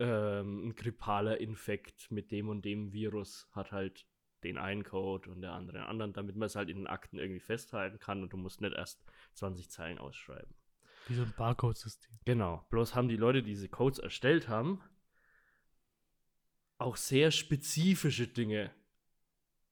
ähm, 0.00 0.66
ein 0.66 0.74
grippaler 0.74 1.40
Infekt 1.40 2.10
mit 2.10 2.32
dem 2.32 2.48
und 2.48 2.64
dem 2.64 2.92
Virus 2.92 3.48
hat 3.52 3.70
halt 3.70 4.08
den 4.42 4.58
einen 4.58 4.82
Code 4.82 5.30
und 5.30 5.40
der 5.40 5.52
andere 5.52 5.78
den 5.78 5.86
anderen, 5.86 6.12
damit 6.12 6.34
man 6.34 6.46
es 6.46 6.56
halt 6.56 6.68
in 6.68 6.78
den 6.78 6.88
Akten 6.88 7.18
irgendwie 7.18 7.38
festhalten 7.38 8.00
kann 8.00 8.24
und 8.24 8.32
du 8.32 8.36
musst 8.36 8.60
nicht 8.60 8.74
erst 8.74 9.04
20 9.34 9.70
Zeilen 9.70 9.98
ausschreiben. 9.98 10.52
Wie 11.06 11.14
so 11.14 11.22
ein 11.22 11.32
Barcode-System. 11.36 12.18
Genau. 12.24 12.66
Bloß 12.70 12.96
haben 12.96 13.06
die 13.06 13.16
Leute, 13.16 13.44
die 13.44 13.50
diese 13.50 13.68
Codes 13.68 14.00
erstellt 14.00 14.48
haben, 14.48 14.80
auch 16.82 16.96
sehr 16.96 17.30
spezifische 17.30 18.26
Dinge 18.26 18.70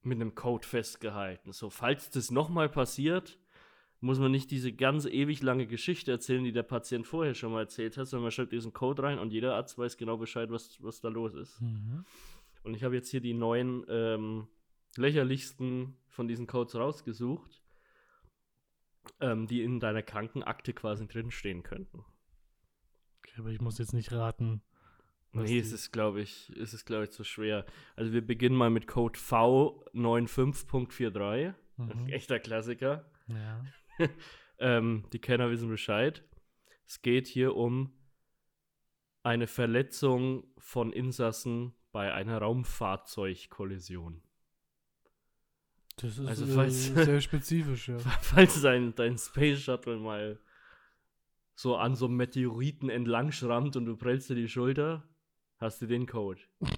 mit 0.03 0.16
einem 0.16 0.35
Code 0.35 0.66
festgehalten. 0.66 1.53
So, 1.53 1.70
falls 1.70 2.11
das 2.11 2.31
nochmal 2.31 2.68
passiert, 2.68 3.38
muss 4.01 4.18
man 4.18 4.33
nicht 4.33 4.51
diese 4.51 4.73
ganz 4.73 5.05
ewig 5.05 5.42
lange 5.42 5.66
Geschichte 5.66 6.11
erzählen, 6.11 6.42
die 6.42 6.53
der 6.53 6.62
Patient 6.62 7.07
vorher 7.07 7.35
schon 7.35 7.53
mal 7.53 7.61
erzählt 7.61 7.99
hat, 7.99 8.07
sondern 8.07 8.25
man 8.25 8.31
schreibt 8.31 8.53
diesen 8.53 8.73
Code 8.73 9.03
rein 9.03 9.18
und 9.18 9.33
jeder 9.33 9.55
Arzt 9.57 9.77
weiß 9.77 9.99
genau 9.99 10.16
Bescheid, 10.16 10.51
was, 10.51 10.83
was 10.83 11.01
da 11.01 11.09
los 11.09 11.35
ist. 11.35 11.61
Mhm. 11.61 12.05
Und 12.62 12.75
ich 12.75 12.83
habe 12.83 12.94
jetzt 12.94 13.11
hier 13.11 13.20
die 13.20 13.35
neun 13.35 13.85
ähm, 13.88 14.49
lächerlichsten 14.96 15.96
von 16.09 16.29
diesen 16.29 16.46
Codes 16.46 16.75
rausgesucht, 16.75 17.62
ähm, 19.20 19.46
die 19.46 19.62
in 19.62 19.81
deiner 19.81 20.03
Krankenakte 20.03 20.73
quasi 20.73 21.07
drinstehen 21.07 21.62
könnten. 21.62 22.05
Okay, 23.18 23.35
aber 23.38 23.51
ich 23.51 23.61
muss 23.61 23.79
jetzt 23.79 23.92
nicht 23.92 24.12
raten. 24.12 24.62
Nee, 25.33 25.59
es 25.59 25.71
ist, 25.73 25.93
glaube 25.93 26.21
ich, 26.23 26.51
es 26.61 26.75
ist, 26.75 26.85
glaube 26.87 27.05
ich, 27.05 27.11
zu 27.11 27.23
schwer. 27.25 27.64
Also 27.97 28.12
wir 28.12 28.25
beginnen 28.27 28.57
mal 28.57 28.71
mit 28.71 28.87
Code 28.88 29.19
V95.43. 29.19 31.55
Mhm. 31.77 32.09
Echter 32.09 32.38
Klassiker. 32.40 33.09
Ja. 33.29 33.64
Ähm, 34.62 35.07
die 35.14 35.19
Kenner 35.21 35.51
wissen 35.51 35.71
Bescheid. 35.71 36.23
Es 36.87 37.01
geht 37.01 37.27
hier 37.27 37.57
um 37.57 37.95
eine 39.23 39.47
Verletzung 39.47 40.45
von 40.59 40.93
Insassen 40.93 41.73
bei 41.93 42.12
einer 42.12 42.37
Raumfahrzeugkollision. 42.43 44.21
Das 45.97 46.19
ist 46.19 46.27
Also 46.29 46.45
äh, 46.45 46.49
falls- 46.49 46.87
sehr 46.95 47.23
spezifisch, 47.23 47.88
ja. 47.88 47.99
Falls 48.21 48.61
dein, 48.61 48.95
dein 48.95 49.16
Space 49.16 49.62
Shuttle 49.62 49.97
mal 49.97 50.38
so 51.55 51.77
an 51.77 51.95
so 51.95 52.05
einem 52.05 52.16
Meteoriten 52.16 52.90
entlang 52.90 53.33
schrammt 53.33 53.77
und 53.77 53.87
du 53.87 53.97
prellst 53.97 54.29
dir 54.29 54.35
die 54.35 54.51
Schulter, 54.51 55.09
hast 55.61 55.81
du 55.83 55.87
den 55.87 56.07
Code. 56.07 56.40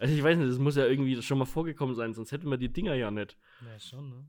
Also 0.00 0.12
ich 0.12 0.24
weiß 0.24 0.36
nicht, 0.36 0.50
das 0.50 0.58
muss 0.58 0.74
ja 0.74 0.86
irgendwie 0.86 1.22
schon 1.22 1.38
mal 1.38 1.44
vorgekommen 1.44 1.94
sein, 1.94 2.14
sonst 2.14 2.32
hätten 2.32 2.50
wir 2.50 2.58
die 2.58 2.70
Dinger 2.70 2.94
ja 2.94 3.12
nicht. 3.12 3.38
Ja, 3.64 3.78
schon, 3.78 4.08
ne? 4.08 4.28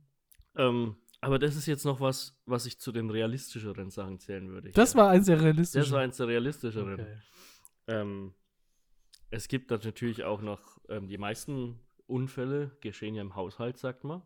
Ähm, 0.58 0.96
aber 1.22 1.40
das 1.40 1.56
ist 1.56 1.66
jetzt 1.66 1.86
noch 1.86 2.00
was, 2.00 2.40
was 2.46 2.68
ich 2.68 2.80
zu 2.80 2.92
den 2.92 3.10
realistischeren 3.10 3.90
Sachen 3.90 4.20
zählen 4.20 4.48
würde. 4.50 4.70
Das 4.72 4.92
hier. 4.92 5.02
war 5.02 5.10
eins 5.10 5.26
der 5.26 5.42
realistischen. 5.42 5.82
das 5.82 5.92
war 5.92 6.02
eins 6.02 6.18
der 6.18 6.28
realistischeren. 6.28 6.94
okay. 6.94 7.18
Ähm, 7.88 8.36
es 9.32 9.48
gibt 9.48 9.72
da 9.72 9.80
natürlich 9.84 10.24
auch 10.24 10.42
noch, 10.42 10.80
ähm, 10.88 11.08
die 11.08 11.18
meisten 11.18 11.80
Unfälle 12.06 12.78
geschehen 12.82 13.16
ja 13.16 13.24
im 13.24 13.36
Haushalt, 13.36 13.78
sagt 13.78 14.04
man. 14.04 14.22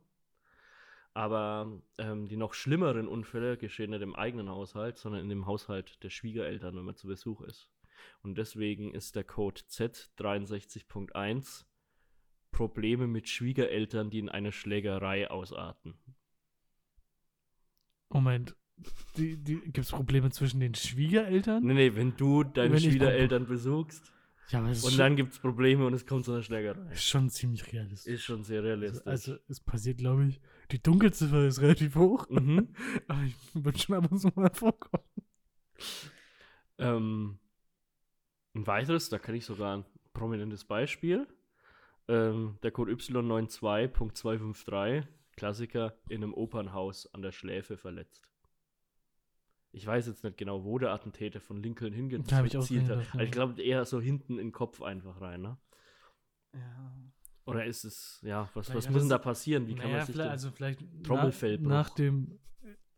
Aber 1.13 1.81
ähm, 1.97 2.27
die 2.27 2.37
noch 2.37 2.53
schlimmeren 2.53 3.07
Unfälle 3.07 3.57
geschehen 3.57 3.91
nicht 3.91 4.01
im 4.01 4.15
eigenen 4.15 4.49
Haushalt, 4.49 4.97
sondern 4.97 5.21
in 5.21 5.29
dem 5.29 5.45
Haushalt 5.45 6.03
der 6.03 6.09
Schwiegereltern, 6.09 6.75
wenn 6.75 6.83
man 6.83 6.95
zu 6.95 7.07
Besuch 7.07 7.41
ist. 7.41 7.69
Und 8.21 8.37
deswegen 8.37 8.93
ist 8.93 9.15
der 9.15 9.23
Code 9.23 9.61
Z63.1 9.61 11.65
Probleme 12.51 13.07
mit 13.07 13.29
Schwiegereltern, 13.29 14.09
die 14.09 14.19
in 14.19 14.29
eine 14.29 14.51
Schlägerei 14.51 15.29
ausarten. 15.29 15.95
Moment. 18.09 18.55
Die, 19.17 19.37
die, 19.37 19.55
Gibt 19.61 19.79
es 19.79 19.91
Probleme 19.91 20.31
zwischen 20.31 20.59
den 20.61 20.73
Schwiegereltern? 20.73 21.63
Nee, 21.65 21.73
nee, 21.73 21.95
wenn 21.95 22.15
du 22.15 22.43
deine 22.43 22.75
Wenn 22.75 22.79
Schwiegereltern 22.79 23.45
besuchst 23.45 24.13
Ja, 24.47 24.59
aber 24.59 24.69
es 24.69 24.83
und 24.83 24.91
schon, 24.91 24.99
dann 24.99 25.15
gibt 25.15 25.33
es 25.33 25.39
Probleme 25.39 25.85
und 25.85 25.93
es 25.93 26.05
kommt 26.05 26.25
zu 26.25 26.31
einer 26.31 26.43
Schlägerei. 26.43 26.91
ist 26.93 27.03
schon 27.03 27.29
ziemlich 27.29 27.71
realistisch. 27.73 28.13
Ist 28.13 28.23
schon 28.23 28.43
sehr 28.43 28.59
Also, 28.61 28.67
realistisch. 28.67 29.05
also, 29.05 29.35
es 29.49 29.59
passiert, 29.59 29.97
glaube 29.99 30.27
ich, 30.27 30.39
die 30.71 30.81
Dunkelziffer 30.81 31.45
ist 31.45 31.61
relativ 31.61 31.95
hoch, 31.95 32.27
mhm. 32.29 32.69
aber 33.07 33.23
ich 33.23 33.35
wird 33.53 33.79
schon 33.79 33.95
ab 33.95 34.11
und 34.11 34.19
zu 34.19 34.31
mal 34.35 34.49
vorkommen. 34.53 35.03
ähm, 36.77 37.39
ein 38.55 38.65
weiteres, 38.67 39.09
da 39.09 39.19
kenne 39.19 39.37
ich 39.37 39.45
sogar 39.45 39.77
ein 39.77 39.85
prominentes 40.13 40.63
Beispiel. 40.65 41.27
Ähm, 42.07 42.57
der 42.63 42.71
Code 42.71 42.91
Y92.253, 42.93 45.03
Klassiker, 45.35 45.93
in 46.09 46.23
einem 46.23 46.33
Opernhaus 46.33 47.05
an 47.13 47.21
der 47.21 47.31
Schläfe 47.31 47.77
verletzt. 47.77 48.27
Ich 49.71 49.85
weiß 49.85 50.07
jetzt 50.07 50.23
nicht 50.23 50.37
genau, 50.37 50.63
wo 50.63 50.79
der 50.79 50.91
Attentäter 50.91 51.39
von 51.39 51.61
Lincoln 51.61 51.93
hingezielt 51.93 52.89
hat. 52.89 53.13
Aber 53.13 53.23
ich 53.23 53.31
glaube, 53.31 53.61
eher 53.61 53.85
so 53.85 54.01
hinten 54.01 54.33
in 54.39 54.47
den 54.47 54.51
Kopf 54.51 54.81
einfach 54.81 55.21
rein, 55.21 55.41
ne? 55.43 55.57
Ja. 56.53 56.95
Oder 57.45 57.65
ist 57.65 57.83
es, 57.83 58.19
ja, 58.23 58.49
was, 58.55 58.67
Vielleicht 58.67 58.87
was 58.87 58.93
muss 58.93 59.03
denn 59.03 59.09
da 59.09 59.19
passieren? 59.19 59.67
Wie 59.67 59.75
kann 59.75 59.91
man 59.91 60.01
sich 60.05 60.13
vielleicht, 60.13 60.25
denn- 60.25 60.31
also 60.31 60.51
vielleicht 60.51 61.03
Trommelfellbruch. 61.03 61.69
nach, 61.69 61.89
nach 61.89 61.95
dem, 61.95 62.39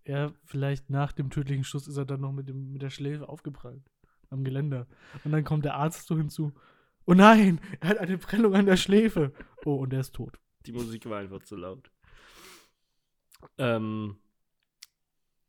ja, 0.05 0.31
vielleicht 0.45 0.89
nach 0.89 1.11
dem 1.11 1.29
tödlichen 1.29 1.65
Schuss 1.65 1.87
ist 1.87 1.97
er 1.97 2.05
dann 2.05 2.21
noch 2.21 2.31
mit, 2.31 2.47
dem, 2.47 2.71
mit 2.71 2.81
der 2.81 2.89
Schläfe 2.89 3.27
aufgeprallt 3.27 3.83
am 4.31 4.43
Geländer. 4.43 4.87
Und 5.23 5.31
dann 5.31 5.43
kommt 5.43 5.65
der 5.65 5.75
Arzt 5.75 6.07
so 6.07 6.17
hinzu. 6.17 6.51
Oh 7.05 7.13
nein, 7.13 7.61
er 7.79 7.89
hat 7.89 7.99
eine 7.99 8.17
Prellung 8.17 8.55
an 8.55 8.65
der 8.65 8.77
Schläfe. 8.77 9.31
Oh, 9.65 9.75
und 9.75 9.93
er 9.93 9.99
ist 9.99 10.15
tot. 10.15 10.39
Die 10.65 10.71
Musik 10.71 11.07
war 11.07 11.19
einfach 11.19 11.43
zu 11.43 11.55
laut. 11.55 11.91
Ähm, 13.57 14.17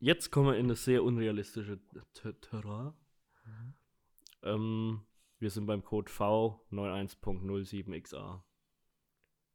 jetzt 0.00 0.30
kommen 0.30 0.48
wir 0.48 0.56
in 0.58 0.68
das 0.68 0.84
sehr 0.84 1.04
unrealistische 1.04 1.78
Terrain. 2.40 2.94
Ähm, 4.42 5.02
wir 5.38 5.50
sind 5.50 5.66
beim 5.66 5.84
Code 5.84 6.10
V91.07XA. 6.10 8.40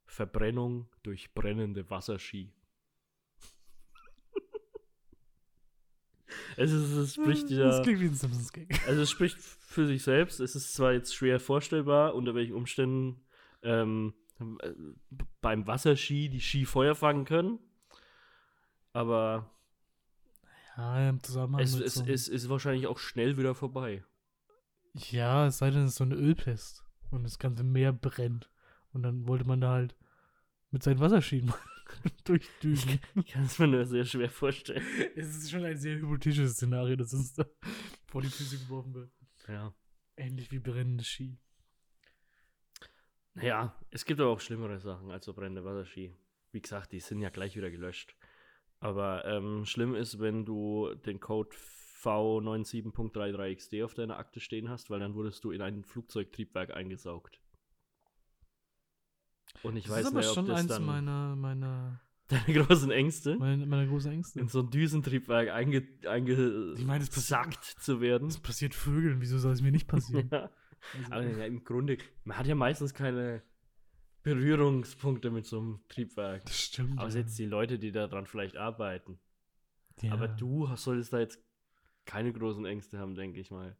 Verbrennung 0.06 0.88
durch 1.02 1.34
brennende 1.34 1.90
Wasserski. 1.90 2.54
Es, 6.56 6.72
ist, 6.72 6.90
es 6.90 7.14
spricht 7.14 7.50
ja. 7.50 7.64
Das 7.64 7.82
klingt 7.82 8.00
wie 8.00 8.06
ein 8.06 8.14
Simpsons-Gag. 8.14 8.86
Also 8.86 9.02
es 9.02 9.10
spricht 9.10 9.38
für 9.38 9.86
sich 9.86 10.02
selbst. 10.02 10.40
Es 10.40 10.54
ist 10.54 10.74
zwar 10.74 10.92
jetzt 10.92 11.14
schwer 11.14 11.40
vorstellbar, 11.40 12.14
unter 12.14 12.34
welchen 12.34 12.54
Umständen 12.54 13.20
ähm, 13.62 14.14
äh, 14.40 14.70
beim 15.40 15.66
Wasserski 15.66 16.28
die 16.28 16.40
Ski 16.40 16.64
Feuer 16.64 16.94
fangen 16.94 17.24
können. 17.24 17.58
Aber 18.92 19.50
Ja, 20.76 21.08
im 21.08 21.22
Zusammenhang 21.22 21.62
es, 21.62 21.78
es, 21.78 21.94
so, 21.94 22.04
es 22.04 22.28
ist 22.28 22.48
wahrscheinlich 22.48 22.86
auch 22.86 22.98
schnell 22.98 23.36
wieder 23.36 23.54
vorbei. 23.54 24.04
Ja, 24.94 25.46
es 25.46 25.58
sei 25.58 25.70
denn, 25.70 25.84
es 25.84 25.90
ist 25.92 25.96
so 25.96 26.04
eine 26.04 26.14
Ölpest. 26.14 26.84
Und 27.10 27.24
das 27.24 27.38
ganze 27.38 27.64
Meer 27.64 27.92
brennt. 27.92 28.50
Und 28.92 29.02
dann 29.02 29.26
wollte 29.26 29.46
man 29.46 29.60
da 29.60 29.70
halt 29.72 29.96
mit 30.70 30.82
seinen 30.82 31.00
Wasserschienen 31.00 31.52
durchdüsen. 32.24 33.00
Ich 33.14 33.26
kann 33.26 33.44
es 33.44 33.58
mir 33.58 33.68
nur 33.68 33.84
sehr 33.84 34.04
schwer 34.04 34.30
vorstellen. 34.30 34.82
es 35.16 35.36
ist 35.36 35.50
schon 35.50 35.64
ein 35.64 35.76
sehr 35.76 35.96
hypothetisches 35.96 36.54
Szenario, 36.54 36.96
das 36.96 37.12
uns 37.14 37.34
da 37.34 37.44
vor 38.06 38.22
die 38.22 38.28
Füße 38.28 38.58
geworfen 38.58 38.94
wird. 38.94 39.10
Ja. 39.46 39.74
Ähnlich 40.16 40.50
wie 40.50 40.58
brennende 40.58 41.04
Ski. 41.04 41.38
Naja, 43.34 43.74
es 43.90 44.04
gibt 44.04 44.20
aber 44.20 44.30
auch 44.30 44.40
schlimmere 44.40 44.80
Sachen 44.80 45.10
als 45.10 45.24
so 45.24 45.32
brennende 45.32 45.64
Wasserski. 45.64 46.16
Wie 46.50 46.60
gesagt, 46.60 46.92
die 46.92 47.00
sind 47.00 47.20
ja 47.20 47.30
gleich 47.30 47.56
wieder 47.56 47.70
gelöscht. 47.70 48.16
Aber 48.80 49.24
ähm, 49.24 49.64
schlimm 49.64 49.94
ist, 49.94 50.18
wenn 50.18 50.44
du 50.44 50.94
den 50.94 51.20
Code 51.20 51.54
V97.33XD 52.02 53.84
auf 53.84 53.94
deiner 53.94 54.18
Akte 54.18 54.40
stehen 54.40 54.68
hast, 54.68 54.90
weil 54.90 55.00
dann 55.00 55.14
wurdest 55.14 55.44
du 55.44 55.50
in 55.50 55.62
ein 55.62 55.84
Flugzeugtriebwerk 55.84 56.74
eingesaugt. 56.74 57.40
Und 59.62 59.76
ich 59.76 59.84
das 59.84 59.92
weiß 59.92 60.00
ist 60.00 60.06
aber 60.08 60.20
nicht, 60.20 60.28
ob 60.28 60.34
schon 60.34 60.46
das 60.46 60.60
eins 60.60 60.68
dann 60.68 60.84
meiner, 60.84 61.36
meiner, 61.36 62.00
deine 62.28 62.44
großen 62.64 62.90
Ängste, 62.90 63.36
meiner, 63.36 63.66
meiner 63.66 63.86
großen 63.86 64.12
Ängste. 64.12 64.40
in 64.40 64.48
so 64.48 64.60
ein 64.60 64.70
Düsentriebwerk 64.70 65.50
einge, 65.50 65.78
Ich 65.78 66.84
meine, 66.84 67.04
eingesackt 67.04 67.64
zu 67.64 68.00
werden. 68.00 68.28
Das 68.28 68.38
passiert 68.38 68.74
Vögeln, 68.74 69.20
wieso 69.20 69.38
soll 69.38 69.52
es 69.52 69.62
mir 69.62 69.72
nicht 69.72 69.88
passieren? 69.88 70.30
Ja. 70.32 70.50
Also, 71.10 71.30
Aber 71.30 71.38
ja, 71.38 71.44
im 71.44 71.64
Grunde, 71.64 71.98
man 72.22 72.38
hat 72.38 72.46
ja 72.46 72.54
meistens 72.54 72.94
keine 72.94 73.42
Berührungspunkte 74.22 75.32
mit 75.32 75.44
so 75.44 75.58
einem 75.58 75.80
Triebwerk. 75.88 76.44
das 76.44 76.56
stimmt. 76.56 77.00
Außer 77.00 77.18
ja. 77.18 77.24
jetzt 77.24 77.36
die 77.36 77.46
Leute, 77.46 77.80
die 77.80 77.90
daran 77.90 78.26
vielleicht 78.26 78.56
arbeiten. 78.56 79.18
ja. 80.02 80.12
Aber 80.12 80.28
du 80.28 80.68
solltest 80.76 81.12
da 81.12 81.18
jetzt 81.18 81.42
keine 82.04 82.32
großen 82.32 82.64
Ängste 82.64 82.98
haben, 82.98 83.16
denke 83.16 83.40
ich 83.40 83.50
mal. 83.50 83.76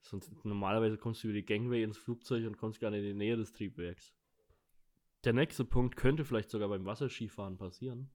Sonst 0.00 0.32
normalerweise 0.44 0.96
kommst 0.96 1.22
du 1.22 1.28
über 1.28 1.34
die 1.34 1.44
Gangway 1.44 1.82
ins 1.82 1.98
Flugzeug 1.98 2.46
und 2.46 2.56
kommst 2.56 2.80
gar 2.80 2.90
nicht 2.90 3.00
in 3.00 3.06
die 3.06 3.14
Nähe 3.14 3.36
des 3.36 3.52
Triebwerks. 3.52 4.12
Der 5.24 5.32
nächste 5.32 5.64
Punkt 5.64 5.96
könnte 5.96 6.24
vielleicht 6.24 6.50
sogar 6.50 6.68
beim 6.68 6.84
Wasserskifahren 6.84 7.58
passieren. 7.58 8.10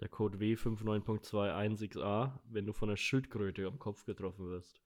Der 0.00 0.08
Code 0.08 0.38
W59.216a, 0.38 2.32
wenn 2.50 2.66
du 2.66 2.72
von 2.72 2.88
einer 2.90 2.96
Schildkröte 2.96 3.66
am 3.66 3.78
Kopf 3.78 4.04
getroffen 4.04 4.48
wirst. 4.50 4.80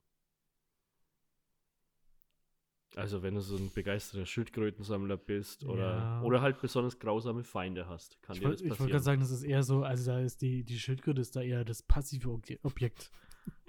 Also 2.97 3.23
wenn 3.23 3.35
du 3.35 3.41
so 3.41 3.57
ein 3.57 3.71
begeisterter 3.75 4.25
Schildkrötensammler 4.27 5.17
bist 5.17 5.65
oder, 5.65 5.97
Ja. 5.99 6.23
oder 6.23 6.41
halt 6.41 6.61
besonders 6.61 6.99
grausame 6.99 7.45
Feinde 7.45 7.87
hast, 7.87 8.21
kann 8.23 8.35
Ich 8.35 8.41
dir 8.41 8.47
wollte 8.49 8.57
das 8.57 8.63
ich 8.65 8.71
wollte 8.71 8.79
passieren. 8.79 8.91
gerade 8.93 9.05
sagen, 9.05 9.21
das 9.21 9.31
ist 9.31 9.43
eher 9.43 9.63
so, 9.63 9.83
also 9.83 10.11
da 10.13 10.21
ist 10.21 10.41
die, 10.41 10.65
die 10.65 10.79
Schildkröte 10.79 11.21
ist 11.21 11.37
da 11.37 11.43
eher 11.43 11.65
das 11.65 11.83
passive 11.83 12.29
Obje- 12.31 12.59
Objekt, 12.63 13.11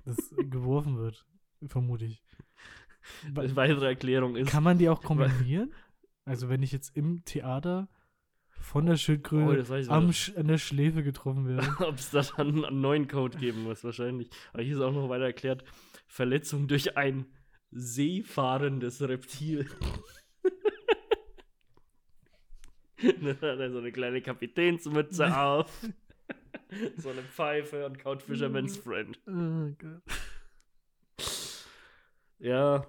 das 0.05 0.17
geworfen 0.49 0.97
wird, 0.97 1.25
vermute 1.67 2.05
ich. 2.05 2.23
Weitere 3.33 3.87
Erklärung 3.87 4.35
ist, 4.35 4.49
Kann 4.49 4.63
man 4.63 4.77
die 4.77 4.87
auch 4.89 5.01
kombinieren? 5.03 5.73
Also 6.29 6.47
wenn 6.47 6.61
ich 6.61 6.71
jetzt 6.71 6.95
im 6.95 7.25
Theater 7.25 7.89
von 8.49 8.85
der 8.85 8.93
Oh, 8.93 8.97
Schildkröte 8.97 9.79
ich 9.79 9.89
am. 9.89 10.13
Sch 10.13 10.31
an 10.37 10.47
der 10.47 10.59
Schläfe 10.59 11.01
getroffen 11.01 11.47
werde. 11.47 11.67
ob 11.87 11.95
es 11.95 12.11
da 12.11 12.21
dann 12.21 12.63
einen 12.63 12.81
neuen 12.81 13.07
Code 13.07 13.35
geben 13.39 13.63
muss, 13.63 13.83
wahrscheinlich. 13.83 14.29
Aber 14.53 14.61
hier 14.61 14.75
ist 14.75 14.81
auch 14.81 14.93
noch 14.93 15.09
weiter 15.09 15.23
erklärt, 15.23 15.63
Verletzung 16.05 16.67
durch 16.67 16.95
ein 16.95 17.25
seefahrendes 17.71 19.01
Reptil. 19.01 19.71
da 23.01 23.29
hat 23.29 23.41
er 23.41 23.71
so 23.71 23.79
eine 23.79 23.91
kleine 23.91 24.21
Kapitänsmütze 24.21 25.35
auf. 25.41 25.71
so 26.97 27.09
eine 27.09 27.23
Pfeife 27.23 27.87
und 27.87 27.97
Count 27.97 28.21
Fisherman's 28.21 28.77
Friend. 28.77 29.19
Oh 29.25 29.71
Gott. 29.79 30.03
Ja. 32.37 32.85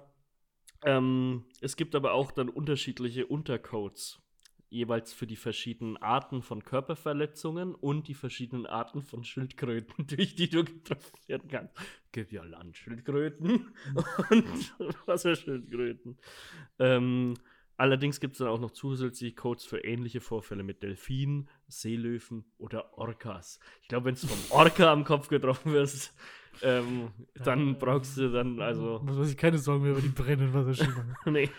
Ähm, 0.83 1.45
es 1.61 1.75
gibt 1.75 1.95
aber 1.95 2.13
auch 2.13 2.31
dann 2.31 2.49
unterschiedliche 2.49 3.27
Untercodes. 3.27 4.19
Jeweils 4.69 5.11
für 5.11 5.27
die 5.27 5.35
verschiedenen 5.35 5.97
Arten 5.97 6.41
von 6.41 6.63
Körperverletzungen 6.63 7.75
und 7.75 8.07
die 8.07 8.13
verschiedenen 8.13 8.65
Arten 8.65 9.01
von 9.01 9.25
Schildkröten, 9.25 10.07
durch 10.07 10.35
die 10.35 10.49
du 10.49 10.63
getroffen 10.63 11.19
werden 11.27 11.49
kannst. 11.49 11.75
Es 12.15 12.31
ja 12.31 12.43
Landschildkröten 12.43 13.73
und 14.29 15.07
Wasserschildkröten. 15.07 16.17
Ähm, 16.79 17.33
allerdings 17.81 18.19
gibt 18.19 18.33
es 18.33 18.37
dann 18.37 18.47
auch 18.47 18.59
noch 18.59 18.69
zusätzliche 18.69 19.33
Codes 19.33 19.65
für 19.65 19.79
ähnliche 19.79 20.21
Vorfälle 20.21 20.61
mit 20.61 20.83
Delfinen, 20.83 21.49
Seelöwen 21.67 22.45
oder 22.59 22.95
Orcas. 22.95 23.59
Ich 23.81 23.87
glaube, 23.87 24.05
wenn 24.05 24.15
du 24.15 24.27
vom 24.27 24.39
Orca 24.51 24.91
am 24.91 25.03
Kopf 25.03 25.29
getroffen 25.29 25.73
wirst, 25.73 26.13
ähm, 26.61 27.09
dann 27.33 27.79
brauchst 27.79 28.17
du 28.17 28.31
dann 28.31 28.61
also. 28.61 28.99
Muss 29.03 29.15
man 29.15 29.25
sich 29.25 29.35
keine 29.35 29.57
Sorgen 29.57 29.81
mehr 29.81 29.93
über 29.93 30.01
die 30.01 30.09
brennenden 30.09 30.53
Wasserski 30.53 30.87
machen. 30.89 31.15
nee. 31.33 31.49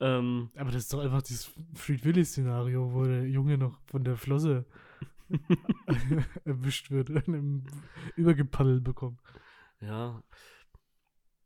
ähm, 0.00 0.50
Aber 0.56 0.70
das 0.70 0.84
ist 0.84 0.94
doch 0.94 1.00
einfach 1.00 1.20
dieses 1.20 1.50
Freed 1.74 2.06
Willy-Szenario, 2.06 2.94
wo 2.94 3.04
der 3.04 3.28
Junge 3.28 3.58
noch 3.58 3.78
von 3.86 4.02
der 4.02 4.16
Flosse 4.16 4.64
erwischt 6.46 6.90
wird 6.90 7.10
und 7.10 7.66
übergepaddelt 8.16 8.82
bekommt. 8.82 9.20
ja. 9.80 10.22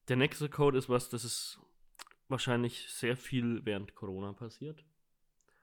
Der 0.09 0.17
nächste 0.17 0.49
Code 0.49 0.79
ist 0.79 0.89
was, 0.89 1.09
das 1.09 1.25
ist 1.25 1.61
wahrscheinlich 2.33 2.89
sehr 2.89 3.17
viel 3.17 3.65
während 3.65 3.95
Corona 3.95 4.33
passiert. 4.33 4.85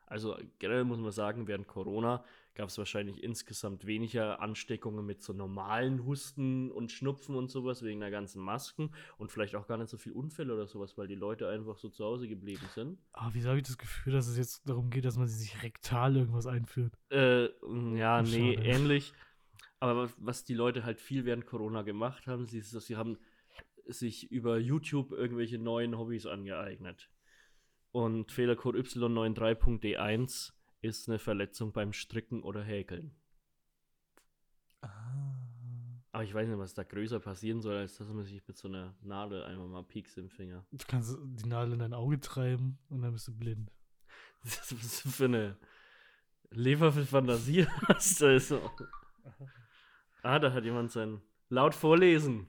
Also 0.08 0.36
generell 0.58 0.86
muss 0.86 0.98
man 0.98 1.12
sagen, 1.12 1.48
während 1.48 1.68
Corona 1.68 2.24
gab 2.56 2.70
es 2.70 2.78
wahrscheinlich 2.80 3.24
insgesamt 3.24 3.86
weniger 3.86 4.40
Ansteckungen 4.42 5.06
mit 5.06 5.22
so 5.22 5.34
normalen 5.34 6.04
Husten 6.04 6.72
und 6.72 6.92
Schnupfen 6.92 7.36
und 7.36 7.52
sowas 7.52 7.84
wegen 7.84 8.00
der 8.00 8.10
ganzen 8.10 8.42
Masken 8.42 8.92
und 9.20 9.32
vielleicht 9.32 9.56
auch 9.56 9.68
gar 9.68 9.78
nicht 9.78 9.90
so 9.90 9.98
viel 9.98 10.12
Unfälle 10.14 10.54
oder 10.56 10.66
sowas, 10.66 10.98
weil 10.98 11.08
die 11.08 11.16
Leute 11.16 11.48
einfach 11.48 11.78
so 11.78 11.90
zu 11.90 12.04
Hause 12.04 12.28
geblieben 12.28 12.66
sind. 12.74 12.98
Aber 13.14 13.34
wieso 13.36 13.50
habe 13.50 13.60
ich 13.60 13.68
das 13.68 13.78
Gefühl, 13.78 14.14
dass 14.14 14.28
es 14.28 14.38
jetzt 14.38 14.68
darum 14.68 14.90
geht, 14.90 15.06
dass 15.06 15.18
man 15.18 15.28
sich 15.28 15.62
rektal 15.62 16.18
irgendwas 16.18 16.48
einführt? 16.48 16.98
Äh, 17.12 17.46
ja, 17.96 18.24
nee, 18.24 18.56
Schade. 18.56 18.68
ähnlich. 18.68 19.14
Aber 19.80 20.10
was- 20.18 20.44
die 20.44 20.56
Leute 20.56 20.84
halt 20.84 21.00
viel 21.00 21.24
während 21.26 21.46
Corona 21.46 21.84
gemacht 21.84 22.26
haben, 22.26 22.48
sie, 22.48 22.62
sie 22.62 22.96
haben 22.98 23.18
sich 23.90 24.32
über 24.32 24.58
YouTube 24.58 25.12
irgendwelche 25.12 25.58
neuen 25.58 25.98
Hobbys 25.98 26.26
angeeignet. 26.26 27.10
Und 27.92 28.32
Fehlercode 28.32 28.76
Y93.D1 28.78 30.54
ist 30.82 31.10
eine 31.10 31.20
Verletzung 31.20 31.74
beim 31.74 31.94
Stricken 31.94 32.44
oder 32.44 32.64
Häkeln. 32.64 33.16
Aber 36.12 36.24
ich 36.24 36.34
weiß 36.34 36.48
nicht, 36.48 36.58
was 36.58 36.74
da 36.74 36.84
größer 36.84 37.20
passieren 37.20 37.62
soll, 37.62 37.78
als 37.78 37.98
dass 37.98 38.08
man 38.10 38.24
sich 38.24 38.46
mit 38.48 38.58
so 38.58 38.68
einer 38.68 38.96
Nadel 39.02 39.44
einmal 39.44 39.68
mal 39.68 39.84
piekst 39.84 40.18
im 40.18 40.30
Finger. 40.30 40.66
Du 40.72 40.86
kannst 40.88 41.18
die 41.22 41.48
Nadel 41.48 41.74
in 41.74 41.80
dein 41.80 41.94
Auge 41.94 42.20
treiben 42.20 42.80
und 42.90 43.02
dann 43.02 43.14
bist 43.14 43.28
du 43.28 43.38
blind. 43.38 43.72
Was 44.44 44.72
ist 44.72 45.02
für 45.02 45.26
eine 45.26 45.58
Leber 46.52 46.92
für 46.92 47.06
Fantasie 47.06 47.68
hast 47.88 48.22
du? 48.22 48.40
So. 48.40 48.72
Ah, 50.24 50.40
da 50.40 50.52
hat 50.52 50.66
jemand 50.66 50.92
sein 50.92 51.22
laut 51.50 51.76
vorlesen. 51.76 52.48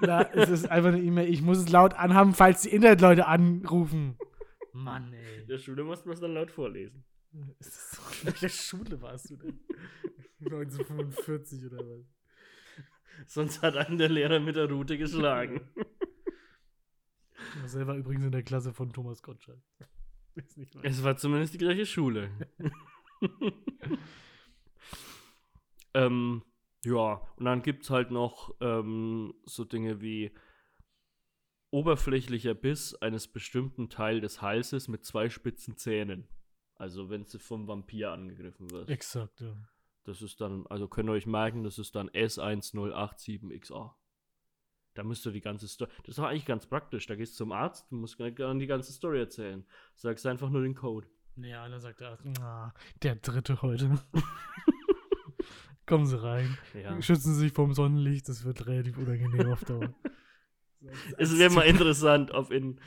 Na, 0.00 0.22
es 0.32 0.48
ist 0.50 0.70
einfach 0.70 0.88
eine 0.88 1.00
E-Mail. 1.00 1.28
Ich 1.32 1.42
muss 1.42 1.58
es 1.58 1.68
laut 1.68 1.94
anhaben, 1.94 2.34
falls 2.34 2.62
die 2.62 2.70
Internetleute 2.70 3.26
anrufen. 3.26 4.16
Mann, 4.72 5.12
ey. 5.12 5.42
In 5.42 5.48
der 5.48 5.58
Schule 5.58 5.84
musste 5.84 6.08
man 6.08 6.14
es 6.14 6.20
dann 6.20 6.34
laut 6.34 6.50
vorlesen. 6.50 7.04
Ist 7.58 7.76
das 7.76 7.90
so? 7.90 8.02
In 8.20 8.26
welcher 8.26 8.48
Schule 8.48 9.02
warst 9.02 9.30
du 9.30 9.36
denn? 9.36 9.60
1945 10.40 11.66
oder 11.66 11.78
was? 11.78 12.06
Sonst 13.26 13.62
hat 13.62 13.76
einen 13.76 13.98
der 13.98 14.08
Lehrer 14.08 14.38
mit 14.40 14.56
der 14.56 14.70
Rute 14.70 14.96
geschlagen. 14.96 15.60
Marcel 17.60 17.86
war 17.86 17.96
übrigens 17.96 18.24
in 18.24 18.32
der 18.32 18.42
Klasse 18.42 18.72
von 18.72 18.92
Thomas 18.92 19.22
Gottschalk. 19.22 19.60
Es 20.82 21.02
war 21.02 21.16
zumindest 21.16 21.54
die 21.54 21.58
gleiche 21.58 21.86
Schule. 21.86 22.30
ähm, 25.94 26.42
ja, 26.84 27.20
und 27.36 27.44
dann 27.44 27.62
gibt 27.62 27.84
es 27.84 27.90
halt 27.90 28.10
noch 28.10 28.54
ähm, 28.60 29.34
so 29.44 29.64
Dinge 29.64 30.00
wie 30.00 30.32
oberflächlicher 31.70 32.54
Biss 32.54 32.94
eines 32.94 33.28
bestimmten 33.28 33.90
Teil 33.90 34.20
des 34.20 34.40
Halses 34.40 34.88
mit 34.88 35.04
zwei 35.04 35.28
spitzen 35.28 35.76
Zähnen. 35.76 36.28
Also 36.76 37.10
wenn 37.10 37.24
sie 37.26 37.38
vom 37.38 37.66
Vampir 37.66 38.12
angegriffen 38.12 38.70
wird. 38.70 38.88
Exakt, 38.88 39.40
ja. 39.40 39.54
Das 40.04 40.22
ist 40.22 40.40
dann, 40.40 40.66
also 40.68 40.88
könnt 40.88 41.08
ihr 41.10 41.12
euch 41.12 41.26
merken, 41.26 41.64
das 41.64 41.78
ist 41.78 41.94
dann 41.94 42.08
S1087XA. 42.10 43.92
Da 44.94 45.04
müsst 45.04 45.26
ihr 45.26 45.32
die 45.32 45.40
ganze 45.42 45.68
Story. 45.68 45.90
Das 45.98 46.10
ist 46.10 46.18
doch 46.18 46.24
eigentlich 46.24 46.46
ganz 46.46 46.66
praktisch. 46.66 47.06
Da 47.06 47.14
gehst 47.14 47.34
du 47.34 47.38
zum 47.38 47.52
Arzt, 47.52 47.90
du 47.90 47.96
musst 47.96 48.16
gar 48.16 48.54
nicht 48.54 48.62
die 48.62 48.66
ganze 48.66 48.92
Story 48.92 49.18
erzählen. 49.18 49.66
Sagst 49.94 50.24
einfach 50.26 50.48
nur 50.50 50.62
den 50.62 50.74
Code. 50.74 51.06
Ja, 51.36 51.68
dann 51.68 51.80
sagt 51.80 52.00
der 52.00 52.10
Arzt, 52.10 52.26
"Ah, 52.40 52.72
der 53.02 53.16
dritte 53.16 53.60
heute. 53.62 53.98
Kommen 55.88 56.06
Sie 56.06 56.22
rein. 56.22 56.58
Ja. 56.74 57.00
Schützen 57.00 57.34
Sie 57.34 57.40
sich 57.40 57.52
vom 57.52 57.72
Sonnenlicht, 57.72 58.28
das 58.28 58.44
wird 58.44 58.66
relativ 58.66 58.98
unangenehm 58.98 59.52
auf 59.52 59.64
Dauer. 59.64 59.94
Es 61.16 61.36
wäre 61.36 61.52
mal 61.52 61.62
interessant, 61.62 62.30
ob 62.30 62.52
in 62.52 62.80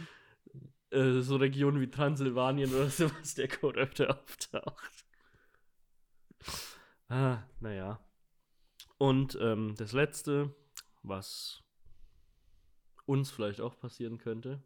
äh, 0.91 1.19
so 1.19 1.35
Regionen 1.35 1.81
wie 1.81 1.91
Transsilvanien 1.91 2.73
oder 2.73 2.89
sowas 2.89 3.35
der 3.35 3.49
Code 3.49 3.81
öfter 3.81 4.17
auftaucht. 4.17 5.05
Ah, 7.09 7.39
naja. 7.59 7.99
Und 8.97 9.37
ähm, 9.41 9.75
das 9.77 9.91
letzte, 9.91 10.55
was 11.03 11.63
uns 13.05 13.29
vielleicht 13.29 13.59
auch 13.59 13.77
passieren 13.77 14.19
könnte. 14.19 14.63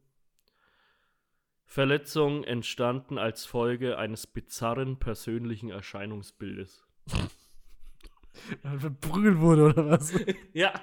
Verletzungen 1.65 2.43
entstanden 2.43 3.17
als 3.17 3.45
Folge 3.45 3.97
eines 3.97 4.27
bizarren 4.27 4.99
persönlichen 4.99 5.71
Erscheinungsbildes. 5.71 6.85
Er 8.63 8.79
verprügelt 8.79 9.39
wurde 9.39 9.65
oder 9.65 9.89
was? 9.89 10.13
Ja. 10.53 10.73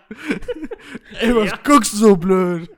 Ey, 1.21 1.35
was 1.35 1.51
Ja. 1.51 1.57
guckst 1.65 1.93
du 1.95 1.97
so 1.99 2.17
blöd? 2.17 2.69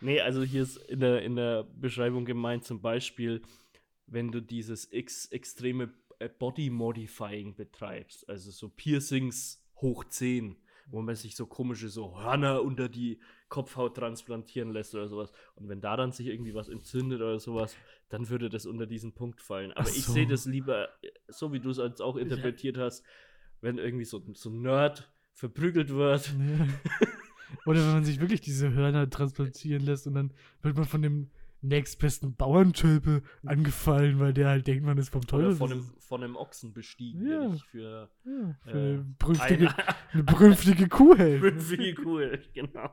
Nee, 0.00 0.20
also 0.20 0.42
hier 0.42 0.62
ist 0.62 0.76
in 0.76 1.00
der, 1.00 1.22
in 1.22 1.36
der 1.36 1.64
Beschreibung 1.64 2.24
gemeint 2.24 2.64
zum 2.64 2.80
Beispiel, 2.80 3.42
wenn 4.06 4.30
du 4.30 4.40
dieses 4.40 4.86
ex 4.92 5.26
extreme 5.26 5.94
äh, 6.18 6.28
Body 6.28 6.68
Modifying 6.68 7.54
betreibst, 7.54 8.28
also 8.28 8.50
so 8.50 8.68
Piercings 8.68 9.64
hoch 9.76 10.04
10, 10.04 10.56
wo 10.88 11.00
man 11.00 11.14
sich 11.14 11.36
so 11.36 11.46
komische 11.46 11.88
so 11.88 12.20
Hörner 12.20 12.62
unter 12.62 12.88
die 12.90 13.18
Kopfhaut 13.54 13.96
transplantieren 13.96 14.72
lässt 14.72 14.96
oder 14.96 15.06
sowas. 15.06 15.30
Und 15.54 15.68
wenn 15.68 15.80
da 15.80 15.96
dann 15.96 16.10
sich 16.10 16.26
irgendwie 16.26 16.54
was 16.54 16.68
entzündet 16.68 17.20
oder 17.20 17.38
sowas, 17.38 17.76
dann 18.08 18.28
würde 18.28 18.50
das 18.50 18.66
unter 18.66 18.84
diesen 18.84 19.12
Punkt 19.14 19.40
fallen. 19.40 19.70
Aber 19.70 19.88
Ach 19.88 19.94
ich 19.94 20.06
so. 20.06 20.12
sehe 20.12 20.26
das 20.26 20.44
lieber, 20.44 20.88
so 21.28 21.52
wie 21.52 21.60
du 21.60 21.70
es 21.70 21.78
als 21.78 22.00
auch 22.00 22.16
interpretiert 22.16 22.76
hast, 22.78 23.04
wenn 23.60 23.78
irgendwie 23.78 24.04
so, 24.04 24.20
so 24.32 24.50
ein 24.50 24.60
Nerd 24.62 25.08
verprügelt 25.34 25.90
wird. 25.90 26.34
Ja. 26.36 26.66
Oder 27.66 27.78
wenn 27.86 27.92
man 27.92 28.04
sich 28.04 28.18
wirklich 28.20 28.40
diese 28.40 28.74
Hörner 28.74 29.08
transplantieren 29.08 29.84
lässt 29.84 30.08
und 30.08 30.14
dann 30.14 30.32
wird 30.62 30.74
man 30.74 30.84
von 30.86 31.02
dem 31.02 31.30
nächstbesten 31.60 32.34
Bauerntölpe 32.34 33.22
angefallen, 33.44 34.18
weil 34.18 34.34
der 34.34 34.48
halt 34.48 34.66
denkt, 34.66 34.84
man 34.84 34.98
ist 34.98 35.10
vom 35.10 35.26
Teufel. 35.26 35.46
Oder 35.46 35.56
von 35.56 35.72
einem, 35.72 35.90
von 36.00 36.24
einem 36.24 36.36
Ochsen 36.36 36.74
bestiegen, 36.74 37.24
der 37.24 37.42
Ja. 37.42 37.48
dich 37.48 37.64
für 37.64 38.10
ja, 38.24 38.56
für 38.64 38.70
äh, 38.70 38.72
eine, 38.94 39.04
brünftige, 39.18 39.68
eine 39.78 39.96
eine 40.12 40.22
brünftige 40.24 40.88
Kuh 40.88 41.16
hält. 41.16 41.40
fünfige 41.40 41.94
Kuh, 41.94 42.20
genau. 42.52 42.92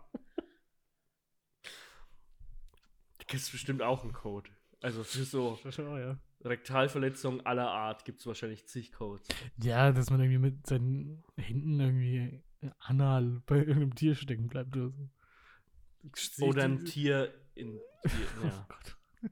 Da 3.18 3.21
gibt 3.32 3.42
es 3.42 3.50
bestimmt 3.50 3.82
auch 3.82 4.04
einen 4.04 4.14
Code. 4.14 4.50
Also 4.82 5.04
für 5.04 5.24
so 5.24 5.58
Oh, 5.64 5.98
ja. 5.98 6.18
Rektalverletzungen 6.44 7.46
aller 7.46 7.70
Art 7.70 8.04
gibt 8.06 8.20
es 8.20 8.26
wahrscheinlich 8.28 8.68
zig 8.68 8.92
Codes. 8.92 9.28
ja, 9.58 9.92
dass 9.92 10.10
man 10.10 10.20
irgendwie 10.20 10.40
mit 10.40 10.68
seinen 10.68 11.24
Händen 11.38 11.80
irgendwie 11.80 12.44
anal 12.80 13.42
bei 13.46 13.58
irgendeinem 13.58 13.96
Tier 13.96 14.16
stecken 14.16 14.48
bleibt 14.48 14.76
oder 14.76 14.92
so. 14.92 16.46
Oder 16.46 16.64
ein 16.64 16.84
Tier 16.86 17.34
in 17.56 17.80
Tier, 18.04 18.28
Oh 18.42 18.46
ja. 18.48 18.68
Gott. 18.68 18.98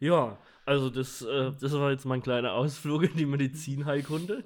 ja, 0.00 0.38
also 0.64 0.88
das, 0.90 1.22
äh, 1.22 1.52
das 1.60 1.72
war 1.72 1.90
jetzt 1.90 2.06
mein 2.06 2.22
kleiner 2.22 2.52
Ausflug 2.52 3.02
in 3.04 3.16
die 3.16 3.26
Medizinheilkunde. 3.26 4.44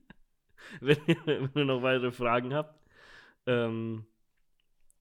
wenn, 0.80 0.98
ihr, 1.06 1.16
wenn 1.26 1.50
ihr 1.54 1.64
noch 1.66 1.82
weitere 1.82 2.12
Fragen 2.12 2.54
habt, 2.54 2.80
ähm, 3.46 4.06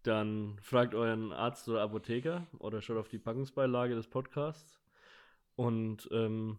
dann 0.04 0.58
fragt 0.62 0.96
euren 0.96 1.32
Arzt 1.32 1.68
oder 1.68 1.82
Apotheker 1.82 2.48
oder 2.60 2.82
schaut 2.82 2.98
auf 2.98 3.10
die 3.10 3.20
Packungsbeilage 3.20 3.96
des 3.96 4.08
Podcasts. 4.08 4.80
Und 5.56 6.08
ähm, 6.12 6.58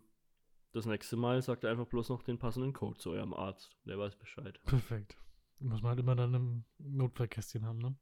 das 0.72 0.86
nächste 0.86 1.16
Mal 1.16 1.40
sagt 1.42 1.64
ihr 1.64 1.70
einfach 1.70 1.86
bloß 1.86 2.10
noch 2.10 2.22
den 2.22 2.38
passenden 2.38 2.72
Code 2.72 2.98
zu 2.98 3.10
eurem 3.10 3.32
Arzt. 3.32 3.76
Der 3.86 3.98
weiß 3.98 4.16
Bescheid. 4.16 4.60
Perfekt. 4.64 5.16
Muss 5.58 5.82
man 5.82 5.90
halt 5.90 6.00
immer 6.00 6.16
dann 6.16 6.34
im 6.34 6.64
Notfallkästchen 6.78 7.64
haben, 7.64 7.78
ne? 7.78 7.94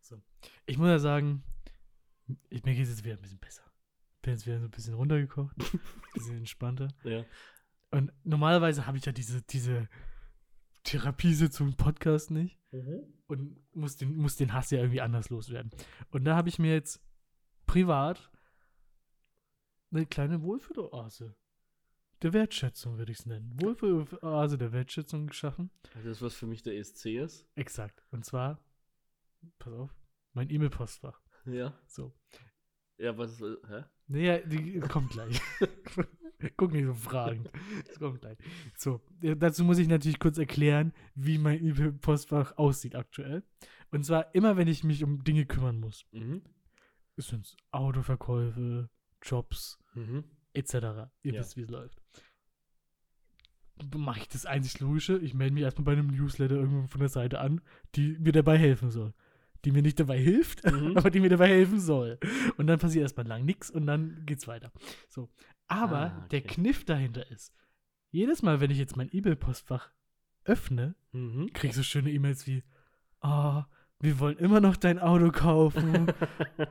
So. 0.00 0.20
Ich 0.66 0.78
muss 0.78 0.88
ja 0.88 0.98
sagen, 0.98 1.42
ich, 2.48 2.64
mir 2.64 2.74
geht 2.74 2.84
es 2.84 2.90
jetzt 2.90 3.04
wieder 3.04 3.14
ein 3.14 3.22
bisschen 3.22 3.38
besser. 3.38 3.62
bin 4.22 4.32
jetzt 4.32 4.46
wieder 4.46 4.60
so 4.60 4.66
ein 4.66 4.70
bisschen 4.70 4.94
runtergekocht, 4.94 5.56
ein 5.58 5.80
bisschen 6.14 6.38
entspannter. 6.38 6.88
Ja. 7.04 7.24
Und 7.90 8.12
normalerweise 8.24 8.86
habe 8.86 8.96
ich 8.96 9.04
ja 9.04 9.12
diese, 9.12 9.42
diese 9.42 9.88
Therapiesitzung 10.84 11.68
im 11.68 11.76
Podcast 11.76 12.30
nicht 12.30 12.58
und 13.26 13.56
muss 13.74 13.96
den, 13.96 14.16
muss 14.16 14.36
den 14.36 14.52
Hass 14.52 14.70
ja 14.70 14.78
irgendwie 14.78 15.00
anders 15.00 15.30
loswerden. 15.30 15.70
Und 16.10 16.24
da 16.24 16.36
habe 16.36 16.48
ich 16.48 16.58
mir 16.58 16.72
jetzt 16.72 17.00
privat 17.66 18.30
eine 19.90 20.06
kleine 20.06 20.42
Wohlfühloase 20.42 21.36
der 22.22 22.32
Wertschätzung, 22.32 22.98
würde 22.98 23.12
ich 23.12 23.18
es 23.18 23.26
nennen. 23.26 23.52
Wohlfühloase 23.60 24.56
der 24.56 24.72
Wertschätzung 24.72 25.26
geschaffen. 25.26 25.70
Also 25.94 26.08
das, 26.08 26.22
was 26.22 26.34
für 26.34 26.46
mich 26.46 26.62
der 26.62 26.76
ESC 26.76 27.06
ist. 27.06 27.46
Exakt. 27.56 28.04
Und 28.10 28.24
zwar, 28.24 28.64
pass 29.58 29.72
auf, 29.72 29.94
mein 30.32 30.48
E-Mail-Postfach. 30.50 31.20
Ja. 31.46 31.78
So. 31.86 32.14
Ja, 32.98 33.16
was 33.18 33.32
ist, 33.32 33.42
hä? 33.68 33.84
Naja, 34.12 34.38
die 34.38 34.78
kommt 34.80 35.10
gleich. 35.10 35.40
Guck 36.56 36.72
nicht 36.72 36.86
so 36.86 36.94
fragend. 36.94 37.48
Das 37.86 37.98
kommt 38.00 38.20
gleich. 38.20 38.36
So, 38.76 39.00
dazu 39.20 39.64
muss 39.64 39.78
ich 39.78 39.86
natürlich 39.88 40.18
kurz 40.18 40.38
erklären, 40.38 40.92
wie 41.14 41.38
mein 41.38 41.64
E-Mail-Postfach 41.64 42.56
aussieht 42.58 42.96
aktuell. 42.96 43.42
Und 43.90 44.04
zwar 44.04 44.34
immer, 44.34 44.56
wenn 44.56 44.66
ich 44.68 44.82
mich 44.84 45.04
um 45.04 45.22
Dinge 45.22 45.46
kümmern 45.46 45.78
muss. 45.78 46.04
Mhm. 46.12 46.42
Es 47.16 47.28
sind 47.28 47.56
Autoverkäufe, 47.70 48.88
Jobs, 49.22 49.78
Mhm. 49.94 50.24
etc. 50.52 50.74
Ihr 51.22 51.34
Ja. 51.34 51.40
wisst, 51.40 51.56
wie 51.56 51.62
es 51.62 51.70
läuft. 51.70 52.02
Mache 53.96 54.20
ich 54.20 54.28
das 54.28 54.46
einzig 54.46 54.80
Logische. 54.80 55.18
Ich 55.18 55.34
melde 55.34 55.54
mich 55.54 55.62
erstmal 55.64 55.84
bei 55.84 55.92
einem 55.92 56.08
Newsletter 56.08 56.54
irgendwo 56.56 56.86
von 56.86 57.00
der 57.00 57.08
Seite 57.08 57.40
an, 57.40 57.60
die 57.94 58.16
mir 58.18 58.32
dabei 58.32 58.58
helfen 58.58 58.90
soll. 58.90 59.12
Die 59.64 59.70
mir 59.72 59.82
nicht 59.82 60.00
dabei 60.00 60.18
hilft, 60.18 60.64
Mhm. 60.70 60.96
aber 60.96 61.10
die 61.10 61.20
mir 61.20 61.28
dabei 61.30 61.48
helfen 61.48 61.78
soll. 61.80 62.18
Und 62.56 62.66
dann 62.66 62.78
passiert 62.78 63.02
erstmal 63.02 63.26
lang 63.26 63.44
nichts 63.44 63.70
und 63.70 63.86
dann 63.86 64.22
geht's 64.26 64.46
weiter. 64.48 64.72
So. 65.08 65.28
Aber 65.68 65.98
Ah, 66.12 66.26
der 66.30 66.40
okay. 66.40 66.54
Kniff 66.54 66.84
dahinter 66.84 67.30
ist, 67.30 67.52
jedes 68.10 68.42
Mal, 68.42 68.60
wenn 68.60 68.70
ich 68.70 68.78
jetzt 68.78 68.96
mein 68.96 69.08
E-Mail-Postfach 69.12 69.90
öffne, 70.44 70.94
Mhm. 71.12 71.50
krieg 71.52 71.70
ich 71.70 71.76
so 71.76 71.82
schöne 71.82 72.10
E-Mails 72.10 72.46
wie, 72.46 72.62
oh, 73.22 73.62
wir 74.00 74.18
wollen 74.18 74.36
immer 74.38 74.60
noch 74.60 74.76
dein 74.76 74.98
Auto 74.98 75.30
kaufen. 75.30 76.08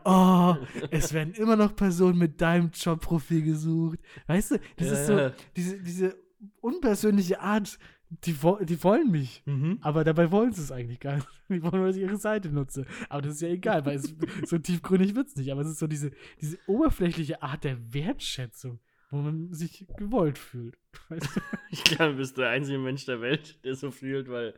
Oh, 0.03 0.55
es 0.91 1.13
werden 1.13 1.33
immer 1.33 1.55
noch 1.55 1.73
Personen 1.75 2.17
mit 2.17 2.41
deinem 2.41 2.71
Jobprofil 2.73 3.41
gesucht. 3.43 3.99
Weißt 4.27 4.51
du, 4.51 4.59
das 4.75 4.87
Ja, 4.87 4.93
ist 4.93 5.07
so, 5.07 5.17
ja. 5.17 5.33
diese, 5.55 5.79
diese 5.81 6.17
unpersönliche 6.59 7.39
Art, 7.39 7.79
die, 8.25 8.35
die 8.65 8.83
wollen 8.83 9.09
mich. 9.09 9.41
Mhm. 9.45 9.79
Aber 9.81 10.03
dabei 10.03 10.31
wollen 10.31 10.51
sie 10.51 10.61
es 10.61 10.71
eigentlich 10.71 10.99
gar 10.99 11.15
nicht. 11.15 11.27
Die 11.49 11.61
wollen 11.63 11.77
nur, 11.79 11.87
dass 11.87 11.95
ich 11.97 12.03
ihre 12.03 12.17
Seite 12.17 12.49
nutze. 12.49 12.85
Aber 13.09 13.21
das 13.21 13.33
ist 13.35 13.41
ja 13.41 13.49
egal, 13.49 13.85
weil 13.85 13.95
es, 13.97 14.13
so 14.49 14.57
tiefgründig 14.57 15.15
wird 15.15 15.27
es 15.27 15.35
nicht. 15.35 15.51
Aber 15.51 15.61
es 15.61 15.67
ist 15.67 15.79
so 15.79 15.87
diese, 15.87 16.11
diese 16.39 16.57
oberflächliche 16.67 17.41
Art 17.41 17.63
der 17.65 17.93
Wertschätzung, 17.93 18.79
wo 19.09 19.17
man 19.17 19.51
sich 19.53 19.85
gewollt 19.97 20.37
fühlt. 20.37 20.77
Weißt 21.09 21.35
du? 21.35 21.41
Ich 21.71 21.83
glaube, 21.83 22.11
du 22.13 22.17
bist 22.19 22.37
der 22.37 22.49
einzige 22.49 22.77
Mensch 22.79 23.05
der 23.05 23.19
Welt, 23.21 23.63
der 23.65 23.75
so 23.75 23.91
fühlt, 23.91 24.29
weil 24.29 24.53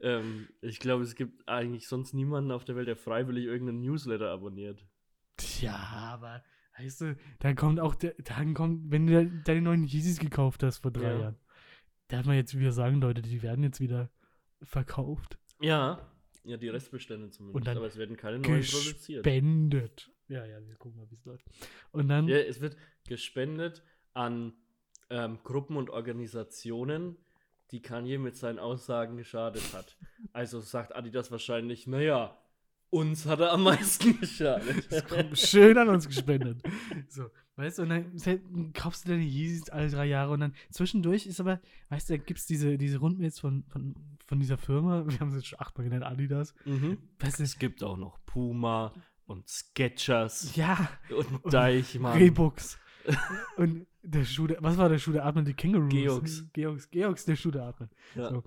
ähm, 0.00 0.48
ich 0.62 0.78
glaube, 0.80 1.02
es 1.04 1.14
gibt 1.14 1.46
eigentlich 1.46 1.88
sonst 1.88 2.14
niemanden 2.14 2.50
auf 2.52 2.64
der 2.64 2.76
Welt, 2.76 2.88
der 2.88 2.96
freiwillig 2.96 3.44
irgendeinen 3.44 3.80
Newsletter 3.82 4.30
abonniert. 4.30 4.86
Tja, 5.36 5.74
aber 5.74 6.42
weißt 6.78 7.00
du, 7.02 7.16
dann 7.40 7.54
kommt 7.56 7.80
auch 7.80 7.94
der, 7.94 8.14
dann 8.24 8.54
kommt, 8.54 8.90
wenn 8.90 9.06
du 9.06 9.26
deine 9.44 9.62
neuen 9.62 9.84
Yeezys 9.84 10.18
gekauft 10.18 10.62
hast 10.62 10.78
vor 10.78 10.90
drei 10.90 11.12
Ja. 11.12 11.18
Jahren, 11.18 11.36
darf 12.10 12.26
man 12.26 12.36
jetzt 12.36 12.58
wieder 12.58 12.72
sagen, 12.72 13.00
Leute, 13.00 13.22
die 13.22 13.42
werden 13.42 13.62
jetzt 13.64 13.80
wieder 13.80 14.10
verkauft, 14.62 15.38
Ja. 15.60 16.06
Ja, 16.42 16.56
die 16.56 16.68
Restbestände 16.70 17.30
zumindest. 17.30 17.54
Und 17.56 17.66
dann 17.66 17.76
aber 17.76 17.86
es 17.86 17.98
werden 17.98 18.16
keine 18.16 18.38
neuen 18.38 18.62
produziert. 18.62 19.22
gespendet. 19.24 20.10
Ja, 20.28 20.46
ja, 20.46 20.66
wir 20.66 20.74
gucken 20.76 20.98
mal, 20.98 21.10
wie 21.10 21.14
es 21.16 21.24
läuft. 21.26 21.44
Und 21.92 22.08
dann, 22.08 22.28
Ja, 22.28 22.38
es 22.38 22.62
wird 22.62 22.76
gespendet 23.06 23.82
an 24.14 24.54
ähm, 25.10 25.38
Gruppen 25.44 25.76
und 25.76 25.90
Organisationen, 25.90 27.16
die 27.72 27.82
Kanye 27.82 28.16
mit 28.16 28.36
seinen 28.36 28.58
Aussagen 28.58 29.18
geschadet 29.18 29.74
hat. 29.74 29.98
Also 30.32 30.60
sagt 30.60 30.94
Adidas 30.96 31.30
wahrscheinlich, 31.30 31.86
naja, 31.86 32.39
uns 32.90 33.26
hat 33.26 33.40
er 33.40 33.52
am 33.52 33.62
meisten 33.62 34.18
geschadet. 34.20 34.86
schön 35.38 35.78
an 35.78 35.88
uns 35.88 36.06
gespendet. 36.08 36.60
So, 37.08 37.24
weißt 37.56 37.78
du, 37.78 37.82
und 37.82 37.88
dann 37.90 38.18
se- 38.18 38.40
kaufst 38.74 39.04
du 39.04 39.10
deine 39.10 39.22
Yeezys 39.24 39.70
alle 39.70 39.88
drei 39.88 40.06
Jahre 40.06 40.32
und 40.32 40.40
dann 40.40 40.54
zwischendurch 40.70 41.26
ist 41.26 41.40
aber, 41.40 41.60
weißt 41.88 42.10
du, 42.10 42.18
da 42.18 42.22
gibt 42.24 42.40
es 42.40 42.46
diese, 42.46 42.76
diese 42.78 42.98
Rundmails 42.98 43.38
von, 43.38 43.64
von, 43.68 43.94
von 44.26 44.40
dieser 44.40 44.58
Firma, 44.58 45.04
wir 45.08 45.20
haben 45.20 45.30
sie 45.30 45.36
jetzt 45.38 45.46
schon 45.48 45.60
achtmal 45.60 45.84
genannt, 45.88 46.04
Adidas. 46.04 46.54
mhm. 46.64 46.98
Weißt 47.20 47.38
du, 47.38 47.44
Es 47.44 47.58
gibt 47.58 47.82
auch 47.84 47.96
noch 47.96 48.18
Puma 48.26 48.92
und 49.26 49.48
Skechers 49.48 50.56
ja, 50.56 50.88
und 51.16 51.52
Deichmann. 51.54 52.18
Reeboks. 52.18 52.78
und 53.56 53.86
der 54.02 54.24
Schuh, 54.24 54.46
der, 54.48 54.58
was 54.62 54.76
war 54.76 54.88
der 54.88 54.98
Schuh, 54.98 55.12
der 55.12 55.24
atmet? 55.26 55.46
Die 55.46 55.54
Kangaroos. 55.54 55.90
Georgs. 55.90 56.44
Georgs, 56.52 56.90
Georgs, 56.90 57.24
der 57.24 57.36
Schuh, 57.36 57.50
der 57.50 57.62
atmet. 57.64 57.90
Ja. 58.14 58.30
So. 58.30 58.42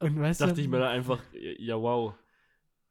Und 0.00 0.18
weißt 0.20 0.40
Dachte 0.40 0.54
du, 0.54 0.60
ich 0.62 0.68
mir 0.68 0.78
dann 0.78 0.88
einfach, 0.88 1.22
ja 1.58 1.76
wow, 1.80 2.14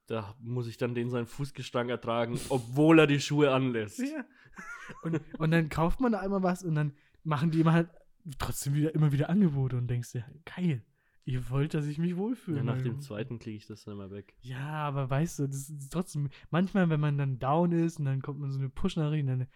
da 0.07 0.35
muss 0.39 0.67
ich 0.67 0.77
dann 0.77 0.95
den 0.95 1.09
seinen 1.09 1.27
Fußgestank 1.27 1.89
ertragen, 1.89 2.39
obwohl 2.49 2.99
er 2.99 3.07
die 3.07 3.19
Schuhe 3.19 3.51
anlässt. 3.53 3.99
Ja. 3.99 4.25
Und, 5.03 5.21
und 5.37 5.51
dann 5.51 5.69
kauft 5.69 5.99
man 5.99 6.11
da 6.13 6.19
einmal 6.19 6.43
was 6.43 6.63
und 6.63 6.75
dann 6.75 6.93
machen 7.23 7.51
die 7.51 7.59
immer 7.61 7.73
halt 7.73 7.89
trotzdem 8.39 8.73
wieder 8.73 8.95
immer 8.95 9.11
wieder 9.11 9.29
Angebote 9.29 9.77
und 9.77 9.87
denkst 9.87 10.13
dir, 10.13 10.25
geil, 10.55 10.83
ihr 11.25 11.49
wollt, 11.49 11.73
dass 11.73 11.85
ich 11.85 11.97
mich 11.97 12.15
wohlfühle. 12.17 12.57
Ja, 12.57 12.63
nach 12.63 12.81
dem 12.81 12.99
zweiten 13.01 13.37
kriege 13.37 13.57
ich 13.57 13.67
das 13.67 13.83
dann 13.83 13.93
immer 13.95 14.09
weg. 14.11 14.33
Ja, 14.41 14.65
aber 14.87 15.09
weißt 15.09 15.39
du, 15.39 15.47
das 15.47 15.69
ist 15.69 15.91
trotzdem, 15.91 16.29
manchmal, 16.49 16.89
wenn 16.89 16.99
man 17.01 17.17
dann 17.17 17.37
down 17.37 17.71
ist 17.73 17.99
und 17.99 18.05
dann 18.05 18.21
kommt 18.21 18.39
man 18.39 18.51
so 18.51 18.59
eine 18.59 18.69
Push-Nachricht 18.69 19.23
und 19.27 19.39
dann, 19.39 19.47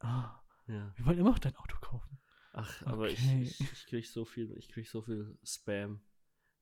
ah, 0.00 0.40
Ja. 0.66 0.92
wir 0.96 1.06
wollen 1.06 1.18
immer 1.18 1.30
noch 1.30 1.38
dein 1.38 1.56
Auto 1.56 1.76
kaufen. 1.80 2.18
Ach, 2.52 2.82
aber 2.86 3.04
Okay. 3.04 3.42
ich, 3.42 3.60
ich, 3.60 3.72
ich 3.72 3.86
kriege 3.86 4.06
so 4.06 4.24
viel, 4.24 4.50
ich 4.56 4.68
krieg 4.70 4.88
so 4.88 5.02
viel 5.02 5.38
Spam. 5.44 6.00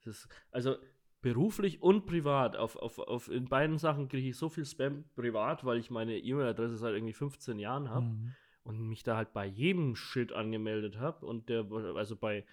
Ist, 0.04 0.28
also 0.50 0.76
beruflich 1.20 1.82
und 1.82 2.06
privat, 2.06 2.56
auf, 2.56 2.76
auf, 2.76 2.98
auf 2.98 3.28
in 3.28 3.46
beiden 3.48 3.78
Sachen 3.78 4.08
kriege 4.08 4.28
ich 4.28 4.36
so 4.36 4.48
viel 4.48 4.64
Spam 4.64 5.04
privat, 5.16 5.64
weil 5.64 5.78
ich 5.78 5.90
meine 5.90 6.16
E-Mail-Adresse 6.18 6.76
seit 6.76 6.94
irgendwie 6.94 7.12
15 7.12 7.58
Jahren 7.58 7.90
habe 7.90 8.06
Mhm. 8.06 8.34
und 8.62 8.88
mich 8.88 9.02
da 9.02 9.16
halt 9.16 9.32
bei 9.32 9.44
jedem 9.46 9.96
Shit 9.96 10.32
angemeldet 10.32 10.98
habe 10.98 11.26
und 11.26 11.48
der, 11.48 11.66
also 11.96 12.14
bei 12.16 12.44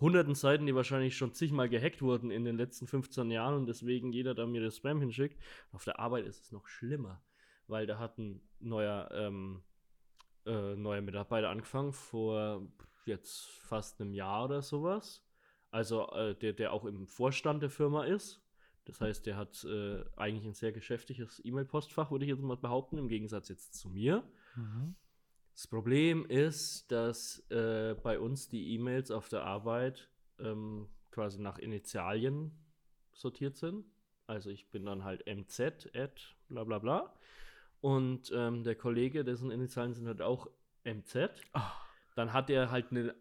hunderten 0.00 0.34
Seiten, 0.34 0.64
die 0.64 0.74
wahrscheinlich 0.74 1.16
schon 1.16 1.34
zigmal 1.34 1.68
gehackt 1.68 2.00
wurden 2.00 2.30
in 2.30 2.44
den 2.44 2.56
letzten 2.56 2.86
15 2.86 3.30
Jahren 3.30 3.54
und 3.54 3.66
deswegen 3.66 4.12
jeder 4.12 4.34
da 4.34 4.46
mir 4.46 4.62
das 4.62 4.78
Spam 4.78 5.00
hinschickt. 5.00 5.38
Auf 5.72 5.84
der 5.84 5.98
Arbeit 5.98 6.24
ist 6.24 6.40
es 6.44 6.52
noch 6.52 6.66
schlimmer, 6.66 7.22
weil 7.66 7.86
da 7.86 7.98
hat 7.98 8.16
ein 8.16 8.40
neuer, 8.60 9.10
ähm, 9.12 9.62
äh, 10.46 10.74
neuer 10.74 11.02
Mitarbeiter 11.02 11.50
angefangen 11.50 11.92
vor 11.92 12.66
jetzt 13.04 13.46
fast 13.60 14.00
einem 14.00 14.14
Jahr 14.14 14.46
oder 14.46 14.62
sowas. 14.62 15.22
Also 15.70 16.08
äh, 16.10 16.34
der, 16.34 16.52
der 16.52 16.72
auch 16.72 16.84
im 16.84 17.06
Vorstand 17.06 17.62
der 17.62 17.70
Firma 17.70 18.04
ist. 18.04 18.42
Das 18.84 19.00
heißt, 19.00 19.26
der 19.26 19.36
hat 19.36 19.62
äh, 19.64 20.04
eigentlich 20.16 20.46
ein 20.46 20.54
sehr 20.54 20.72
geschäftliches 20.72 21.40
E-Mail-Postfach, 21.44 22.10
würde 22.10 22.24
ich 22.24 22.30
jetzt 22.30 22.42
mal 22.42 22.56
behaupten, 22.56 22.98
im 22.98 23.08
Gegensatz 23.08 23.48
jetzt 23.48 23.74
zu 23.74 23.88
mir. 23.88 24.24
Mhm. 24.56 24.96
Das 25.54 25.66
Problem 25.66 26.24
ist, 26.26 26.90
dass 26.90 27.40
äh, 27.50 27.94
bei 28.02 28.18
uns 28.18 28.48
die 28.48 28.74
E-Mails 28.74 29.10
auf 29.10 29.28
der 29.28 29.44
Arbeit 29.44 30.08
ähm, 30.38 30.88
quasi 31.10 31.40
nach 31.40 31.58
Initialien 31.58 32.52
sortiert 33.12 33.56
sind. 33.56 33.84
Also 34.26 34.50
ich 34.50 34.70
bin 34.70 34.86
dann 34.86 35.04
halt 35.04 35.26
MZ, 35.26 35.94
at 35.94 36.34
bla 36.48 36.64
bla 36.64 36.78
bla. 36.78 37.14
Und 37.80 38.32
ähm, 38.34 38.64
der 38.64 38.74
Kollege, 38.74 39.24
dessen 39.24 39.50
Initialien 39.50 39.94
sind 39.94 40.06
halt 40.06 40.22
auch 40.22 40.48
MZ. 40.84 41.30
Ah, 41.52 41.72
Dann 42.14 42.32
hat 42.32 42.50
er 42.50 42.70
halt 42.70 42.90
eine 42.90 43.14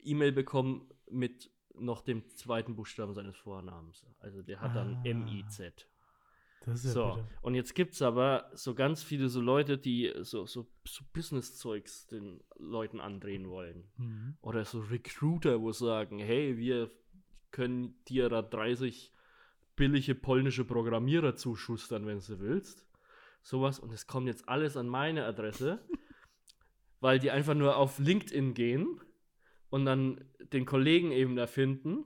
E-Mail 0.00 0.32
bekommen 0.32 0.90
mit 1.10 1.50
noch 1.80 2.02
dem 2.02 2.28
zweiten 2.28 2.74
Buchstaben 2.76 3.14
seines 3.14 3.36
Vornamens. 3.36 4.06
Also 4.20 4.42
der 4.42 4.60
hat 4.60 4.76
dann 4.76 4.96
Ah. 4.96 5.02
MIZ. 5.04 5.60
ist 6.66 6.84
ja 6.84 6.90
So, 6.90 7.04
bitter. 7.14 7.28
und 7.42 7.54
jetzt 7.54 7.74
gibt 7.74 7.94
es 7.94 8.02
aber 8.02 8.50
so 8.54 8.74
ganz 8.74 9.02
viele 9.02 9.28
so 9.28 9.40
Leute, 9.40 9.78
die 9.78 10.12
so, 10.20 10.46
so, 10.46 10.66
so 10.86 11.04
Business-Zeugs 11.14 12.06
den 12.06 12.42
Leuten 12.58 13.00
andrehen 13.00 13.48
wollen. 13.48 13.90
Mhm. 13.96 14.36
Oder 14.42 14.64
so 14.64 14.80
Recruiter, 14.80 15.60
wo 15.60 15.72
sagen, 15.72 16.18
hey, 16.18 16.58
wir 16.58 16.90
können 17.50 17.94
dir 18.08 18.28
da 18.28 18.42
30 18.42 19.12
billige 19.74 20.14
polnische 20.14 20.64
Programmierer 20.64 21.34
zuschustern, 21.36 22.06
wenn 22.06 22.18
du 22.20 22.38
willst. 22.40 22.86
Sowas. 23.42 23.78
Und 23.80 23.92
es 23.92 24.06
kommt 24.06 24.26
jetzt 24.26 24.46
alles 24.48 24.76
an 24.76 24.86
meine 24.86 25.24
Adresse, 25.24 25.80
weil 27.00 27.18
die 27.18 27.30
einfach 27.30 27.54
nur 27.54 27.76
auf 27.76 27.98
LinkedIn 27.98 28.52
gehen 28.52 29.00
und 29.70 29.84
dann 29.84 30.24
den 30.52 30.66
Kollegen 30.66 31.12
eben 31.12 31.36
da 31.36 31.46
finden. 31.46 32.04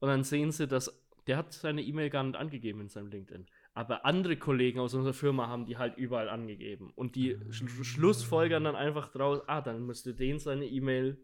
Und 0.00 0.08
dann 0.08 0.22
sehen 0.22 0.52
sie, 0.52 0.66
dass 0.66 1.04
der 1.26 1.36
hat 1.36 1.52
seine 1.52 1.82
E-Mail 1.82 2.08
gar 2.08 2.22
nicht 2.22 2.36
angegeben 2.36 2.80
in 2.80 2.88
seinem 2.88 3.08
LinkedIn. 3.08 3.46
Aber 3.74 4.06
andere 4.06 4.38
Kollegen 4.38 4.80
aus 4.80 4.94
unserer 4.94 5.12
Firma 5.12 5.46
haben 5.48 5.66
die 5.66 5.76
halt 5.76 5.98
überall 5.98 6.30
angegeben. 6.30 6.90
Und 6.94 7.16
die 7.16 7.36
sch 7.50 7.64
schlussfolgern 7.84 8.64
dann 8.64 8.74
einfach 8.74 9.08
draus, 9.08 9.42
ah, 9.46 9.60
dann 9.60 9.84
müsste 9.84 10.14
den 10.14 10.38
seine 10.38 10.64
E-Mail 10.64 11.18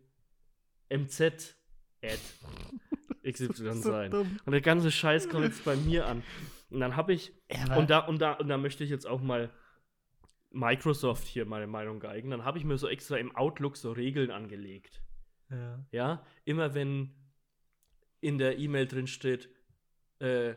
mz 0.91 1.21
at 1.23 2.21
XY 3.27 3.47
So 3.47 3.75
sein. 3.75 4.11
dumm. 4.11 4.39
Und 4.45 4.53
der 4.53 4.61
ganze 4.61 4.91
Scheiß 4.91 5.31
kommt 5.31 5.45
jetzt 5.45 5.65
bei 5.65 5.75
mir 5.77 6.07
an. 6.07 6.23
Und 6.69 6.81
dann 6.81 6.97
habe 6.97 7.15
ich, 7.15 7.33
Ja, 7.51 7.77
und 7.77 7.89
da, 7.89 8.01
und, 8.01 8.21
da, 8.21 8.35
und 8.35 8.49
da 8.49 8.59
möchte 8.59 8.85
ich 8.85 8.91
jetzt 8.91 9.07
auch 9.07 9.23
mal 9.23 9.51
Microsoft 10.51 11.27
hier 11.27 11.47
meine 11.47 11.67
Meinung 11.67 11.99
geigen, 11.99 12.31
dann 12.31 12.45
habe 12.45 12.59
ich 12.59 12.65
mir 12.65 12.77
so 12.77 12.89
extra 12.89 13.17
im 13.17 13.35
Outlook 13.35 13.77
so 13.77 13.93
Regeln 13.93 14.31
angelegt. 14.31 15.01
Ja. 15.51 15.85
Ja, 15.93 16.27
immer 16.45 16.75
wenn 16.75 17.15
in 18.21 18.39
der 18.39 18.59
E-Mail 18.59 18.87
drin 18.87 19.07
steht, 19.07 19.51
äh, 20.19 20.55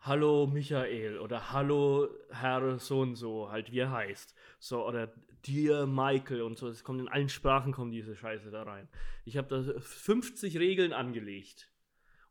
Hallo 0.00 0.46
Michael 0.46 1.18
oder 1.18 1.52
Hallo 1.52 2.08
Herr 2.30 2.78
so 2.78 3.00
und 3.00 3.16
so, 3.16 3.50
halt 3.50 3.70
wie 3.70 3.80
er 3.80 3.90
heißt. 3.90 4.34
So, 4.58 4.86
oder 4.86 5.12
Dear 5.46 5.86
Michael 5.86 6.42
und 6.42 6.58
so. 6.58 6.68
Es 6.68 6.84
kommt 6.84 7.00
in 7.00 7.08
allen 7.08 7.28
Sprachen 7.28 7.72
kommt 7.72 7.92
diese 7.92 8.16
Scheiße 8.16 8.50
da 8.50 8.62
rein. 8.62 8.88
Ich 9.24 9.36
habe 9.36 9.48
da 9.48 9.80
50 9.80 10.58
Regeln 10.58 10.92
angelegt. 10.92 11.70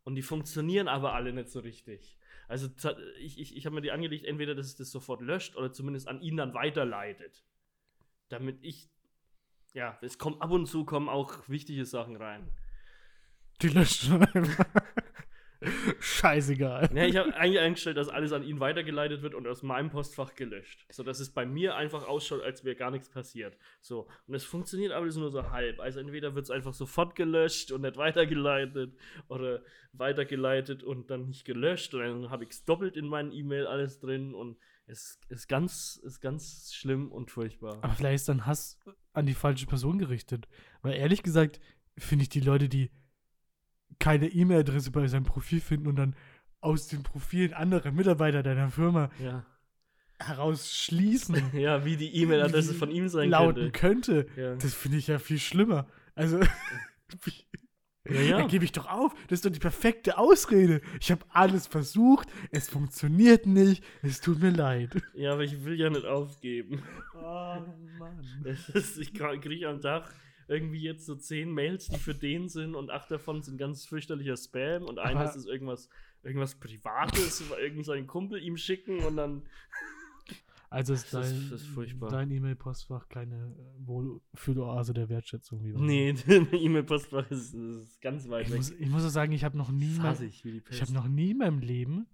Und 0.03 0.15
die 0.15 0.21
funktionieren 0.21 0.87
aber 0.87 1.13
alle 1.13 1.33
nicht 1.33 1.49
so 1.49 1.59
richtig. 1.59 2.17
Also 2.47 2.67
ich, 3.19 3.39
ich, 3.39 3.55
ich 3.55 3.65
habe 3.65 3.75
mir 3.75 3.81
die 3.81 3.91
angelegt, 3.91 4.25
entweder 4.25 4.55
dass 4.55 4.65
es 4.65 4.75
das 4.75 4.89
sofort 4.89 5.21
löscht 5.21 5.55
oder 5.55 5.71
zumindest 5.71 6.07
an 6.07 6.21
ihn 6.21 6.37
dann 6.37 6.55
weiterleitet. 6.55 7.43
Damit 8.29 8.57
ich, 8.63 8.89
ja, 9.73 9.97
es 10.01 10.17
kommt 10.17 10.41
ab 10.41 10.51
und 10.51 10.65
zu 10.65 10.85
kommen 10.85 11.09
auch 11.09 11.47
wichtige 11.47 11.85
Sachen 11.85 12.15
rein. 12.15 12.49
Die 13.61 13.69
löscht 13.69 14.03
schon 14.05 14.23
einfach. 14.23 14.65
Scheißegal. 15.99 16.89
Ja, 16.93 17.03
ich 17.03 17.17
habe 17.17 17.35
eigentlich 17.35 17.59
eingestellt, 17.59 17.97
dass 17.97 18.07
alles 18.07 18.31
an 18.31 18.43
ihn 18.43 18.61
weitergeleitet 18.61 19.21
wird 19.21 19.35
und 19.35 19.45
aus 19.45 19.61
meinem 19.61 19.89
Postfach 19.89 20.33
gelöscht. 20.35 20.85
So 20.89 21.03
dass 21.03 21.19
es 21.19 21.31
bei 21.31 21.45
mir 21.45 21.75
einfach 21.75 22.07
ausschaut, 22.07 22.41
als 22.41 22.63
wäre 22.63 22.77
gar 22.77 22.91
nichts 22.91 23.09
passiert. 23.09 23.57
So. 23.81 24.07
Und 24.27 24.35
es 24.35 24.45
funktioniert 24.45 24.93
aber 24.93 25.05
nur 25.05 25.31
so 25.31 25.51
halb. 25.51 25.81
Also 25.81 25.99
entweder 25.99 26.33
wird 26.33 26.45
es 26.45 26.51
einfach 26.51 26.73
sofort 26.73 27.15
gelöscht 27.15 27.71
und 27.73 27.81
nicht 27.81 27.97
weitergeleitet 27.97 28.95
oder 29.27 29.61
weitergeleitet 29.91 30.83
und 30.83 31.11
dann 31.11 31.27
nicht 31.27 31.43
gelöscht. 31.43 31.93
Und 31.93 32.01
dann 32.01 32.29
habe 32.29 32.45
ich 32.45 32.51
es 32.51 32.63
doppelt 32.63 32.95
in 32.95 33.07
meinen 33.07 33.33
E-Mail 33.33 33.67
alles 33.67 33.99
drin 33.99 34.33
und 34.33 34.57
es 34.85 35.19
ist 35.27 35.47
ganz, 35.47 35.99
ist 36.03 36.21
ganz 36.21 36.73
schlimm 36.73 37.11
und 37.11 37.31
furchtbar. 37.31 37.79
Aber 37.81 37.93
vielleicht 37.93 38.15
ist 38.15 38.29
dann 38.29 38.45
Hass 38.45 38.79
an 39.19 39.25
die 39.27 39.33
falsche 39.33 39.65
Person 39.67 39.99
gerichtet. 39.99 40.47
Weil 40.81 40.95
ehrlich 40.95 41.21
gesagt 41.23 41.59
finde 41.97 42.23
ich 42.23 42.29
die 42.29 42.39
Leute, 42.39 42.69
die 42.69 42.89
keine 43.99 44.27
E-Mail-Adresse 44.27 44.91
bei 44.91 45.07
seinem 45.07 45.25
Profil 45.25 45.59
finden 45.61 45.87
und 45.87 45.95
dann 45.97 46.15
aus 46.61 46.87
den 46.87 47.03
Profilen 47.03 47.53
anderer 47.53 47.91
Mitarbeiter 47.91 48.43
deiner 48.43 48.69
Firma 48.69 49.09
Ja. 49.23 49.45
herausschließen, 50.19 51.35
ja, 51.59 51.85
wie 51.85 51.97
die 51.97 52.15
E-Mail-Adresse 52.15 52.73
von 52.73 52.91
ihm 52.91 53.07
sein 53.09 53.29
lauten 53.29 53.71
könnte. 53.71 54.25
könnte. 54.25 54.41
Ja. 54.41 54.55
Das 54.55 54.73
finde 54.73 54.97
ich 54.97 55.07
ja 55.07 55.19
viel 55.19 55.39
schlimmer. 55.39 55.87
Also, 56.15 56.39
Ja, 58.09 58.21
ja. 58.21 58.37
da 58.37 58.47
gebe 58.47 58.65
ich 58.65 58.71
doch 58.71 58.89
auf. 58.89 59.13
Das 59.27 59.39
ist 59.39 59.45
doch 59.45 59.51
die 59.51 59.59
perfekte 59.59 60.17
Ausrede. 60.17 60.81
Ich 60.99 61.11
habe 61.11 61.25
alles 61.29 61.67
versucht, 61.67 62.29
es 62.51 62.69
funktioniert 62.69 63.45
nicht, 63.45 63.83
es 64.01 64.21
tut 64.21 64.41
mir 64.41 64.51
leid. 64.51 64.89
ja, 65.13 65.33
aber 65.33 65.43
ich 65.43 65.63
will 65.63 65.79
ja 65.79 65.89
nicht 65.89 66.05
aufgeben. 66.05 66.83
Oh 67.15 67.57
Mann. 67.99 68.19
Ist, 68.73 68.97
ich 68.97 69.13
kriege 69.13 69.67
am 69.67 69.81
Tag 69.81 70.13
irgendwie 70.47 70.81
jetzt 70.81 71.05
so 71.05 71.15
zehn 71.15 71.51
Mails, 71.51 71.87
die 71.87 71.99
für 71.99 72.15
den 72.15 72.49
sind 72.49 72.75
und 72.75 72.89
acht 72.89 73.11
davon 73.11 73.43
sind 73.43 73.57
ganz 73.57 73.85
fürchterlicher 73.85 74.35
Spam 74.35 74.83
und 74.83 74.97
eines 74.97 75.35
ist 75.35 75.45
irgendwas, 75.47 75.89
irgendwas 76.23 76.55
Privates, 76.55 77.43
weil 77.49 77.59
irgend 77.63 77.85
sein 77.85 78.07
Kumpel 78.07 78.41
ihm 78.41 78.57
schicken 78.57 78.99
und 79.03 79.17
dann. 79.17 79.43
Also 80.71 80.93
ist 80.93 81.11
Das 81.13 81.31
ist- 81.31 81.49
dein, 81.49 81.55
ist 81.55 81.65
furchtbar. 81.67 82.09
dein 82.09 82.29
E-Mail-Postfach 82.29 83.09
keine 83.09 83.55
äh, 83.57 83.87
Wohlfühloase 83.87 84.93
der 84.93 85.09
Wertschätzung. 85.09 85.63
Wie 85.63 85.73
Nee, 85.73 86.13
der 86.27 86.53
E-Mail-Postfach 86.53 87.29
ist, 87.31 87.53
ist 87.55 87.99
ganz 88.01 88.29
weit 88.29 88.45
Ich 88.45 88.51
weg. 88.51 88.57
muss, 88.57 88.71
ich 88.71 88.89
muss 88.89 89.03
auch 89.05 89.09
sagen, 89.09 89.31
ich 89.31 89.43
habe 89.43 89.57
noch 89.57 89.71
nie, 89.71 89.97
mein, 89.97 90.15
ich 90.69 90.81
habe 90.81 90.93
noch 90.93 91.07
nie 91.07 91.31
in 91.31 91.37
meinem 91.39 91.59
Leben 91.59 92.07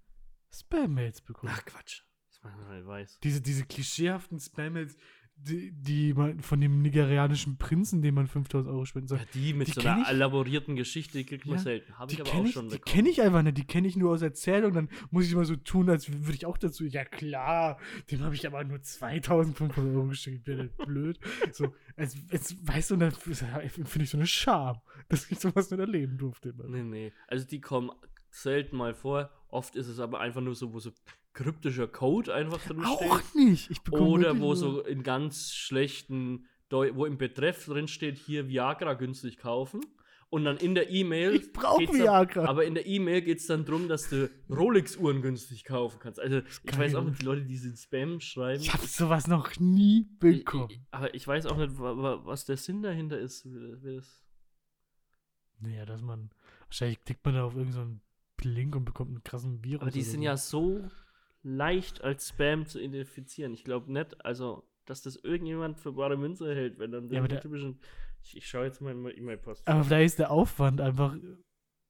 Spam-Mails 0.54 1.22
bekommen. 1.22 1.52
Ach 1.56 1.66
Quatsch. 1.66 2.04
Das 2.30 2.42
man 2.44 2.78
nicht 2.78 2.88
weiß. 2.88 3.20
Diese, 3.24 3.42
diese 3.42 3.66
klischeehaften 3.66 4.40
Spam-Mails, 4.40 4.96
die, 5.38 5.72
die 5.72 6.14
man 6.14 6.40
von 6.40 6.60
dem 6.60 6.82
nigerianischen 6.82 7.58
Prinzen, 7.58 8.02
dem 8.02 8.16
man 8.16 8.26
5000 8.28 8.74
Euro 8.74 8.86
spenden 8.86 9.08
soll. 9.10 9.20
Ja, 9.20 9.26
die 9.34 9.54
mit 9.54 9.68
Die 9.68 9.72
so 9.74 9.82
einer 9.82 10.02
ich- 10.02 10.08
elaborierten 10.08 10.76
Geschichte 10.76 11.18
die 11.20 11.26
kriegt 11.26 11.46
man 11.46 11.58
Ja, 11.58 11.62
selten. 11.64 11.98
Habe 12.00 12.08
Die 12.10 12.16
ich 12.16 12.22
aber 12.22 12.30
kenne 12.32 12.42
auch 12.44 12.48
ich, 12.48 12.54
schon 12.54 12.70
die 12.70 12.76
bekommen. 12.78 12.96
kenn 12.96 13.06
ich 13.06 13.22
einfach 13.22 13.44
nicht, 13.44 13.58
die 13.58 13.66
kenne 13.66 13.88
ich 13.88 13.96
nur 13.96 14.12
aus 14.12 14.22
Erzählung. 14.24 14.74
Dann 14.74 14.90
muss 15.12 15.26
ich 15.26 15.34
immer 15.34 15.46
so 15.46 15.56
tun, 15.56 15.90
als 15.90 16.10
würde 16.12 16.34
ich 16.34 16.46
auch 16.46 16.58
dazu. 16.58 16.86
Ja 16.86 17.06
klar, 17.06 17.78
dem 18.10 18.22
habe 18.22 18.34
ich 18.34 18.48
aber 18.48 18.64
nur 18.64 18.82
2500 18.82 19.78
Euro 19.78 20.12
ja 20.12 20.56
nicht 20.64 20.78
blöd. 20.78 21.20
So, 21.52 21.76
als, 21.96 22.16
als, 22.32 22.56
weißt 22.68 22.92
du, 22.92 22.96
dann 22.98 23.12
finde 23.12 24.04
ich 24.04 24.10
so 24.10 24.18
eine 24.18 24.28
Scham, 24.28 24.78
dass 25.10 25.30
ich 25.30 25.40
sowas 25.40 25.70
nicht 25.70 25.80
erleben 25.80 26.18
durfte. 26.18 26.50
immer. 26.50 26.68
Nee, 26.68 26.84
nee. 26.84 27.14
Also 27.28 27.46
die 27.46 27.62
kommen 27.62 27.92
selten 28.32 28.78
mal 28.78 28.94
vor. 28.96 29.30
Oft 29.50 29.76
ist 29.76 29.88
es 29.88 30.00
aber 30.00 30.20
einfach 30.20 30.42
nur 30.42 30.56
so, 30.56 30.74
wo 30.74 30.80
so 30.80 30.92
kryptischer 31.36 31.88
Code 31.88 32.34
einfach 32.34 32.58
drin 32.66 32.84
steht. 32.84 33.12
Auch 33.12 33.22
nicht. 33.36 33.70
Ich 33.70 33.80
Oder 33.94 34.40
wo 34.40 34.56
so 34.56 34.82
in 34.82 35.04
ganz 35.04 35.52
schlechten, 35.54 36.48
Deu 36.70 36.92
wo 36.96 37.06
im 37.06 37.20
Betreff 37.20 37.66
drin 37.66 37.88
steht, 37.88 38.18
hier 38.18 38.48
Viagra 38.48 38.94
günstig 38.96 39.38
kaufen. 39.38 39.82
Und 40.30 40.44
dann 40.44 40.58
in 40.58 40.74
der 40.74 40.90
E-Mail. 40.90 41.36
Ich 41.36 41.54
brauch 41.54 41.78
geht's 41.78 41.92
dann- 41.92 42.02
Viagra. 42.02 42.46
Aber 42.46 42.66
in 42.66 42.74
der 42.74 42.88
E-Mail 42.88 43.22
geht 43.22 43.38
es 43.38 43.46
dann 43.46 43.64
darum, 43.64 43.88
dass 43.88 44.10
du 44.10 44.30
Rolex-Uhren 44.50 45.22
günstig 45.22 45.64
kaufen 45.64 46.00
kannst. 46.00 46.20
Also, 46.20 46.42
ich 46.64 46.78
weiß 46.78 46.96
auch 46.96 47.04
nicht, 47.04 47.22
die 47.22 47.26
Leute, 47.26 47.44
die 47.46 47.60
den 47.60 47.78
Spam 47.78 48.20
schreiben. 48.20 48.60
Ich 48.62 48.74
habe 48.74 48.86
sowas 48.88 49.28
noch 49.28 49.58
nie 49.60 50.08
bekommen. 50.20 50.68
Ich- 50.72 50.78
ich- 50.78 50.84
Aber 50.92 51.14
ich 51.14 51.28
weiß 51.28 51.46
auch 51.46 51.58
nicht, 51.58 51.78
wa- 51.78 51.96
wa- 51.96 52.22
was 52.26 52.44
der 52.46 52.58
Sinn 52.58 52.82
dahinter 52.82 53.20
ist. 53.20 53.48
Naja, 55.60 55.86
dass 55.86 56.02
man. 56.02 56.32
Wahrscheinlich 56.68 57.02
klickt 57.02 57.24
man 57.24 57.36
da 57.36 57.44
auf 57.46 57.56
irgendeinen 57.56 58.02
Link 58.42 58.76
und 58.76 58.86
bekommt 58.86 59.12
einen 59.12 59.24
krassen 59.24 59.64
Virus. 59.64 59.82
aber 59.84 59.92
die 59.92 60.02
sind 60.02 60.22
so. 60.22 60.26
ja 60.26 60.38
so 60.38 60.90
leicht 61.46 62.04
als 62.04 62.30
Spam 62.30 62.66
zu 62.66 62.80
identifizieren. 62.82 63.54
Ich 63.54 63.64
glaube 63.64 63.92
nicht, 63.94 64.26
also, 64.26 64.68
dass 64.86 65.04
das 65.04 65.16
irgendjemand 65.16 65.80
für 65.80 65.94
bare 65.94 66.18
Münze 66.18 66.54
hält, 66.54 66.80
wenn 66.80 66.92
dann 66.92 67.10
Ja, 67.10 67.26
der- 67.28 67.40
typischen. 67.42 67.80
Ich, 68.24 68.36
ich 68.38 68.48
schaue 68.48 68.66
jetzt 68.66 68.82
mal 68.82 68.92
in 68.92 69.02
meine 69.04 69.16
E-Mail-Post. 69.16 69.68
Aber 69.68 69.84
vielleicht 69.84 70.06
ist 70.08 70.20
der 70.20 70.32
Aufwand 70.32 70.82
einfach 70.82 71.16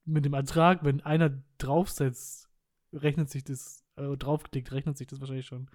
mit 0.04 0.26
dem 0.26 0.34
Ertrag, 0.34 0.84
wenn 0.84 1.00
einer 1.02 1.42
draufsetzt, 1.58 2.50
rechnet 2.92 3.30
sich 3.30 3.46
das, 3.46 3.86
äh, 3.96 4.18
draufklickt, 4.18 4.72
rechnet 4.74 4.98
sich 4.98 5.08
das 5.08 5.22
wahrscheinlich 5.22 5.46
schon. 5.46 5.70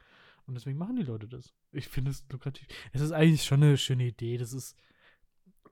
Und 0.47 0.55
deswegen 0.55 0.77
machen 0.79 0.97
die 0.97 1.03
Leute 1.03 1.27
das. 1.29 1.55
Ich 1.73 1.89
finde 1.89 2.11
es 2.11 2.27
lukrativ. 2.31 2.67
Es 2.93 3.01
ist 3.01 3.13
eigentlich 3.13 3.45
schon 3.45 3.63
eine 3.63 3.79
schöne 3.79 4.05
Idee. 4.09 4.37
Das 4.37 4.53
ist 4.53 4.77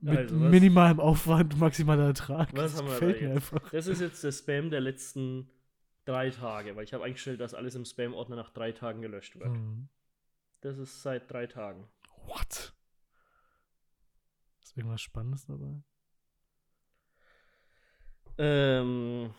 mit 0.00 0.16
Also, 0.16 0.36
minimalem 0.36 1.00
Aufwand, 1.00 1.58
maximaler 1.58 2.06
Ertrag. 2.06 2.48
Was 2.56 2.72
das 2.72 2.80
haben 2.82 2.88
wir 2.88 3.00
da 3.00 3.06
jetzt? 3.18 3.22
einfach. 3.52 3.70
Das 3.70 3.86
ist 3.86 4.00
jetzt 4.00 4.24
der 4.24 4.32
Spam 4.32 4.70
der 4.70 4.80
letzten 4.80 5.50
drei 6.08 6.30
Tage, 6.30 6.74
weil 6.74 6.84
ich 6.84 6.94
habe 6.94 7.04
eingestellt, 7.04 7.40
dass 7.40 7.54
alles 7.54 7.74
im 7.74 7.84
Spam-Ordner 7.84 8.36
nach 8.36 8.50
drei 8.50 8.72
Tagen 8.72 9.02
gelöscht 9.02 9.38
wird. 9.38 9.48
Hm. 9.48 9.88
Das 10.60 10.78
ist 10.78 11.02
seit 11.02 11.30
drei 11.30 11.46
Tagen. 11.46 11.88
What? 12.26 12.72
Ist 14.62 14.76
irgendwas 14.76 15.02
Spannendes 15.02 15.46
dabei? 15.46 15.82
Ähm, 18.38 19.34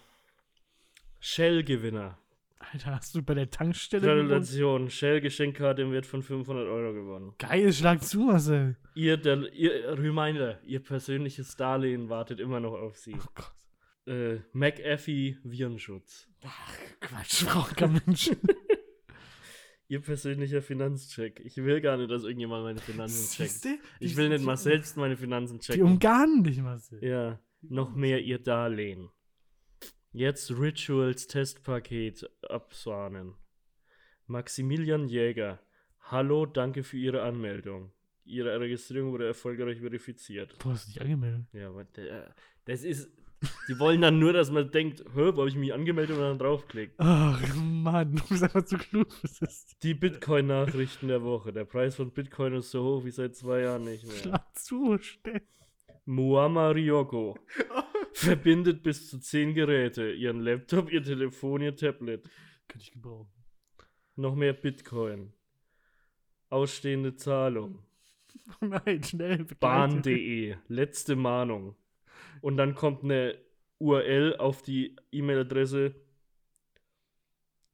Shell-Gewinner. 1.19 2.17
Alter, 2.59 2.95
hast 2.95 3.15
du 3.15 3.23
bei 3.23 3.33
der 3.33 3.49
Tankstelle? 3.49 4.05
Gratulation. 4.05 4.89
Shell-Geschenkkarte 4.89 5.81
im 5.81 5.91
Wert 5.91 6.05
von 6.05 6.21
500 6.21 6.67
Euro 6.67 6.93
gewonnen. 6.93 7.33
Geil, 7.37 7.71
schlag 7.73 8.03
zu, 8.03 8.19
Marcel. 8.19 8.75
Ihr, 8.95 9.17
der, 9.17 9.51
ihr 9.53 9.97
Reminder, 9.97 10.61
ihr 10.63 10.83
persönliches 10.83 11.55
Darlehen 11.55 12.09
wartet 12.09 12.39
immer 12.39 12.59
noch 12.59 12.73
auf 12.73 12.97
Sie. 12.97 13.15
Oh 13.15 13.29
Gott. 13.33 13.53
Äh, 14.07 14.39
McAfee 14.53 15.37
Virenschutz. 15.43 16.27
Quatsch, 16.99 17.45
braucht 17.45 17.77
kein 17.77 18.01
Mensch. 18.05 18.31
Ihr 19.87 20.01
persönlicher 20.01 20.61
Finanzcheck. 20.61 21.39
Ich 21.43 21.57
will 21.57 21.81
gar 21.81 21.97
nicht, 21.97 22.11
dass 22.11 22.23
irgendjemand 22.23 22.63
meine 22.63 22.79
Finanzen 22.79 23.29
checkt. 23.35 23.49
Siehste? 23.49 23.79
Ich 23.99 24.11
Die- 24.11 24.17
will 24.17 24.29
nicht 24.29 24.41
die- 24.41 24.45
mal 24.45 24.57
selbst 24.57 24.97
meine 24.97 25.17
Finanzen 25.17 25.59
Die 25.59 25.65
checken. 25.65 25.83
umgarnen 25.83 26.43
dich, 26.43 26.59
Marcel. 26.61 27.03
Ja, 27.03 27.39
noch 27.61 27.95
mehr 27.95 28.21
ihr 28.21 28.39
Darlehen. 28.39 29.09
Jetzt 30.11 30.51
Rituals 30.51 31.27
Testpaket 31.27 32.29
absahnen. 32.47 33.35
Maximilian 34.27 35.07
Jäger. 35.07 35.59
Hallo, 36.01 36.45
danke 36.45 36.83
für 36.83 36.97
Ihre 36.97 37.21
Anmeldung. 37.23 37.91
Ihre 38.23 38.59
Registrierung 38.59 39.11
wurde 39.11 39.27
erfolgreich 39.27 39.79
verifiziert. 39.79 40.55
Du 40.59 40.69
hast 40.69 40.87
dich 40.87 41.01
angemeldet. 41.01 41.47
Ja, 41.51 41.69
aber 41.69 41.85
das 42.65 42.83
ist. 42.83 43.09
Die 43.67 43.79
wollen 43.79 44.01
dann 44.01 44.19
nur, 44.19 44.33
dass 44.33 44.51
man 44.51 44.69
denkt, 44.69 45.01
hä, 45.15 45.31
wo 45.33 45.39
habe 45.39 45.49
ich 45.49 45.55
mich 45.55 45.73
angemeldet 45.73 46.17
und 46.17 46.23
dann 46.23 46.39
draufklickt. 46.39 46.95
Ach, 46.97 47.55
Mann, 47.55 48.15
du 48.15 48.23
bist 48.27 48.43
einfach 48.43 48.65
zu 48.65 48.77
klug. 48.77 49.07
Die 49.83 49.93
Bitcoin-Nachrichten 49.93 51.07
der 51.07 51.23
Woche. 51.23 51.53
Der 51.53 51.65
Preis 51.65 51.95
von 51.95 52.11
Bitcoin 52.11 52.53
ist 52.55 52.71
so 52.71 52.83
hoch 52.83 53.05
wie 53.05 53.11
seit 53.11 53.35
zwei 53.35 53.61
Jahren 53.61 53.83
nicht 53.85 54.05
mehr. 54.05 54.15
Schlag 54.15 54.57
zu, 54.57 54.97
stell. 54.99 55.41
Muama 56.05 56.71
Ryoko. 56.71 57.37
Verbindet 58.13 58.83
bis 58.83 59.09
zu 59.09 59.19
10 59.19 59.53
Geräte. 59.53 60.11
Ihren 60.11 60.41
Laptop, 60.41 60.91
ihr 60.91 61.03
Telefon, 61.03 61.61
ihr 61.61 61.75
Tablet. 61.75 62.29
Könnte 62.67 62.85
ich 62.85 62.91
gebrauchen. 62.91 63.31
Noch 64.15 64.35
mehr 64.35 64.53
Bitcoin. 64.53 65.31
Ausstehende 66.49 67.15
Zahlung. 67.15 67.79
Nein, 68.59 69.03
schnell. 69.03 69.45
Bahn.de. 69.59 70.57
Letzte 70.67 71.15
Mahnung. 71.15 71.75
Und 72.41 72.57
dann 72.57 72.75
kommt 72.75 73.03
eine 73.03 73.37
URL 73.79 74.37
auf 74.37 74.61
die 74.61 74.95
E-Mail-Adresse 75.11 75.95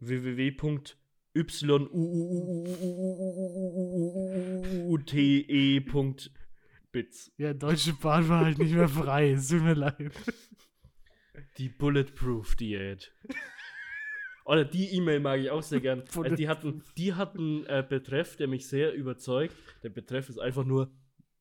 Y 0.01 1.87
U 1.87 1.97
U 1.97 2.65
U 2.67 2.77
U 2.81 2.95
U 4.87 4.93
U 4.93 4.97
T 4.99 5.41
E 5.41 5.79
Punkt 5.81 6.31
Bits. 6.91 7.31
Ja, 7.37 7.53
Deutsche 7.53 7.93
Bahn 7.93 8.29
war 8.29 8.45
halt 8.45 8.57
nicht 8.57 8.73
mehr 8.73 8.87
frei. 8.87 9.31
Es 9.31 9.49
tut 9.49 9.63
mir 9.63 9.73
leid. 9.73 10.11
Die 11.57 11.69
Bulletproof 11.69 12.55
Diät. 12.55 13.13
Oder 14.45 14.63
die 14.63 14.93
E-Mail 14.93 15.19
mag 15.19 15.39
ich 15.39 15.49
auch 15.49 15.63
sehr 15.63 15.81
gern. 15.81 16.03
Also 16.15 16.35
die 16.35 16.47
hatten, 16.47 16.83
die 16.97 17.09
äh, 17.09 17.83
Betreff, 17.87 18.35
der 18.37 18.47
mich 18.47 18.67
sehr 18.67 18.93
überzeugt. 18.93 19.55
Der 19.83 19.89
Betreff 19.89 20.29
ist 20.29 20.37
einfach 20.37 20.63
nur 20.63 20.91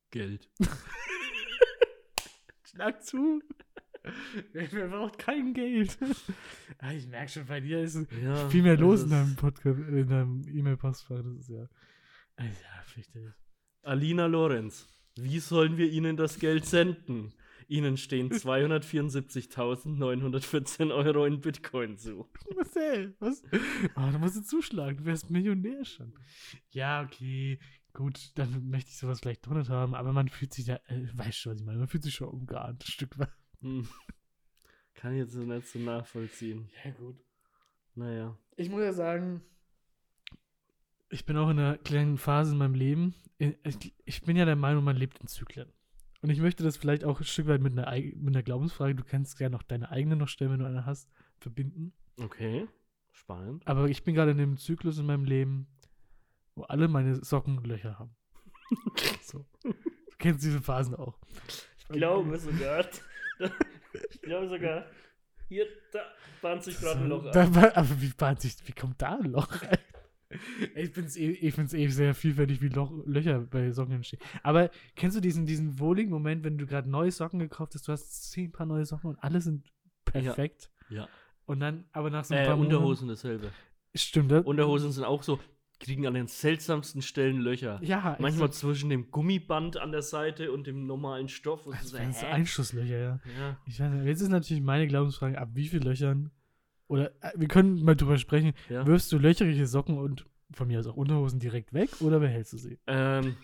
Geld. 0.09 0.49
Schlag 2.75 3.03
zu. 3.03 3.41
Wer 4.53 4.87
braucht 4.87 5.17
kein 5.17 5.53
Geld? 5.53 5.97
Ah, 6.79 6.91
ich 6.91 7.07
merke 7.07 7.31
schon, 7.31 7.45
bei 7.45 7.59
dir 7.61 7.79
ist 7.81 7.97
Ja, 8.21 8.49
viel 8.49 8.61
mehr 8.61 8.75
los 8.77 9.03
in 9.03 9.09
deinem 9.09 9.35
Podcast, 9.35 9.79
in 9.79 10.07
deinem 10.07 10.41
E-Mail-Postfach. 10.47 11.21
Das 11.23 11.37
ist 11.39 11.49
ja. 11.49 11.67
Ah, 12.35 12.43
Ja, 12.43 12.83
fürchterlich. 12.85 13.33
Alina 13.81 14.25
Lorenz, 14.25 14.87
wie 15.15 15.39
sollen 15.39 15.77
wir 15.77 15.89
Ihnen 15.89 16.17
das 16.17 16.37
Geld 16.39 16.65
senden? 16.65 17.33
Ihnen 17.67 17.95
stehen 17.97 18.29
274.914 18.31 20.93
Euro 20.93 21.25
in 21.25 21.39
Bitcoin 21.39 21.97
zu. 21.97 22.29
Marcel, 22.55 23.15
was? 23.19 23.41
Oh, 23.95 24.09
da 24.11 24.17
musst 24.19 24.35
du 24.35 24.41
zuschlagen, 24.41 24.97
du 24.97 25.05
wärst 25.05 25.29
Millionär 25.31 25.83
schon. 25.85 26.13
Ja, 26.71 27.01
okay, 27.03 27.57
gut, 27.95 28.31
dann 28.35 28.69
möchte 28.69 28.91
ich 28.91 28.97
sowas 28.97 29.19
vielleicht 29.19 29.45
drunter 29.45 29.67
haben, 29.73 29.95
aber 29.95 30.13
man 30.13 30.29
fühlt 30.29 30.53
sich 30.53 30.65
da, 30.65 30.75
äh, 30.87 31.07
weißt 31.13 31.37
schon, 31.37 31.53
was 31.53 31.61
ich 31.61 31.65
meine, 31.65 31.79
man 31.79 31.87
fühlt 31.87 32.03
sich 32.03 32.13
schon 32.13 32.29
umgeahnt, 32.29 32.83
ein 32.83 32.91
Stück 32.91 33.17
weit. 33.17 33.31
Hm. 33.61 33.87
Kann 34.93 35.13
ich 35.13 35.19
jetzt 35.19 35.33
so 35.33 35.41
nicht 35.41 35.67
so 35.67 35.79
nachvollziehen. 35.79 36.69
Ja, 36.83 36.91
gut. 36.91 37.17
Naja. 37.95 38.37
Ich 38.55 38.69
muss 38.69 38.81
ja 38.81 38.93
sagen, 38.93 39.41
ich 41.09 41.25
bin 41.25 41.37
auch 41.37 41.49
in 41.49 41.59
einer 41.59 41.77
kleinen 41.77 42.17
Phase 42.17 42.51
in 42.51 42.57
meinem 42.57 42.73
Leben. 42.73 43.15
Ich, 44.05 44.21
bin 44.23 44.37
ja 44.37 44.45
der 44.45 44.55
Meinung, 44.55 44.83
man 44.83 44.95
lebt 44.95 45.19
in 45.19 45.27
Zyklen. 45.27 45.71
Und 46.21 46.29
ich 46.29 46.39
möchte 46.39 46.63
das 46.63 46.77
vielleicht 46.77 47.03
auch 47.03 47.19
ein 47.19 47.25
Stück 47.25 47.47
weit 47.47 47.61
mit 47.61 47.77
einer, 47.77 47.89
mit 47.91 48.35
einer 48.35 48.43
Glaubensfrage, 48.43 48.95
du 48.95 49.03
kannst 49.03 49.39
ja 49.39 49.49
noch 49.49 49.63
deine 49.63 49.91
eigene 49.91 50.15
noch 50.15 50.27
stellen, 50.27 50.51
wenn 50.51 50.59
du 50.59 50.65
eine 50.65 50.85
hast, 50.85 51.09
verbinden. 51.37 51.93
Okay. 52.17 52.67
Spannend. 53.11 53.65
Aber 53.67 53.87
ich 53.87 54.03
bin 54.03 54.15
gerade 54.15 54.31
in 54.31 54.39
einem 54.39 54.57
Zyklus 54.57 54.97
in 54.97 55.05
meinem 55.05 55.25
Leben, 55.25 55.67
wo 56.55 56.63
alle 56.63 56.87
meine 56.87 57.23
Socken 57.23 57.63
Löcher 57.63 57.99
haben. 57.99 58.15
so. 59.21 59.45
Du 59.63 59.73
kennst 60.17 60.43
diese 60.43 60.61
Phasen 60.61 60.95
auch. 60.95 61.17
Ich 61.77 61.87
glaube 61.89 62.37
sogar. 62.37 62.85
ich 64.11 64.21
glaube 64.21 64.49
sogar. 64.49 64.85
Hier, 65.47 65.67
da 65.91 65.99
bahnt 66.41 66.63
sich 66.63 66.77
gerade 66.79 67.01
ein 67.01 67.09
Loch 67.09 67.25
an. 67.25 67.55
war- 67.55 67.77
aber 67.77 68.01
wie, 68.01 68.09
bahnt 68.09 68.41
sich, 68.41 68.55
wie 68.65 68.71
kommt 68.71 69.01
da 69.01 69.17
ein 69.19 69.31
Loch 69.31 69.61
rein? 69.61 69.77
Ich 70.75 70.89
finde 70.89 71.07
es 71.07 71.15
eh, 71.17 71.29
ich 71.29 71.53
find's 71.53 71.73
eh 71.73 71.87
sehr 71.87 72.15
vielfältig, 72.15 72.59
wie 72.61 72.69
Loch, 72.69 72.91
Löcher 73.05 73.41
bei 73.41 73.71
Socken 73.71 73.93
entstehen. 73.93 74.19
Aber 74.41 74.71
kennst 74.95 75.15
du 75.15 75.21
diesen, 75.21 75.45
diesen 75.45 75.79
wohligen 75.79 76.09
Moment, 76.09 76.43
wenn 76.43 76.57
du 76.57 76.65
gerade 76.65 76.89
neue 76.89 77.11
Socken 77.11 77.39
gekauft 77.39 77.75
hast, 77.75 77.87
du 77.87 77.91
hast 77.91 78.31
zehn 78.31 78.51
Paar 78.51 78.65
neue 78.65 78.85
Socken 78.85 79.11
und 79.11 79.23
alle 79.23 79.39
sind 79.39 79.71
perfekt. 80.03 80.71
Ja. 80.89 81.07
Und 81.45 81.59
dann, 81.59 81.85
aber 81.91 82.09
nach 82.09 82.25
so 82.25 82.33
ein 82.33 82.43
Äh, 82.43 82.47
paar 82.47 82.57
Unterhosen 82.57 83.07
dasselbe. 83.07 83.43
Monaten. 83.45 83.59
Stimmt, 83.93 84.31
das? 84.31 84.45
Unterhosen 84.45 84.91
sind 84.91 85.03
auch 85.03 85.21
so, 85.21 85.39
kriegen 85.79 86.07
an 86.07 86.13
den 86.13 86.27
seltsamsten 86.27 87.01
Stellen 87.01 87.39
Löcher. 87.39 87.79
ja, 87.83 88.15
Manchmal 88.19 88.47
exakt. 88.47 88.53
zwischen 88.55 88.89
dem 88.89 89.11
Gummiband 89.11 89.77
an 89.77 89.91
der 89.91 90.01
Seite 90.01 90.51
und 90.51 90.67
dem 90.67 90.85
normalen 90.85 91.27
Stoff. 91.29 91.65
Und 91.65 91.75
Das 91.75 91.89
so, 91.89 91.97
wären 91.97 92.13
so 92.13 92.21
hä? 92.21 92.31
Einschusslöcher, 92.31 92.97
ja. 92.97 93.19
ja. 93.39 93.57
Ich 93.65 93.79
weiß 93.79 93.91
nicht, 93.91 94.05
jetzt 94.05 94.21
ist 94.21 94.29
natürlich 94.29 94.63
meine 94.63 94.87
Glaubensfrage, 94.87 95.37
ab 95.37 95.49
wie 95.53 95.67
vielen 95.67 95.83
Löchern, 95.83 96.31
oder 96.87 97.11
äh, 97.21 97.31
wir 97.35 97.47
können 97.47 97.83
mal 97.83 97.95
drüber 97.95 98.17
sprechen, 98.17 98.53
ja. 98.69 98.85
wirfst 98.85 99.11
du 99.11 99.17
löcherige 99.17 99.65
Socken 99.67 99.97
und 99.97 100.25
von 100.51 100.67
mir 100.67 100.79
aus 100.79 100.87
auch 100.87 100.95
Unterhosen 100.95 101.39
direkt 101.39 101.73
weg 101.73 101.89
oder 102.01 102.19
behältst 102.19 102.53
du 102.53 102.57
sie? 102.57 102.77
Ähm, 102.87 103.35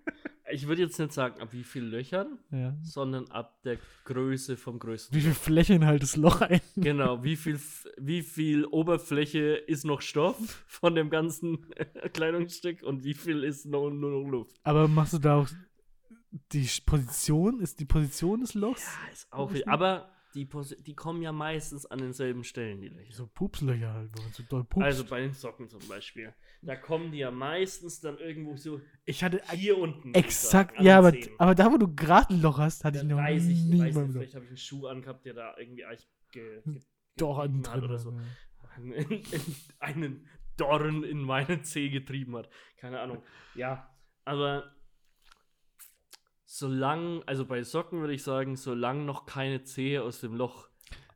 ich 0.52 0.66
würde 0.68 0.82
jetzt 0.82 0.98
nicht 0.98 1.12
sagen, 1.12 1.40
ab 1.40 1.48
wie 1.52 1.64
viel 1.64 1.84
Löchern, 1.84 2.38
Ja. 2.50 2.76
sondern 2.82 3.30
ab 3.30 3.60
der 3.64 3.78
Größe 4.04 4.56
vom 4.56 4.78
größten. 4.78 5.16
Wie 5.16 5.20
viel 5.22 5.34
Flächen 5.34 5.84
halt 5.86 6.02
das 6.02 6.16
Loch 6.16 6.40
ein? 6.40 6.60
Genau, 6.76 7.22
wie 7.24 7.36
viel, 7.36 7.58
wie 7.98 8.22
viel 8.22 8.64
Oberfläche 8.66 9.54
ist 9.54 9.84
noch 9.84 10.00
Stoff 10.02 10.64
von 10.66 10.94
dem 10.94 11.10
ganzen 11.10 11.66
Kleidungsstück 12.12 12.82
und 12.82 13.04
wie 13.04 13.14
viel 13.14 13.44
ist 13.44 13.66
noch, 13.66 13.90
nur 13.90 14.10
noch 14.22 14.28
Luft? 14.30 14.56
Aber 14.62 14.88
machst 14.88 15.12
du 15.14 15.18
da 15.18 15.36
auch 15.36 15.48
die 16.52 16.68
Position? 16.86 17.60
Ist 17.60 17.80
die 17.80 17.84
Position 17.86 18.40
des 18.40 18.54
Lochs? 18.54 18.84
Ja, 18.84 19.12
ist 19.12 19.32
auch 19.32 19.50
viel. 19.50 19.64
Aber 19.64 20.10
die, 20.34 20.48
die 20.80 20.94
kommen 20.94 21.22
ja 21.22 21.32
meistens 21.32 21.86
an 21.86 21.98
denselben 21.98 22.44
Stellen, 22.44 22.80
die 22.80 22.88
Löcher. 22.88 23.12
So 23.12 23.26
Pupslöcher 23.26 23.92
halt, 23.92 24.10
wo 24.16 24.22
man 24.22 24.32
so 24.32 24.42
doll 24.44 24.64
pupst. 24.64 24.84
Also 24.84 25.04
bei 25.04 25.20
den 25.20 25.32
Socken 25.32 25.68
zum 25.68 25.86
Beispiel. 25.88 26.34
Da 26.62 26.76
kommen 26.76 27.10
die 27.10 27.18
ja 27.18 27.30
meistens 27.30 28.00
dann 28.00 28.18
irgendwo 28.18 28.56
so 28.56 28.80
ich 29.04 29.24
hatte 29.24 29.40
hier 29.52 29.78
unten. 29.78 30.14
exakt, 30.14 30.74
sagen, 30.74 30.84
ja, 30.84 30.98
aber, 30.98 31.12
aber 31.38 31.54
da, 31.54 31.72
wo 31.72 31.78
du 31.78 31.94
gerade 31.94 32.34
ein 32.34 32.42
Loch 32.42 32.58
hast, 32.58 32.84
hatte 32.84 32.98
Da 32.98 33.04
ich 33.04 33.10
noch 33.10 33.18
weiß 33.18 33.46
ich, 33.46 33.62
nie 33.64 33.80
weiß 33.80 33.96
nicht, 33.96 34.12
vielleicht 34.12 34.34
habe 34.34 34.44
ich 34.44 34.50
einen 34.50 34.56
Schuh 34.56 34.86
angehabt, 34.86 35.24
der 35.24 35.34
da 35.34 35.56
irgendwie 35.58 35.84
eigentlich 35.84 36.08
ge, 36.32 36.62
ge, 36.64 36.80
Doch, 37.16 37.40
drin 37.40 37.64
oder 37.84 37.98
so. 37.98 38.18
einen, 38.76 39.22
einen 39.78 40.28
Dorn 40.56 41.02
in 41.02 41.22
meine 41.22 41.62
Zeh 41.62 41.88
getrieben 41.88 42.36
hat. 42.36 42.50
Keine 42.76 43.00
Ahnung. 43.00 43.22
Ja, 43.54 43.94
aber 44.24 44.72
solange, 46.52 47.22
also 47.26 47.46
bei 47.46 47.62
Socken 47.62 48.00
würde 48.00 48.12
ich 48.12 48.24
sagen, 48.24 48.56
solange 48.56 49.04
noch 49.04 49.24
keine 49.24 49.62
Zehe 49.62 50.02
aus 50.02 50.20
dem 50.20 50.34
Loch 50.34 50.68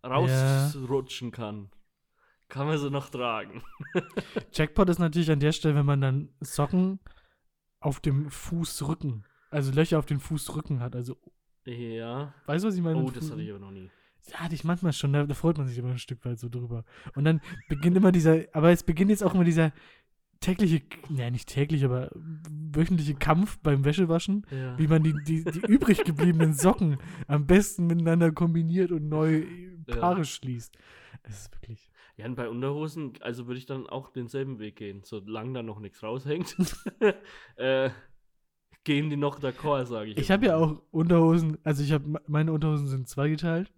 rausrutschen 0.04 1.32
kann, 1.32 1.70
kann 2.48 2.68
man 2.68 2.78
sie 2.78 2.88
noch 2.88 3.10
tragen. 3.10 3.62
Jackpot 4.52 4.88
ist 4.88 5.00
natürlich 5.00 5.32
an 5.32 5.40
der 5.40 5.50
Stelle, 5.50 5.74
wenn 5.74 5.86
man 5.86 6.00
dann 6.00 6.28
Socken 6.40 7.00
auf 7.80 7.98
dem 7.98 8.30
Fußrücken, 8.30 9.26
also 9.50 9.72
Löcher 9.72 9.98
auf 9.98 10.06
den 10.06 10.20
Fußrücken 10.20 10.78
hat. 10.78 10.94
Also, 10.94 11.16
Ja. 11.64 12.32
weißt 12.46 12.62
du, 12.62 12.68
was 12.68 12.76
ich 12.76 12.82
meine? 12.82 13.02
Oh, 13.02 13.10
das 13.10 13.28
hatte 13.30 13.42
ich 13.42 13.50
aber 13.50 13.58
noch 13.58 13.72
nie. 13.72 13.90
Ja, 14.30 14.38
hatte 14.38 14.54
ich 14.54 14.62
manchmal 14.62 14.92
schon, 14.92 15.12
da, 15.12 15.24
da 15.24 15.34
freut 15.34 15.58
man 15.58 15.66
sich 15.66 15.76
immer 15.76 15.90
ein 15.90 15.98
Stück 15.98 16.24
weit 16.24 16.38
so 16.38 16.48
drüber. 16.48 16.84
Und 17.16 17.24
dann 17.24 17.40
beginnt 17.68 17.96
immer 17.96 18.12
dieser, 18.12 18.44
aber 18.52 18.70
es 18.70 18.84
beginnt 18.84 19.10
jetzt 19.10 19.24
auch 19.24 19.34
immer 19.34 19.44
dieser 19.44 19.72
tägliche, 20.44 20.82
ne, 21.08 21.30
nicht 21.30 21.48
täglich, 21.48 21.84
aber 21.84 22.10
wöchentliche 22.14 23.14
Kampf 23.14 23.58
beim 23.58 23.84
Wäschewaschen, 23.84 24.46
Ja. 24.50 24.78
wie 24.78 24.86
man 24.88 25.02
die, 25.02 25.14
die, 25.26 25.44
die 25.44 25.60
übrig 25.66 26.04
gebliebenen 26.04 26.52
Socken 26.52 26.98
am 27.26 27.46
besten 27.46 27.86
miteinander 27.86 28.30
kombiniert 28.32 28.92
und 28.92 29.08
neue 29.08 29.44
Ja. 29.88 29.96
Paare 29.96 30.24
schließt. 30.24 30.76
Es 31.24 31.40
ist 31.42 31.54
wirklich. 31.54 31.90
Ja, 32.16 32.26
und 32.26 32.36
bei 32.36 32.48
Unterhosen, 32.48 33.14
also 33.20 33.46
würde 33.46 33.58
ich 33.58 33.66
dann 33.66 33.86
auch 33.88 34.10
denselben 34.10 34.58
Weg 34.58 34.76
gehen. 34.76 35.00
Solange 35.04 35.52
da 35.54 35.62
noch 35.62 35.80
nichts 35.80 36.02
raushängt, 36.02 36.54
äh, 37.56 37.90
gehen 38.84 39.10
die 39.10 39.16
noch 39.16 39.40
d'accord, 39.40 39.86
sage 39.86 40.10
ich. 40.10 40.18
Ich 40.18 40.30
habe 40.30 40.46
ja 40.46 40.56
auch 40.56 40.82
Unterhosen, 40.90 41.58
also 41.64 41.82
ich 41.82 41.92
habe, 41.92 42.20
meine 42.28 42.52
Unterhosen 42.52 42.86
sind 42.86 43.08
zweigeteilt. 43.08 43.72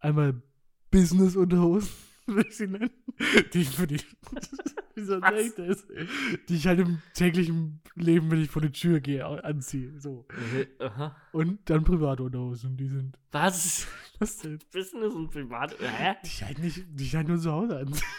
Einmal 0.00 0.42
Business-Unterhosen, 0.90 1.90
würde 2.26 2.48
ich 2.48 2.56
sie 2.56 2.66
nennen. 2.66 2.90
Die 3.54 3.64
für 3.64 3.86
die, 3.86 3.96
nenne 5.08 5.40
ich 5.40 5.54
das? 5.54 5.86
Die 6.48 6.56
ich 6.56 6.66
halt 6.66 6.80
im 6.80 7.00
täglichen 7.14 7.80
Leben, 7.94 8.30
wenn 8.30 8.42
ich 8.42 8.50
vor 8.50 8.62
die 8.62 8.72
Tür 8.72 9.00
gehe, 9.00 9.24
anziehe. 9.26 9.98
So. 9.98 10.26
Äh, 10.54 10.84
Aha. 10.84 11.16
Und 11.32 11.68
dann 11.68 11.84
private 11.84 12.22
Unterhosen, 12.22 12.76
die 12.76 12.88
sind, 12.88 13.18
Was? 13.32 13.86
was 14.18 14.38
denn? 14.38 14.58
Business 14.72 15.14
und 15.14 15.30
Privat? 15.30 15.74
Hä? 15.80 16.16
Die 16.24 16.26
ich 16.28 16.42
halt 16.42 16.58
nicht, 16.58 16.84
die 16.88 17.04
ich 17.04 17.14
halt 17.16 17.28
nur 17.28 17.38
zu 17.38 17.50
Hause 17.52 17.78
anziehe. 17.78 18.06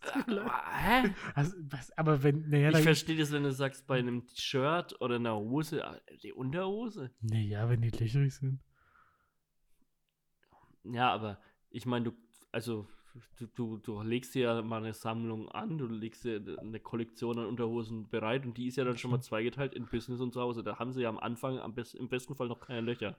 Hä? 0.00 1.14
Also, 1.34 1.56
was, 1.68 1.96
aber 1.98 2.22
wenn, 2.22 2.48
naja, 2.48 2.70
Ich 2.70 2.82
verstehe 2.84 3.16
das, 3.16 3.32
wenn 3.32 3.42
du 3.42 3.52
sagst, 3.52 3.86
bei 3.86 3.98
einem 3.98 4.22
Shirt 4.34 5.00
oder 5.00 5.16
einer 5.16 5.36
Hose, 5.36 5.84
ah, 5.84 5.98
die 6.22 6.32
Unterhose. 6.32 7.10
naja, 7.20 7.68
wenn 7.68 7.82
die 7.82 7.90
löcherig 7.90 8.34
sind. 8.34 8.60
Ja, 10.84 11.12
aber 11.12 11.38
ich 11.70 11.84
meine, 11.84 12.06
du, 12.06 12.12
also, 12.52 12.88
du, 13.38 13.46
du, 13.54 13.76
du 13.78 14.02
legst 14.02 14.34
dir 14.34 14.42
ja 14.42 14.62
mal 14.62 14.82
eine 14.82 14.94
Sammlung 14.94 15.48
an, 15.48 15.78
du 15.78 15.86
legst 15.86 16.24
dir 16.24 16.42
eine 16.58 16.80
Kollektion 16.80 17.38
an 17.38 17.46
Unterhosen 17.46 18.08
bereit 18.08 18.44
und 18.44 18.56
die 18.56 18.68
ist 18.68 18.76
ja 18.76 18.84
dann 18.84 18.98
schon 18.98 19.10
mal 19.10 19.20
zweigeteilt 19.20 19.74
in 19.74 19.86
Business 19.86 20.20
und 20.20 20.32
zu 20.32 20.40
Hause. 20.40 20.62
Da 20.62 20.78
haben 20.78 20.92
sie 20.92 21.02
ja 21.02 21.08
am 21.08 21.18
Anfang 21.18 21.58
am 21.58 21.74
best, 21.74 21.94
im 21.94 22.08
besten 22.08 22.34
Fall 22.34 22.48
noch 22.48 22.60
keine 22.60 22.80
Löcher. 22.80 23.16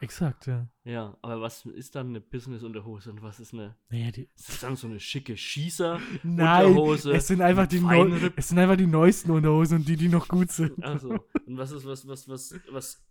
Exakt, 0.00 0.46
ja. 0.46 0.66
Ja, 0.84 1.16
aber 1.20 1.42
was 1.42 1.66
ist 1.66 1.94
dann 1.94 2.08
eine 2.08 2.22
Business-Unterhose 2.22 3.10
und 3.10 3.22
was 3.22 3.38
ist 3.38 3.52
eine. 3.52 3.76
Naja, 3.90 4.10
die, 4.10 4.28
Ist 4.34 4.48
das 4.48 4.60
dann 4.60 4.74
so 4.74 4.86
eine 4.86 4.98
schicke 4.98 5.36
Schießer? 5.36 6.00
Nein, 6.22 6.66
Unterhose 6.66 7.12
es 7.12 7.26
sind 7.26 7.42
einfach 7.42 7.66
die 7.66 7.80
neu, 7.80 8.30
es 8.34 8.48
sind 8.48 8.58
einfach 8.58 8.76
die 8.76 8.86
neuesten 8.86 9.30
Unterhosen 9.30 9.78
und 9.78 9.88
die, 9.88 9.96
die 9.96 10.08
noch 10.08 10.26
gut 10.26 10.50
sind. 10.50 10.82
Also, 10.82 11.10
und 11.46 11.58
was 11.58 11.72
ist, 11.72 11.84
was, 11.84 12.08
was, 12.08 12.28
was, 12.28 12.54
was 12.70 13.06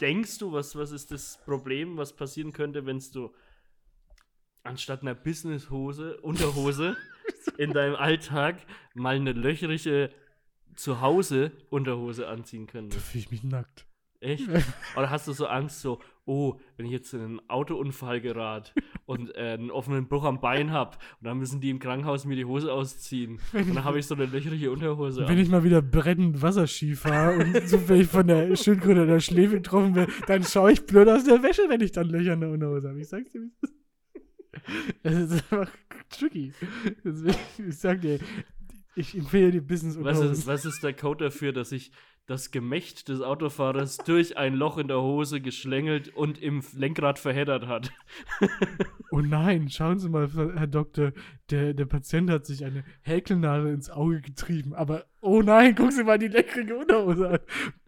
denkst 0.00 0.38
du, 0.38 0.52
was, 0.52 0.76
was 0.76 0.90
ist 0.90 1.10
das 1.10 1.38
Problem, 1.44 1.96
was 1.96 2.14
passieren 2.14 2.52
könnte, 2.52 2.84
wenn 2.84 3.02
du 3.12 3.32
anstatt 4.64 5.02
einer 5.02 5.14
Businesshose, 5.14 6.16
Unterhose 6.20 6.96
in 7.58 7.72
deinem 7.72 7.94
Alltag 7.94 8.56
mal 8.94 9.16
eine 9.16 9.32
löcherige 9.32 10.10
Zuhause-Unterhose 10.74 12.26
anziehen 12.28 12.66
Da 12.66 12.72
könntest? 12.72 13.06
fühle 13.06 13.24
ich 13.24 13.30
mich 13.30 13.44
nackt. 13.44 13.86
Echt? 14.20 14.48
Oder 14.96 15.10
hast 15.10 15.28
du 15.28 15.32
so 15.32 15.46
Angst, 15.46 15.82
so, 15.82 16.00
oh, 16.24 16.58
wenn 16.76 16.86
ich 16.86 16.92
jetzt 16.92 17.12
in 17.12 17.20
einen 17.20 17.50
Autounfall 17.50 18.22
gerate 18.22 18.72
und 19.04 19.34
äh, 19.36 19.52
einen 19.52 19.70
offenen 19.70 20.08
Bruch 20.08 20.24
am 20.24 20.40
Bein 20.40 20.70
habe 20.70 20.96
und 21.20 21.26
dann 21.26 21.38
müssen 21.38 21.60
die 21.60 21.68
im 21.68 21.78
Krankenhaus 21.78 22.24
mir 22.24 22.34
die 22.34 22.46
Hose 22.46 22.72
ausziehen 22.72 23.38
und 23.52 23.76
dann 23.76 23.84
habe 23.84 23.98
ich 23.98 24.06
so 24.06 24.14
eine 24.14 24.24
löcherige 24.24 24.70
Unterhose 24.72 25.28
Wenn 25.28 25.38
ich 25.38 25.50
mal 25.50 25.62
wieder 25.62 25.82
brennend 25.82 26.40
Wasserski 26.40 26.94
fahre 26.94 27.38
und 27.38 27.68
zufällig 27.68 28.08
von 28.08 28.26
der 28.26 28.56
Schildkröte 28.56 29.02
in 29.02 29.08
der 29.08 29.20
Schläfe 29.20 29.56
getroffen 29.56 29.94
werde, 29.94 30.12
dann 30.26 30.42
schaue 30.42 30.72
ich 30.72 30.86
blöd 30.86 31.06
aus 31.08 31.24
der 31.24 31.42
Wäsche, 31.42 31.62
wenn 31.68 31.82
ich 31.82 31.92
dann 31.92 32.08
Löcher 32.08 32.32
in 32.32 32.40
der 32.40 32.50
Unterhose 32.50 32.88
habe. 32.88 33.00
Ich 33.00 33.08
sag's 33.08 33.30
dir, 33.30 33.42
wie 33.42 33.48
es 33.48 33.70
ist. 33.70 33.83
Es 35.02 35.14
ist 35.32 35.52
einfach 35.52 35.70
tricky. 36.10 36.52
Deswegen, 37.04 37.36
ich 37.68 37.78
sag 37.78 38.00
dir, 38.00 38.18
ich 38.96 39.16
empfehle 39.16 39.50
dir 39.52 39.62
Business 39.62 39.96
Was 40.00 40.20
ist, 40.20 40.46
was 40.46 40.64
ist 40.64 40.82
der 40.82 40.92
Code 40.94 41.24
dafür, 41.24 41.52
dass 41.52 41.72
ich 41.72 41.90
das 42.26 42.50
Gemächt 42.50 43.08
des 43.10 43.20
Autofahrers 43.20 43.98
durch 44.06 44.38
ein 44.38 44.54
Loch 44.54 44.78
in 44.78 44.88
der 44.88 45.02
Hose 45.02 45.40
geschlängelt 45.42 46.08
und 46.08 46.40
im 46.40 46.62
Lenkrad 46.74 47.18
verheddert 47.18 47.66
hat? 47.66 47.92
Oh 49.10 49.20
nein, 49.20 49.68
schauen 49.68 50.00
Sie 50.00 50.08
mal, 50.08 50.28
Herr 50.56 50.66
Doktor, 50.66 51.12
der, 51.50 51.72
der 51.72 51.84
Patient 51.86 52.28
hat 52.30 52.46
sich 52.46 52.64
eine 52.64 52.82
Häkelnadel 53.02 53.72
ins 53.72 53.88
Auge 53.88 54.20
getrieben. 54.20 54.74
Aber, 54.74 55.04
oh 55.20 55.40
nein, 55.40 55.76
gucken 55.76 55.92
Sie 55.92 56.02
mal 56.02 56.18
die 56.18 56.26
leckrige 56.26 56.74
Unterhose 56.76 57.28
an. 57.28 57.38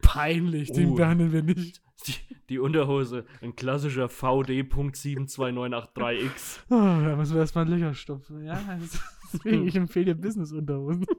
Peinlich, 0.01 0.71
den 0.71 0.91
Oh. 0.91 0.95
behandeln 0.95 1.33
wir 1.33 1.43
nicht. 1.43 1.83
Die, 2.07 2.15
die 2.49 2.59
Unterhose, 2.59 3.25
ein 3.41 3.57
klassischer 3.57 4.09
VD.72983X. 4.09 6.61
Oh, 6.69 6.75
da 6.75 7.17
müssen 7.17 7.35
wir 7.35 7.41
erstmal 7.41 7.69
Löcher 7.69 7.95
stopfen. 7.95 8.45
Ja, 8.45 8.63
also, 8.69 8.99
deswegen, 9.33 9.67
ich 9.67 9.77
empfehle 9.77 10.15
dir 10.15 10.15
Business-Unterhosen. 10.15 11.07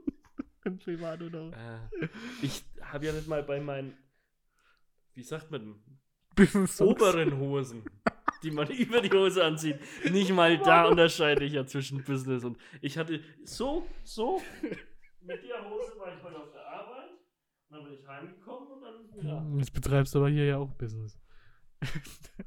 Privatunterhosen. 0.83 1.53
Äh, 1.53 2.07
ich 2.41 2.65
habe 2.81 3.05
ja 3.05 3.13
nicht 3.13 3.27
mal 3.27 3.43
bei 3.43 3.59
meinen, 3.59 3.95
wie 5.13 5.23
sagt 5.23 5.49
man, 5.49 5.75
Business 6.35 6.81
oberen 6.81 7.37
Hosen, 7.37 7.83
die 8.43 8.51
man 8.51 8.67
über 8.71 9.01
die 9.01 9.09
Hose 9.09 9.43
anzieht. 9.43 9.79
Nicht 10.11 10.31
mal 10.31 10.57
da 10.57 10.85
unterscheide 10.85 11.45
ich 11.45 11.53
ja 11.53 11.65
zwischen 11.65 12.03
Business 12.03 12.43
und 12.43 12.57
ich 12.81 12.97
hatte 12.97 13.21
so, 13.43 13.87
so, 14.03 14.41
mit 15.21 15.43
der 15.43 15.69
Hose 15.69 15.99
war 15.99 16.15
ich 16.15 16.23
heute 16.23 16.37
auf 16.37 16.51
dann 17.69 17.83
bin 17.83 17.93
ich 17.93 18.07
heimgekommen 18.07 18.67
und 18.71 18.81
dann, 18.81 19.25
ja. 19.27 19.57
Jetzt 19.57 19.73
betreibst 19.73 20.13
du 20.15 20.19
aber 20.19 20.29
hier 20.29 20.45
ja 20.45 20.57
auch 20.57 20.71
Business. 20.73 21.17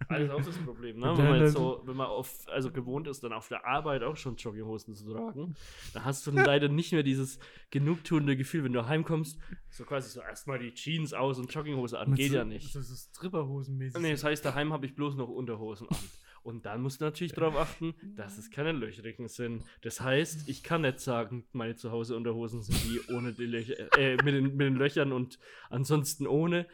Also 0.09 0.33
auch 0.33 0.43
das 0.45 0.57
Problem, 0.59 0.99
ne? 0.99 1.16
Wenn 1.16 1.25
man 1.25 1.41
jetzt 1.41 1.55
dann- 1.55 1.62
so, 1.62 1.83
wenn 1.85 1.97
man 1.97 2.09
auf, 2.09 2.49
also 2.49 2.73
gewohnt 2.73 3.07
ist, 3.07 3.23
dann 3.23 3.33
auf 3.33 3.47
der 3.47 3.64
Arbeit 3.64 4.03
auch 4.03 4.16
schon 4.16 4.35
Jogginghosen 4.37 4.95
zu 4.97 5.12
tragen, 5.12 5.55
da 5.95 6.03
hast 6.05 6.27
du 6.27 6.33
dann 6.33 6.45
leider 6.45 6.68
nicht 6.68 6.93
mehr 6.93 7.05
dieses 7.05 7.39
genugtuende 7.71 8.37
Gefühl, 8.37 8.64
wenn 8.64 8.73
du 8.73 8.87
heimkommst, 8.87 9.39
so 9.68 9.85
quasi 9.85 10.11
so 10.11 10.21
erstmal 10.21 10.59
die 10.59 10.75
Jeans 10.75 11.12
aus 11.12 11.39
und 11.39 11.53
Jogginghose 11.53 11.97
an. 11.99 12.14
Geht 12.14 12.31
so, 12.31 12.37
ja 12.39 12.45
nicht. 12.45 12.75
Das 12.75 12.91
ist 12.91 13.16
Stripperhosen-mäßig. 13.16 14.01
Nee, 14.01 14.11
das 14.11 14.25
heißt, 14.25 14.45
daheim 14.45 14.73
habe 14.73 14.87
ich 14.87 14.97
bloß 14.97 15.14
noch 15.14 15.29
Unterhosen 15.29 15.89
an. 15.89 15.97
Und 16.43 16.64
dann 16.66 16.80
musst 16.80 17.01
du 17.01 17.05
natürlich 17.05 17.32
darauf 17.32 17.57
achten, 17.57 17.95
dass 18.16 18.38
es 18.38 18.51
keine 18.51 18.72
löchrigen 18.72 19.28
sind. 19.28 19.64
Das 19.82 20.01
heißt, 20.01 20.49
ich 20.49 20.62
kann 20.62 20.82
nicht 20.82 21.01
sagen, 21.01 21.45
meine 21.53 21.76
Zuhause 21.76 22.16
Unterhosen 22.16 22.62
sind 22.62 22.82
die 22.84 23.12
ohne 23.12 23.32
die 23.32 23.47
Löcher, 23.47 23.74
äh, 23.99 24.16
mit 24.16 24.34
den, 24.34 24.57
mit 24.57 24.61
den 24.61 24.76
Löchern 24.76 25.12
und 25.12 25.38
ansonsten 25.68 26.26
ohne. 26.26 26.66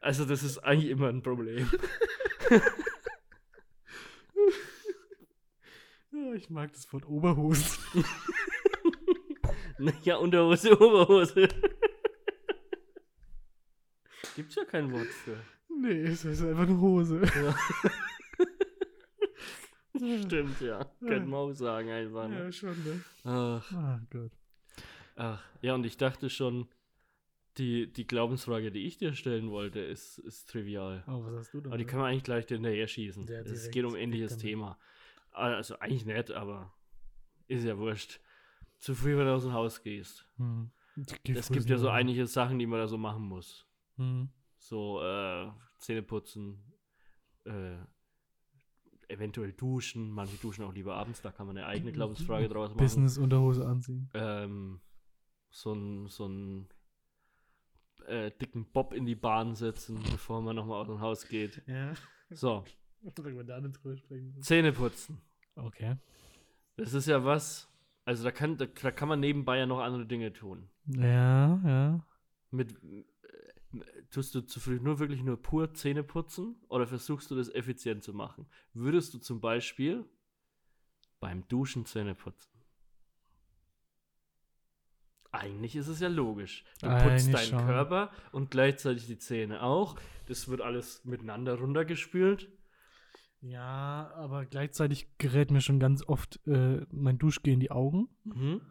Also 0.00 0.24
das 0.24 0.42
ist 0.42 0.58
eigentlich 0.58 0.90
immer 0.90 1.08
ein 1.08 1.22
Problem. 1.22 1.70
Ja, 6.10 6.34
ich 6.34 6.50
mag 6.50 6.72
das 6.72 6.92
Wort 6.92 7.06
Oberhosen. 7.06 7.78
Ja, 10.02 10.16
Unterhose, 10.16 10.72
Oberhose. 10.72 11.48
Gibt's 14.34 14.56
ja 14.56 14.64
kein 14.64 14.92
Wort 14.92 15.06
für. 15.06 15.36
Nee, 15.68 16.02
es 16.02 16.24
ist 16.24 16.42
einfach 16.42 16.64
eine 16.64 16.80
Hose. 16.80 17.22
Stimmt, 20.26 20.60
ja. 20.60 20.84
Könnte 21.00 21.28
man 21.28 21.40
auch 21.40 21.52
sagen 21.52 21.90
einfach. 21.90 22.24
Ja, 22.30 22.44
Ne? 22.44 22.52
schon, 22.52 22.70
ne? 22.84 23.02
Ach, 23.24 23.72
Ah, 23.72 24.00
Gott. 24.10 24.32
ach, 25.16 25.42
ja, 25.62 25.74
und 25.74 25.84
ich 25.86 25.96
dachte 25.96 26.30
schon, 26.30 26.68
die, 27.58 27.92
die 27.92 28.06
Glaubensfrage, 28.06 28.70
die 28.70 28.86
ich 28.86 28.98
dir 28.98 29.14
stellen 29.14 29.50
wollte, 29.50 29.80
ist, 29.80 30.18
ist 30.18 30.48
trivial. 30.48 31.02
Oh, 31.08 31.24
was 31.24 31.34
hast 31.34 31.54
du 31.54 31.60
da? 31.60 31.70
Aber 31.70 31.78
die 31.78 31.84
können 31.84 32.02
wir 32.02 32.06
eigentlich 32.06 32.22
gleich 32.24 32.46
hinterher 32.46 32.86
schießen. 32.86 33.26
Ja, 33.26 33.40
es 33.40 33.70
geht 33.70 33.84
um 33.84 33.96
ähnliches. 33.96 34.36
Thema. 34.38 34.78
Also 35.32 35.78
eigentlich 35.80 36.04
nicht, 36.06 36.30
aber 36.30 36.72
ist 37.48 37.64
ja 37.64 37.76
wurscht. 37.78 38.20
Zu 38.78 38.94
früh, 38.94 39.16
wenn 39.16 39.26
du 39.26 39.34
aus 39.34 39.42
dem 39.42 39.52
Haus 39.52 39.82
gehst. 39.82 40.24
Hm. 40.36 40.70
Es 41.24 41.50
gibt 41.50 41.68
ja 41.68 41.78
so 41.78 41.88
einige 41.88 42.26
Sachen, 42.26 42.58
die 42.58 42.66
man 42.66 42.78
da 42.78 42.86
so 42.88 42.96
machen 42.98 43.22
muss. 43.24 43.66
Hm. 43.96 44.28
So 44.56 45.02
äh, 45.02 45.50
Zähne 45.78 46.02
putzen, 46.02 46.62
äh, 47.44 47.76
eventuell 49.08 49.52
duschen. 49.52 50.10
Manche 50.10 50.36
duschen 50.36 50.64
auch 50.64 50.72
lieber 50.72 50.94
abends, 50.94 51.20
da 51.22 51.30
kann 51.30 51.46
man 51.46 51.56
eine 51.56 51.66
eigene 51.66 51.92
Glaubensfrage 51.92 52.48
draus 52.48 52.70
machen. 52.70 52.78
Business-Unterhose 52.78 53.66
anziehen. 53.66 54.10
Ähm, 54.14 54.80
so 55.50 55.72
einen 55.72 56.08
so 56.08 56.24
einen, 56.26 56.68
äh, 58.06 58.30
dicken 58.30 58.66
Bob 58.72 58.92
in 58.92 59.06
die 59.06 59.14
Bahn 59.14 59.54
setzen, 59.54 60.00
bevor 60.10 60.40
man 60.42 60.56
nochmal 60.56 60.80
aus 60.80 60.86
dem 60.86 61.00
Haus 61.00 61.28
geht. 61.28 61.62
Ja. 61.66 61.92
So? 62.30 62.64
Zähne 64.40 64.72
putzen. 64.72 65.20
Okay. 65.54 65.96
Das 66.76 66.94
ist 66.94 67.06
ja 67.06 67.24
was, 67.24 67.68
also 68.04 68.24
da 68.24 68.30
kann, 68.30 68.56
da, 68.56 68.66
da 68.66 68.90
kann 68.90 69.08
man 69.08 69.20
nebenbei 69.20 69.58
ja 69.58 69.66
noch 69.66 69.80
andere 69.80 70.06
Dinge 70.06 70.32
tun. 70.32 70.68
Ja, 70.86 71.60
ja. 71.64 72.00
Mit, 72.50 72.74
tust 74.10 74.34
du 74.34 74.40
zu 74.40 74.60
früh 74.60 74.80
nur 74.80 74.98
wirklich 74.98 75.22
nur 75.22 75.36
pur 75.40 75.74
Zähne 75.74 76.02
putzen 76.02 76.56
oder 76.68 76.86
versuchst 76.86 77.30
du 77.30 77.34
das 77.36 77.48
effizient 77.54 78.02
zu 78.04 78.12
machen? 78.14 78.46
Würdest 78.74 79.14
du 79.14 79.18
zum 79.18 79.40
Beispiel 79.40 80.04
beim 81.20 81.46
Duschen 81.48 81.84
Zähne 81.86 82.14
putzen? 82.14 82.50
Eigentlich 85.30 85.76
ist 85.76 85.88
es 85.88 86.00
ja 86.00 86.08
logisch. 86.08 86.64
Du 86.80 86.88
putzt 86.88 87.02
Eigentlich 87.02 87.32
deinen 87.34 87.60
schon. 87.60 87.66
Körper 87.66 88.10
und 88.32 88.50
gleichzeitig 88.50 89.06
die 89.06 89.18
Zähne 89.18 89.62
auch. 89.62 89.96
Das 90.26 90.48
wird 90.48 90.62
alles 90.62 91.04
miteinander 91.04 91.54
runtergespült. 91.58 92.48
Ja, 93.40 94.10
aber 94.16 94.46
gleichzeitig 94.46 95.06
gerät 95.18 95.50
mir 95.50 95.60
schon 95.60 95.78
ganz 95.78 96.02
oft 96.08 96.40
äh, 96.46 96.84
mein 96.90 97.18
Duschgel 97.18 97.52
in 97.52 97.60
die 97.60 97.70
Augen 97.70 98.08
Mhm. 98.24 98.62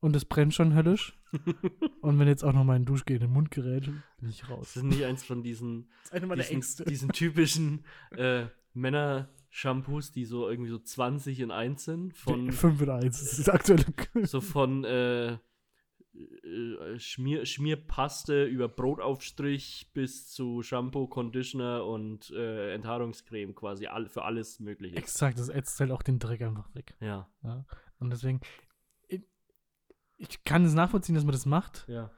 und 0.00 0.14
es 0.16 0.24
brennt 0.24 0.54
schon 0.54 0.74
höllisch. 0.74 1.17
und 2.00 2.18
wenn 2.18 2.28
jetzt 2.28 2.44
auch 2.44 2.52
noch 2.52 2.64
mein 2.64 2.84
Duschgel 2.84 3.16
in 3.16 3.22
den 3.22 3.32
Mund 3.32 3.50
gerät, 3.50 3.84
bin 4.18 4.28
ich 4.28 4.40
Das 4.40 4.50
raus. 4.50 4.76
ist 4.76 4.82
nicht 4.82 5.04
eins 5.04 5.24
von 5.24 5.42
diesen 5.42 5.88
Das 6.10 6.20
diesen, 6.20 6.40
Ängste. 6.52 6.84
diesen 6.84 7.08
typischen 7.10 7.84
äh, 8.16 8.46
Männer-Shampoos, 8.74 10.12
die 10.12 10.24
so 10.24 10.48
irgendwie 10.48 10.70
so 10.70 10.78
20 10.78 11.40
in 11.40 11.50
1 11.50 11.84
sind. 11.84 12.16
Von, 12.16 12.52
5 12.52 12.82
in 12.82 12.90
1, 12.90 13.04
das 13.20 13.32
ist 13.32 13.38
das 13.40 13.48
aktuelle. 13.48 13.84
so 14.24 14.40
von 14.40 14.84
äh, 14.84 15.32
äh, 15.32 16.98
Schmier, 16.98 17.44
Schmierpaste 17.46 18.44
über 18.44 18.68
Brotaufstrich 18.68 19.90
bis 19.94 20.30
zu 20.30 20.62
Shampoo, 20.62 21.06
Conditioner 21.06 21.84
und 21.84 22.30
äh, 22.30 22.74
Enthaarungscreme 22.74 23.54
quasi 23.54 23.86
all, 23.86 24.08
für 24.08 24.24
alles 24.24 24.58
Mögliche. 24.60 24.96
Exakt, 24.96 25.38
das 25.38 25.48
ätzt 25.48 25.78
halt 25.80 25.90
auch 25.90 26.02
den 26.02 26.18
Dreck 26.18 26.42
einfach 26.42 26.74
weg. 26.74 26.94
Ja, 27.00 27.28
Ja? 27.42 27.64
Und 28.00 28.10
deswegen, 28.10 28.40
ich 30.18 30.44
kann 30.44 30.64
es 30.64 30.74
nachvollziehen, 30.74 31.14
dass 31.14 31.24
man 31.24 31.32
das 31.32 31.46
macht. 31.46 31.86
ja, 31.88 32.10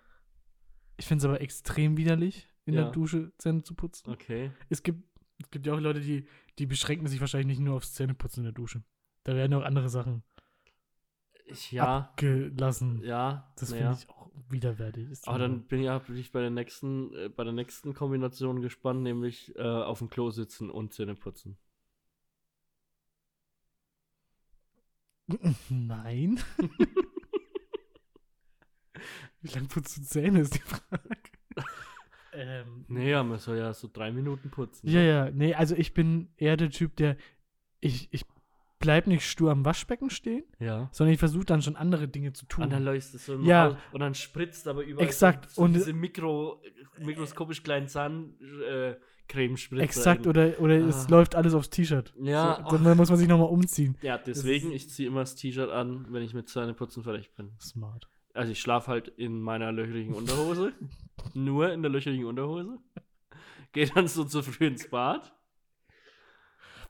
Ich 0.96 1.06
finde 1.06 1.22
es 1.22 1.24
aber 1.26 1.40
extrem 1.40 1.96
widerlich, 1.96 2.48
in 2.64 2.74
Ja. 2.74 2.82
der 2.84 2.92
Dusche 2.92 3.32
Zähne 3.38 3.62
zu 3.62 3.74
putzen. 3.74 4.10
okay. 4.10 4.50
Es 4.68 4.82
gibt, 4.82 5.02
es 5.42 5.50
gibt 5.50 5.66
ja 5.66 5.74
auch 5.74 5.80
Leute, 5.80 6.00
die, 6.00 6.26
die 6.58 6.66
beschränken 6.66 7.06
sich 7.06 7.20
wahrscheinlich 7.20 7.46
nicht 7.58 7.64
nur 7.64 7.76
aufs 7.76 7.94
Zähneputzen 7.94 8.40
in 8.40 8.44
der 8.44 8.52
Dusche. 8.52 8.82
Da 9.24 9.34
werden 9.34 9.54
auch 9.54 9.62
andere 9.64 9.88
Sachen 9.88 10.22
Ich, 11.46 11.72
ja, 11.72 11.98
abgelassen. 11.98 13.02
ja, 13.02 13.52
Das 13.56 13.72
finde 13.72 13.92
ich 13.98 14.08
auch 14.08 14.30
widerwärtig. 14.48 15.10
Ist 15.10 15.28
Aber 15.28 15.38
dann 15.38 15.66
bin 15.66 15.80
ich, 15.80 15.84
ja- 15.86 15.98
bin 15.98 16.16
ich 16.16 16.32
bei 16.32 16.40
der 16.40 16.50
nächsten, 16.50 17.14
äh, 17.14 17.28
bei 17.28 17.44
der 17.44 17.52
nächsten 17.52 17.92
Kombination 17.94 18.60
gespannt, 18.62 19.02
nämlich 19.02 19.54
äh, 19.56 19.62
auf 19.62 19.98
dem 19.98 20.08
Klo 20.10 20.30
sitzen 20.30 20.70
und 20.70 20.92
Zähne 20.94 21.14
putzen. 21.14 21.56
Nein. 25.70 26.40
Wie 29.42 29.48
lange 29.48 29.66
putzt 29.68 29.96
du 29.96 30.02
Zähne, 30.02 30.40
ist 30.40 30.54
die 30.54 30.58
Frage. 30.60 31.02
ähm, 32.32 32.84
Naja, 32.88 33.22
man 33.22 33.38
soll 33.38 33.58
ja 33.58 33.72
so 33.72 33.88
drei 33.92 34.12
Minuten 34.12 34.50
putzen. 34.50 34.88
ja, 34.88 35.00
ja, 35.00 35.30
nee, 35.30 35.54
also 35.54 35.74
ich 35.74 35.94
bin 35.94 36.28
eher 36.36 36.56
der 36.56 36.70
Typ, 36.70 36.96
der 36.96 37.16
ich, 37.80 38.08
ich 38.12 38.24
bleib 38.78 39.06
nicht 39.06 39.28
stur 39.28 39.50
am 39.50 39.64
Waschbecken 39.64 40.10
stehen, 40.10 40.44
Ja. 40.58 40.88
sondern 40.92 41.12
ich 41.12 41.18
versuche 41.18 41.44
dann 41.44 41.60
schon 41.62 41.76
andere 41.76 42.08
Dinge 42.08 42.32
zu 42.32 42.46
tun. 42.46 42.64
Und 42.64 42.70
dann 42.72 42.84
läuft 42.84 43.14
es 43.14 43.26
so 43.26 43.34
im 43.34 43.44
Ja. 43.44 43.70
Haus 43.70 43.76
und 43.92 44.00
dann 44.00 44.14
spritzt 44.14 44.66
aber 44.68 44.82
überall 44.84 45.06
Exakt. 45.06 45.50
so, 45.50 45.56
so 45.56 45.62
Und- 45.62 45.74
diese 45.74 45.92
Mikro, 45.92 46.62
mikroskopisch 46.98 47.62
kleinen 47.62 47.88
Zahncreme 47.88 49.56
äh, 49.72 49.80
Exakt, 49.82 50.26
oder, 50.26 50.58
oder 50.60 50.76
es 50.86 51.06
Ah. 51.06 51.10
läuft 51.10 51.34
alles 51.34 51.52
aufs 51.54 51.70
T-Shirt. 51.70 52.14
Ja, 52.22 52.64
So, 52.70 52.78
dann 52.78 52.96
muss 52.96 53.08
man 53.10 53.18
sich 53.18 53.28
nochmal 53.28 53.48
umziehen. 53.48 53.96
Ja, 54.02 54.16
deswegen, 54.18 54.68
ist- 54.72 54.84
ich 54.84 54.90
ziehe 54.90 55.08
immer 55.08 55.20
das 55.20 55.34
T-Shirt 55.34 55.70
an, 55.70 56.06
wenn 56.10 56.22
ich 56.22 56.32
mit 56.34 56.48
Zähneputzen 56.48 57.02
fertig 57.02 57.34
bin. 57.34 57.50
Smart. 57.60 58.08
Also 58.34 58.52
ich 58.52 58.60
schlafe 58.60 58.90
halt 58.90 59.08
in 59.08 59.40
meiner 59.40 59.72
löcherigen 59.72 60.14
Unterhose. 60.14 60.72
nur 61.34 61.72
in 61.72 61.82
der 61.82 61.90
löcherigen 61.90 62.26
Unterhose. 62.26 62.78
gehe 63.72 63.86
dann 63.86 64.08
so 64.08 64.24
zu 64.24 64.42
früh 64.42 64.66
ins 64.66 64.88
Bad. 64.88 65.32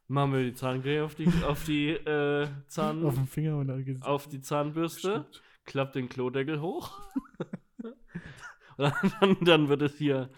Machen 0.09 0.33
wir 0.33 0.43
die 0.43 0.55
Zahncreme 0.55 1.05
auf 1.05 1.15
die, 1.15 1.29
auf 1.47 1.65
die, 1.65 1.91
äh, 1.91 2.49
Zahn, 2.67 3.05
Auf 3.05 3.15
dem 3.15 3.29
Finger 3.29 3.59
und 3.59 3.69
dann 3.69 3.85
geht's. 3.85 4.03
auf 4.03 4.27
die 4.27 4.41
Zahnbürste, 4.41 5.11
Stimmt. 5.11 5.43
klappt 5.67 5.95
den 5.95 6.09
Klodeckel 6.09 6.61
hoch. 6.61 6.99
und 8.77 9.15
dann, 9.21 9.37
dann 9.43 9.69
wird 9.69 9.83
es 9.83 9.97
hier 9.97 10.31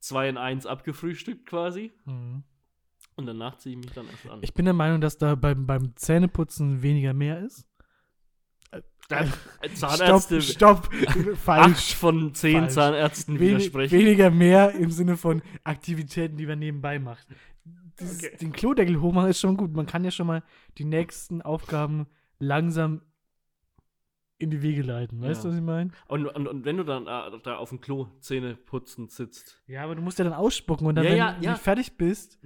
2 0.00 0.30
in 0.30 0.36
1 0.36 0.66
abgefrühstückt 0.66 1.46
quasi. 1.46 1.92
Mhm. 2.06 2.42
Und 3.16 3.26
danach 3.26 3.56
ziehe 3.58 3.76
ich 3.78 3.84
mich 3.84 3.94
dann 3.94 4.08
erst 4.08 4.28
an. 4.28 4.40
Ich 4.42 4.52
bin 4.52 4.64
der 4.64 4.74
Meinung, 4.74 5.00
dass 5.00 5.16
da 5.16 5.36
beim, 5.36 5.66
beim 5.66 5.94
Zähneputzen 5.94 6.82
weniger 6.82 7.14
mehr 7.14 7.38
ist. 7.38 7.68
Stopp, 9.04 9.26
Zahnärzte, 9.74 10.40
stopp, 10.42 10.88
acht 11.06 11.18
falsch. 11.36 11.94
von 11.94 12.34
zehn 12.34 12.60
Falsch. 12.62 12.72
Zahnärzten 12.74 13.38
Wen, 13.38 13.48
widersprechen. 13.58 13.98
weniger 13.98 14.30
mehr 14.30 14.72
im 14.72 14.90
Sinne 14.90 15.16
von 15.16 15.42
Aktivitäten, 15.62 16.36
die 16.38 16.46
man 16.46 16.58
nebenbei 16.58 16.98
macht. 16.98 17.26
Dieses, 18.00 18.24
Okay. 18.24 18.36
Den 18.40 18.52
Klodeckel 18.52 19.00
hochmachen 19.00 19.30
ist 19.30 19.40
schon 19.40 19.56
gut. 19.56 19.72
Man 19.74 19.86
kann 19.86 20.04
ja 20.04 20.10
schon 20.10 20.26
mal 20.26 20.42
die 20.78 20.84
nächsten 20.84 21.42
Aufgaben 21.42 22.06
langsam 22.38 23.02
in 24.38 24.50
die 24.50 24.62
Wege 24.62 24.82
leiten. 24.82 25.20
Weißt 25.20 25.44
du, 25.44 25.48
Ja. 25.48 25.52
was 25.52 25.58
ich 25.60 25.64
meine? 25.64 25.90
Und, 26.08 26.26
und, 26.26 26.48
und 26.48 26.64
wenn 26.64 26.76
du 26.76 26.82
dann 26.84 27.02
äh, 27.06 27.38
da 27.42 27.56
auf 27.56 27.68
dem 27.68 27.80
Klo 27.80 28.08
Zähne 28.20 28.56
putzen 28.56 29.08
sitzt, 29.08 29.62
Ja, 29.66 29.84
aber 29.84 29.94
du 29.94 30.02
musst 30.02 30.18
ja 30.18 30.24
dann 30.24 30.34
ausspucken 30.34 30.86
und 30.86 30.94
dann, 30.96 31.04
Ja, 31.04 31.10
wenn 31.10 31.18
ja, 31.18 31.32
du 31.34 31.44
ja. 31.44 31.54
fertig 31.56 31.96
bist, 31.96 32.38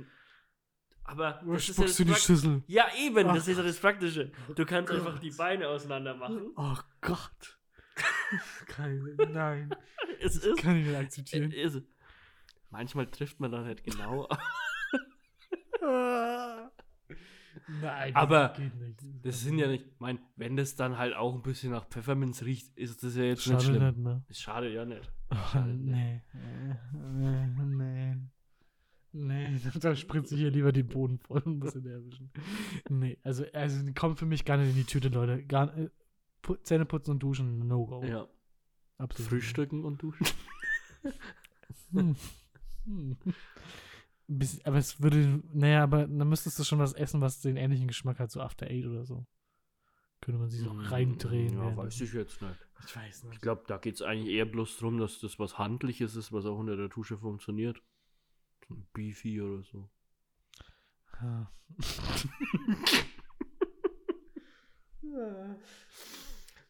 aber 1.09 1.41
das 1.47 1.69
ist 1.69 1.79
ja, 1.79 1.89
spuckst 1.89 2.01
das 2.01 2.07
die 2.07 2.15
Schüssel. 2.15 2.63
ja 2.67 2.85
eben, 2.99 3.27
das 3.29 3.45
Ach. 3.45 3.49
ist 3.49 3.57
ja 3.57 3.63
das 3.63 3.79
Praktische. 3.79 4.31
Du 4.55 4.67
kannst 4.67 4.91
Gott. 4.91 4.99
einfach 5.07 5.19
die 5.19 5.31
Beine 5.31 5.69
auseinander 5.69 6.15
machen. 6.15 6.53
Oh 6.57 6.77
Gott. 7.01 7.59
ich, 8.69 9.29
nein, 9.31 9.75
Es 10.21 10.37
ist, 10.37 10.59
kann 10.59 10.77
ich 10.77 10.87
nicht 10.87 10.97
akzeptieren. 10.97 11.51
ist. 11.51 11.83
Manchmal 12.71 13.07
trifft 13.07 13.41
man 13.41 13.51
da 13.51 13.63
nicht 13.63 13.83
genau. 13.85 14.29
Nein, 17.81 18.15
Aber 18.17 18.55
geht 18.57 18.75
nicht. 18.77 19.01
Das 19.25 19.41
sind 19.43 19.59
ja 19.59 19.67
nicht, 19.69 19.85
mein, 20.01 20.19
wenn 20.37 20.57
das 20.57 20.77
dann 20.77 20.97
halt 20.97 21.15
auch 21.15 21.35
ein 21.35 21.43
bisschen 21.43 21.73
nach 21.73 21.87
Pfefferminz 21.87 22.43
riecht, 22.43 22.77
ist 22.79 23.03
das 23.03 23.17
ja 23.17 23.25
jetzt 23.25 23.43
Schade 23.43 23.57
nicht 23.57 23.67
schlimm. 23.67 23.85
nicht, 23.87 23.99
ne? 23.99 24.25
Es 24.29 24.41
schadet 24.41 24.73
ja 24.75 24.85
nicht. 24.85 25.11
Oh, 25.31 25.37
Schade 25.53 25.69
nicht. 25.71 26.23
nee. 26.35 26.77
Nee, 26.93 27.47
nee. 27.65 28.17
Nee, 29.13 29.59
da 29.81 29.95
spritze 29.97 30.35
ich 30.35 30.41
hier 30.43 30.51
lieber 30.51 30.71
den 30.73 30.87
Boden 30.89 31.19
voll 31.19 31.43
und 31.45 31.59
muss 31.61 31.75
ihn 31.75 31.87
erwischen. 31.87 32.31
Nee, 32.89 33.19
also, 33.23 33.45
also 33.53 33.93
kommt 33.95 34.19
für 34.19 34.27
mich 34.27 34.45
gar 34.45 34.57
nicht 34.59 34.71
in 34.71 34.75
die 34.77 34.85
Tüte, 34.85 35.09
Leute. 35.09 35.43
Gar, 35.45 35.77
äh, 35.77 35.89
Zähne 36.63 36.85
putzen 36.85 37.13
und 37.13 37.23
duschen, 37.23 37.67
no 37.67 37.87
go. 37.87 38.03
Ja. 38.05 38.29
Absolut. 38.99 39.31
Frühstücken 39.31 39.85
und 39.85 40.03
duschen. 40.03 40.27
Hm. 41.93 42.17
Hm. 42.85 43.17
Bis, 44.27 44.63
aber 44.67 44.77
es 44.77 45.01
würde, 45.03 45.43
naja, 45.55 45.83
aber 45.83 46.07
dann 46.07 46.29
müsstest 46.29 46.59
du 46.59 46.65
schon 46.65 46.79
was 46.79 46.93
essen, 46.93 47.21
was 47.21 47.41
den 47.41 47.57
ähnlichen 47.57 47.87
Geschmack 47.89 48.19
hat, 48.19 48.31
so 48.31 48.41
After 48.41 48.67
Eight 48.67 48.85
oder 48.87 49.05
so. 49.07 49.25
Könnte 50.21 50.39
man 50.41 50.51
sich 50.51 50.61
so 50.61 50.71
reindrehen. 50.71 51.55
Ja, 51.55 51.61
während- 51.63 51.77
weiß 51.79 52.01
ich 52.03 52.13
jetzt 52.13 52.43
nicht. 52.43 52.55
Ich 52.87 52.97
weiß 52.97 53.19
Ich 53.19 53.25
nicht. 53.31 53.43
glaube, 53.43 53.63
da 53.67 53.79
geht 53.79 53.95
es 53.95 54.03
eigentlich 54.03 54.35
eher 54.35 54.45
bloß 54.45 54.79
darum, 54.79 54.99
dass 54.99 55.21
das 55.21 55.39
was 55.39 55.57
Handliches 55.59 56.15
ist, 56.17 56.33
was 56.33 56.45
auch 56.45 56.59
unter 56.59 56.77
der 56.77 56.89
Dusche 56.89 57.17
funktioniert. 57.17 57.81
So 58.69 58.75
ein 58.75 58.87
Beefy 58.93 59.41
oder 59.41 59.63
so. 59.63 59.89
Ja. 61.21 61.53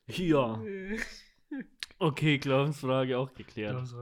Ja. 0.07 0.63
Okay, 1.99 2.39
Glaubensfrage 2.39 3.19
auch 3.19 3.35
geklärt. 3.35 3.93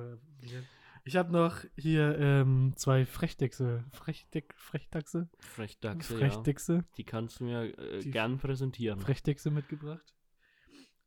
Ich 1.05 1.17
habe 1.17 1.33
noch 1.33 1.65
hier 1.77 2.19
ähm, 2.19 2.75
zwei 2.77 3.07
Frechdechse. 3.07 3.85
Frechteck, 3.93 4.55
Frechdachse? 4.57 5.29
Frechdachse, 5.39 6.13
ja. 6.15 6.19
Frechdechse. 6.19 6.85
Die 6.97 7.05
kannst 7.05 7.41
du 7.41 7.45
mir 7.45 7.79
äh, 7.79 8.05
gern 8.05 8.39
präsentieren. 8.39 9.01
Frechdechse 9.01 9.51
mitgebracht. 9.51 10.15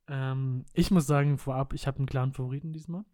Ähm, 0.07 0.65
ich 0.73 0.89
muss 0.89 1.05
sagen, 1.05 1.37
vorab, 1.37 1.73
ich 1.73 1.85
habe 1.85 1.97
einen 1.97 2.07
klaren 2.07 2.33
Favoriten 2.33 2.71
diesmal. 2.73 3.05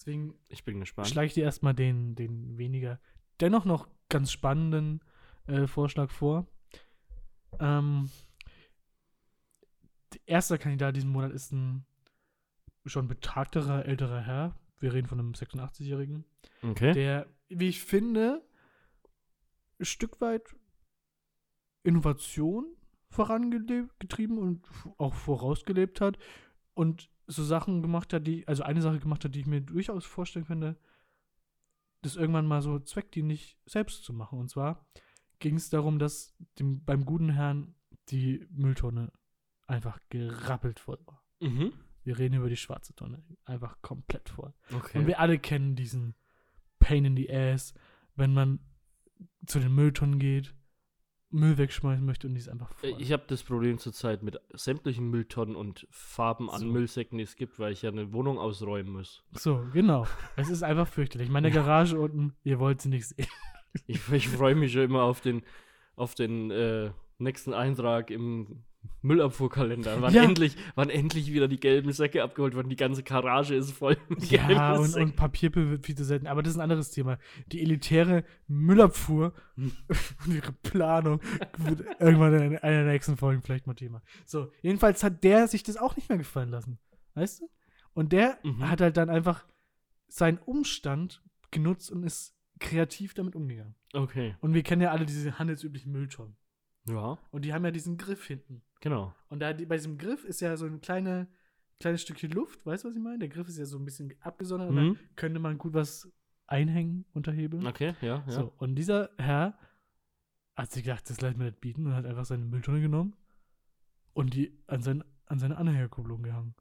Deswegen 0.00 0.34
Ich 0.48 0.64
bin 0.64 0.80
gespannt. 0.80 1.08
schlage 1.08 1.26
ich 1.26 1.34
dir 1.34 1.44
erstmal 1.44 1.74
den, 1.74 2.14
den 2.14 2.56
weniger, 2.56 2.98
dennoch 3.38 3.66
noch 3.66 3.86
ganz 4.08 4.32
spannenden 4.32 5.04
äh, 5.46 5.66
Vorschlag 5.66 6.10
vor. 6.10 6.46
Ähm, 7.58 8.08
der 10.14 10.20
erste 10.26 10.56
Kandidat 10.58 10.96
diesen 10.96 11.10
Monat 11.10 11.32
ist 11.32 11.52
ein 11.52 11.84
schon 12.86 13.08
betagterer 13.08 13.84
älterer 13.84 14.20
Herr. 14.22 14.58
Wir 14.78 14.94
reden 14.94 15.06
von 15.06 15.18
einem 15.20 15.32
86-Jährigen, 15.32 16.24
Okay. 16.62 16.92
der, 16.94 17.26
wie 17.48 17.68
ich 17.68 17.82
finde, 17.82 18.42
ein 19.78 19.84
Stück 19.84 20.22
weit 20.22 20.56
Innovation 21.82 22.74
vorangetrieben 23.10 24.38
und 24.38 24.66
auch 24.96 25.12
vorausgelebt 25.14 26.00
hat 26.00 26.16
und 26.72 27.10
so 27.30 27.44
Sachen 27.44 27.82
gemacht 27.82 28.12
hat, 28.12 28.26
die, 28.26 28.46
also 28.48 28.62
eine 28.62 28.82
Sache 28.82 28.98
gemacht 28.98 29.24
hat, 29.24 29.34
die 29.34 29.40
ich 29.40 29.46
mir 29.46 29.60
durchaus 29.60 30.04
vorstellen 30.04 30.46
könnte, 30.46 30.76
das 32.02 32.16
irgendwann 32.16 32.46
mal 32.46 32.62
so 32.62 32.78
zweckdienlich 32.78 33.58
selbst 33.66 34.04
zu 34.04 34.12
machen. 34.12 34.38
Und 34.38 34.50
zwar 34.50 34.86
ging 35.38 35.56
es 35.56 35.70
darum, 35.70 35.98
dass 35.98 36.34
dem, 36.58 36.84
beim 36.84 37.04
guten 37.04 37.30
Herrn 37.30 37.74
die 38.08 38.46
Mülltonne 38.50 39.12
einfach 39.66 40.00
gerappelt 40.08 40.80
voll 40.80 40.98
war. 41.06 41.22
Mhm. 41.40 41.72
Wir 42.02 42.18
reden 42.18 42.36
über 42.36 42.48
die 42.48 42.56
schwarze 42.56 42.94
Tonne. 42.94 43.22
Einfach 43.44 43.80
komplett 43.82 44.28
voll. 44.28 44.52
Okay. 44.72 44.98
Und 44.98 45.06
wir 45.06 45.20
alle 45.20 45.38
kennen 45.38 45.76
diesen 45.76 46.14
Pain 46.78 47.04
in 47.04 47.16
the 47.16 47.30
Ass, 47.30 47.74
wenn 48.16 48.32
man 48.32 48.58
zu 49.46 49.60
den 49.60 49.74
Mülltonnen 49.74 50.18
geht, 50.18 50.54
Müll 51.30 51.58
wegschmeißen 51.58 52.04
möchte 52.04 52.26
und 52.26 52.34
die 52.34 52.40
ist 52.40 52.48
einfach 52.48 52.68
voll. 52.74 52.94
Ich 52.98 53.12
habe 53.12 53.24
das 53.26 53.42
Problem 53.42 53.78
zurzeit 53.78 54.22
mit 54.22 54.40
sämtlichen 54.52 55.08
Mülltonnen 55.10 55.56
und 55.56 55.86
Farben 55.90 56.50
an 56.50 56.60
So. 56.60 56.66
Müllsäcken, 56.66 57.18
die 57.18 57.24
es 57.24 57.36
gibt, 57.36 57.58
weil 57.58 57.72
ich 57.72 57.82
ja 57.82 57.90
eine 57.90 58.12
Wohnung 58.12 58.38
ausräumen 58.38 58.92
muss. 58.92 59.22
so, 59.32 59.64
genau. 59.72 60.06
es 60.36 60.48
ist 60.48 60.62
einfach 60.62 60.88
fürchterlich. 60.88 61.28
Meine 61.28 61.50
Garage 61.50 61.98
unten, 61.98 62.34
ihr 62.42 62.58
wollt 62.58 62.80
sie 62.82 62.88
nicht 62.88 63.06
sehen. 63.06 63.26
Ich, 63.86 64.10
ich 64.10 64.28
freue 64.28 64.56
mich 64.56 64.72
schon 64.72 64.82
immer 64.82 65.04
auf 65.04 65.20
den, 65.20 65.42
auf 65.94 66.16
den 66.16 66.50
äh, 66.50 66.90
nächsten 67.18 67.54
Eintrag 67.54 68.10
im 68.10 68.64
Müllabfuhrkalender. 69.02 70.00
Wann, 70.02 70.12
Ja. 70.14 70.24
endlich, 70.24 70.56
wann 70.74 70.90
endlich 70.90 71.32
wieder 71.32 71.48
die 71.48 71.58
gelben 71.60 71.92
Säcke 71.92 72.22
abgeholt 72.22 72.54
werden. 72.54 72.68
Die 72.68 72.76
ganze 72.76 73.02
Garage 73.02 73.54
ist 73.54 73.72
voll 73.72 73.96
mit 74.08 74.24
Ja, 74.30 74.46
gelben 74.46 74.80
und, 74.80 74.88
Säcken. 74.88 75.08
und 75.10 75.16
Papiermüll 75.16 75.70
wird 75.70 75.86
viel 75.86 75.96
zu 75.96 76.04
selten. 76.04 76.26
Aber 76.26 76.42
das 76.42 76.52
ist 76.52 76.58
ein 76.58 76.62
anderes 76.62 76.90
Thema. 76.90 77.18
Die 77.52 77.60
elitäre 77.62 78.24
Müllabfuhr 78.46 79.32
Hm. 79.56 79.72
und 80.26 80.34
ihre 80.34 80.52
Planung 80.52 81.20
wird 81.58 81.84
irgendwann 81.98 82.34
in 82.34 82.58
einer 82.58 82.84
der 82.84 82.92
nächsten 82.92 83.16
Folgen 83.16 83.42
vielleicht 83.42 83.66
mal 83.66 83.74
Thema. 83.74 84.02
So, 84.26 84.52
jedenfalls 84.62 85.02
hat 85.02 85.24
der 85.24 85.48
sich 85.48 85.62
das 85.62 85.76
auch 85.76 85.96
nicht 85.96 86.08
mehr 86.08 86.18
gefallen 86.18 86.50
lassen. 86.50 86.78
Weißt 87.14 87.40
du? 87.40 87.50
Und 87.94 88.12
der 88.12 88.38
Mhm. 88.42 88.68
hat 88.68 88.80
halt 88.80 88.96
dann 88.96 89.10
einfach 89.10 89.46
seinen 90.08 90.38
Umstand 90.38 91.22
genutzt 91.50 91.90
und 91.90 92.02
ist 92.04 92.34
kreativ 92.58 93.14
damit 93.14 93.34
umgegangen. 93.34 93.74
Okay. 93.94 94.36
Und 94.40 94.54
wir 94.54 94.62
kennen 94.62 94.82
ja 94.82 94.90
alle 94.90 95.06
diese 95.06 95.38
handelsüblichen 95.38 95.90
Mülltonnen. 95.92 96.36
Ja, 96.88 97.18
Und 97.30 97.44
die 97.44 97.52
haben 97.52 97.64
ja 97.64 97.70
diesen 97.70 97.96
Griff 97.96 98.24
hinten. 98.26 98.62
genau. 98.80 99.14
Und 99.28 99.40
da 99.40 99.52
bei 99.52 99.76
diesem 99.76 99.98
Griff 99.98 100.24
ist 100.24 100.40
ja 100.40 100.56
so 100.56 100.66
ein 100.66 100.80
kleine, 100.80 101.28
kleines 101.78 102.02
Stückchen 102.02 102.30
Luft, 102.32 102.64
weißt 102.66 102.84
du, 102.84 102.88
was 102.88 102.96
ich 102.96 103.02
meine? 103.02 103.18
Der 103.20 103.28
Griff 103.28 103.48
ist 103.48 103.58
ja 103.58 103.66
so 103.66 103.78
ein 103.78 103.84
bisschen 103.84 104.14
abgesondert 104.20 104.70
Mhm. 104.70 104.76
dann 104.76 104.98
könnte 105.16 105.40
man 105.40 105.58
gut 105.58 105.74
was 105.74 106.10
einhängen, 106.46 107.04
unterhebeln. 107.12 107.66
Okay, 107.66 107.94
ja, 108.00 108.24
ja. 108.26 108.30
So, 108.30 108.52
und 108.58 108.74
dieser 108.74 109.10
Herr 109.18 109.56
hat 110.56 110.72
sich 110.72 110.82
gedacht, 110.84 111.08
das 111.08 111.20
lässt 111.20 111.36
mir 111.36 111.44
nicht 111.44 111.60
bieten 111.60 111.86
und 111.86 111.94
hat 111.94 112.06
einfach 112.06 112.24
seine 112.24 112.44
Mülltonne 112.44 112.80
genommen 112.80 113.14
und 114.14 114.34
die 114.34 114.58
an, 114.66 114.82
sein, 114.82 115.04
an 115.26 115.38
seine 115.38 115.56
Anhängerkupplung 115.58 116.22
gehangen. 116.22 116.54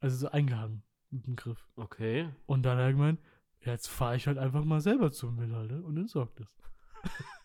Also 0.00 0.16
so 0.16 0.30
eingehangen 0.30 0.82
mit 1.10 1.26
dem 1.26 1.36
Griff. 1.36 1.66
Okay. 1.76 2.28
Und 2.46 2.62
dann 2.62 2.76
hat 2.78 2.84
er 2.84 2.92
gemeint, 2.92 3.20
jetzt 3.60 3.88
fahre 3.88 4.16
ich 4.16 4.26
halt 4.26 4.38
einfach 4.38 4.64
mal 4.64 4.80
selber 4.80 5.10
zum 5.10 5.34
Müllhalde 5.36 5.82
und 5.82 5.96
entsorgt 5.96 6.40
es. 6.40 6.54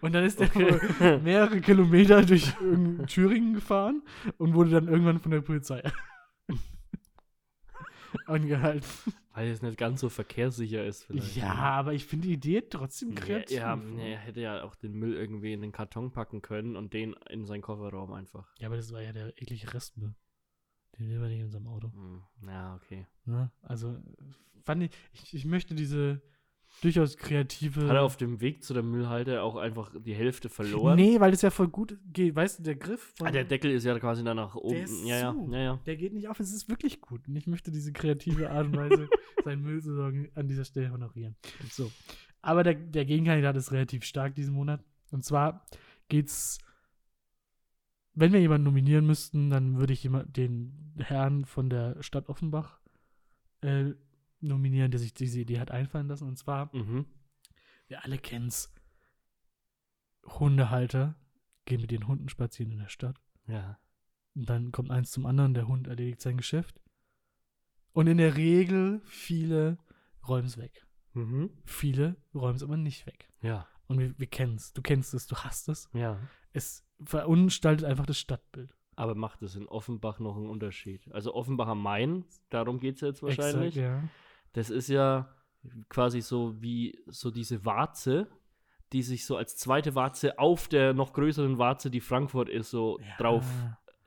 und 0.00 0.12
dann 0.12 0.24
ist 0.24 0.40
okay. 0.40 0.78
mehrere 1.22 1.60
Kilometer 1.60 2.22
durch 2.24 2.52
Thüringen 3.08 3.54
gefahren 3.54 4.02
und 4.38 4.54
wurde 4.54 4.70
dann 4.70 4.88
irgendwann 4.88 5.18
von 5.20 5.30
der 5.32 5.40
Polizei 5.40 5.82
angehalten. 8.26 8.86
Weil 9.34 9.48
es 9.48 9.62
nicht 9.62 9.78
ganz 9.78 10.00
so 10.02 10.10
verkehrssicher 10.10 10.84
ist 10.84 11.04
vielleicht. 11.04 11.36
Ja, 11.36 11.54
aber 11.54 11.94
ich 11.94 12.04
finde 12.04 12.28
die 12.28 12.34
Idee 12.34 12.60
trotzdem 12.68 13.12
Ja, 13.12 13.20
kreativ. 13.20 13.56
ja, 13.56 13.76
nee, 13.76 14.12
er 14.12 14.18
hätte 14.18 14.40
ja 14.42 14.62
auch 14.62 14.74
den 14.74 14.92
Müll 14.92 15.14
irgendwie 15.14 15.54
in 15.54 15.62
den 15.62 15.72
Karton 15.72 16.12
packen 16.12 16.42
können 16.42 16.76
und 16.76 16.92
den 16.92 17.14
in 17.30 17.46
seinen 17.46 17.62
Kofferraum 17.62 18.12
einfach. 18.12 18.46
Ja, 18.58 18.68
aber 18.68 18.76
das 18.76 18.92
war 18.92 19.00
ja 19.00 19.12
der 19.12 19.28
eklige 19.40 19.72
Restmüll. 19.72 20.14
Den 20.98 21.08
will 21.08 21.18
man 21.18 21.28
nicht 21.30 21.38
in 21.38 21.46
unserem 21.46 21.66
Auto. 21.66 21.90
Hm, 21.92 22.22
Ja, 22.46 22.74
okay. 22.76 23.06
Ne? 23.24 23.50
Also, 23.62 23.96
fand 24.64 24.82
ich, 24.82 24.90
ich, 25.14 25.34
ich 25.34 25.44
möchte 25.46 25.74
diese 25.74 26.20
durchaus 26.80 27.16
kreative. 27.16 27.88
Hat 27.88 27.96
er 27.96 28.02
auf 28.02 28.16
dem 28.16 28.40
Weg 28.40 28.62
zu 28.64 28.74
der 28.74 28.82
Müllhalde 28.82 29.42
auch 29.42 29.56
einfach 29.56 29.92
die 29.98 30.14
Hälfte 30.14 30.48
verloren? 30.48 30.96
Nee, 30.96 31.20
weil 31.20 31.30
das 31.30 31.42
ja 31.42 31.50
voll 31.50 31.68
gut 31.68 31.98
geht. 32.12 32.34
Weißt 32.34 32.58
du, 32.58 32.62
der 32.62 32.76
Griff 32.76 33.12
von. 33.16 33.26
Ah, 33.26 33.30
der 33.30 33.44
Deckel 33.44 33.70
ist 33.70 33.84
ja 33.84 33.98
quasi 33.98 34.24
dann 34.24 34.36
nach 34.36 34.54
oben. 34.54 34.74
Der 34.74 34.84
ist 34.84 35.04
ja, 35.04 35.18
ja, 35.18 35.32
zu. 35.32 35.48
ja, 35.52 35.58
ja. 35.58 35.80
Der 35.86 35.96
geht 35.96 36.12
nicht 36.12 36.28
auf, 36.28 36.40
es 36.40 36.52
ist 36.52 36.68
wirklich 36.68 37.00
gut. 37.00 37.28
Und 37.28 37.36
ich 37.36 37.46
möchte 37.46 37.70
diese 37.70 37.92
kreative 37.92 38.50
Art 38.50 38.66
und 38.66 38.76
Weise, 38.76 39.08
seinen 39.44 39.62
Müll 39.62 39.82
zu 39.82 39.94
sorgen, 39.94 40.30
an 40.34 40.48
dieser 40.48 40.64
Stelle 40.64 40.90
honorieren. 40.90 41.36
So. 41.70 41.90
Aber 42.40 42.64
der, 42.64 42.74
der 42.74 43.04
Gegenkandidat 43.04 43.56
ist 43.56 43.72
relativ 43.72 44.04
stark 44.04 44.34
diesen 44.34 44.54
Monat. 44.54 44.82
Und 45.12 45.24
zwar 45.24 45.64
geht's, 46.08 46.58
wenn 48.14 48.32
wir 48.32 48.40
jemanden 48.40 48.64
nominieren 48.64 49.06
müssten, 49.06 49.50
dann 49.50 49.78
würde 49.78 49.92
ich 49.92 50.02
jemand, 50.02 50.36
den 50.36 50.94
Herrn 50.98 51.44
von 51.44 51.70
der 51.70 52.02
Stadt 52.02 52.28
Offenbach 52.28 52.80
äh, 53.62 53.92
nominieren, 54.42 54.90
der 54.90 55.00
sich 55.00 55.14
diese 55.14 55.40
Idee 55.40 55.60
hat 55.60 55.70
einfallen 55.70 56.08
lassen. 56.08 56.28
Und 56.28 56.36
zwar, 56.36 56.74
Mhm. 56.74 57.06
wir 57.88 58.04
alle 58.04 58.18
kennen's, 58.18 58.72
Hundehalter 60.24 61.16
gehen 61.64 61.80
mit 61.80 61.90
den 61.90 62.06
Hunden 62.06 62.28
spazieren 62.28 62.72
in 62.72 62.78
der 62.78 62.88
Stadt. 62.88 63.20
Ja. 63.46 63.78
Und 64.34 64.48
dann 64.48 64.72
kommt 64.72 64.90
eins 64.90 65.10
zum 65.10 65.26
anderen, 65.26 65.54
der 65.54 65.68
Hund 65.68 65.88
erledigt 65.88 66.20
sein 66.20 66.36
Geschäft. 66.36 66.80
Und 67.92 68.06
in 68.06 68.18
der 68.18 68.36
Regel, 68.36 69.00
viele 69.04 69.78
räumen 70.26 70.46
es 70.46 70.56
weg. 70.56 70.86
Mhm. 71.12 71.50
Viele 71.64 72.16
räumen 72.34 72.56
es 72.56 72.62
aber 72.62 72.76
nicht 72.76 73.06
weg. 73.06 73.30
Ja. 73.42 73.68
Und 73.86 73.98
wir, 73.98 74.18
wir 74.18 74.26
kennen 74.26 74.54
es. 74.54 74.72
Du 74.72 74.80
kennst 74.80 75.12
es, 75.12 75.26
du 75.26 75.36
hast 75.36 75.68
es. 75.68 75.90
Ja. 75.92 76.18
Es 76.52 76.86
verunstaltet 77.04 77.84
einfach 77.84 78.06
das 78.06 78.18
Stadtbild. 78.18 78.74
Aber 78.94 79.14
macht 79.14 79.42
es 79.42 79.56
in 79.56 79.68
Offenbach 79.68 80.20
noch 80.20 80.36
einen 80.36 80.48
Unterschied? 80.48 81.10
Also 81.12 81.34
Offenbach 81.34 81.66
am 81.66 81.82
Main, 81.82 82.24
darum 82.50 82.78
geht 82.78 82.94
es 82.96 83.00
jetzt 83.00 83.22
wahrscheinlich. 83.22 83.76
Exakt, 83.76 84.02
ja. 84.02 84.08
Das 84.52 84.70
ist 84.70 84.88
ja 84.88 85.28
quasi 85.88 86.20
so 86.20 86.60
wie 86.60 86.98
so 87.06 87.30
diese 87.30 87.64
Warze, 87.64 88.28
die 88.92 89.02
sich 89.02 89.24
so 89.24 89.36
als 89.36 89.56
zweite 89.56 89.94
Warze 89.94 90.38
auf 90.38 90.68
der 90.68 90.92
noch 90.92 91.12
größeren 91.12 91.58
Warze, 91.58 91.90
die 91.90 92.00
Frankfurt 92.00 92.48
ist, 92.48 92.70
so 92.70 92.98
drauf 93.18 93.44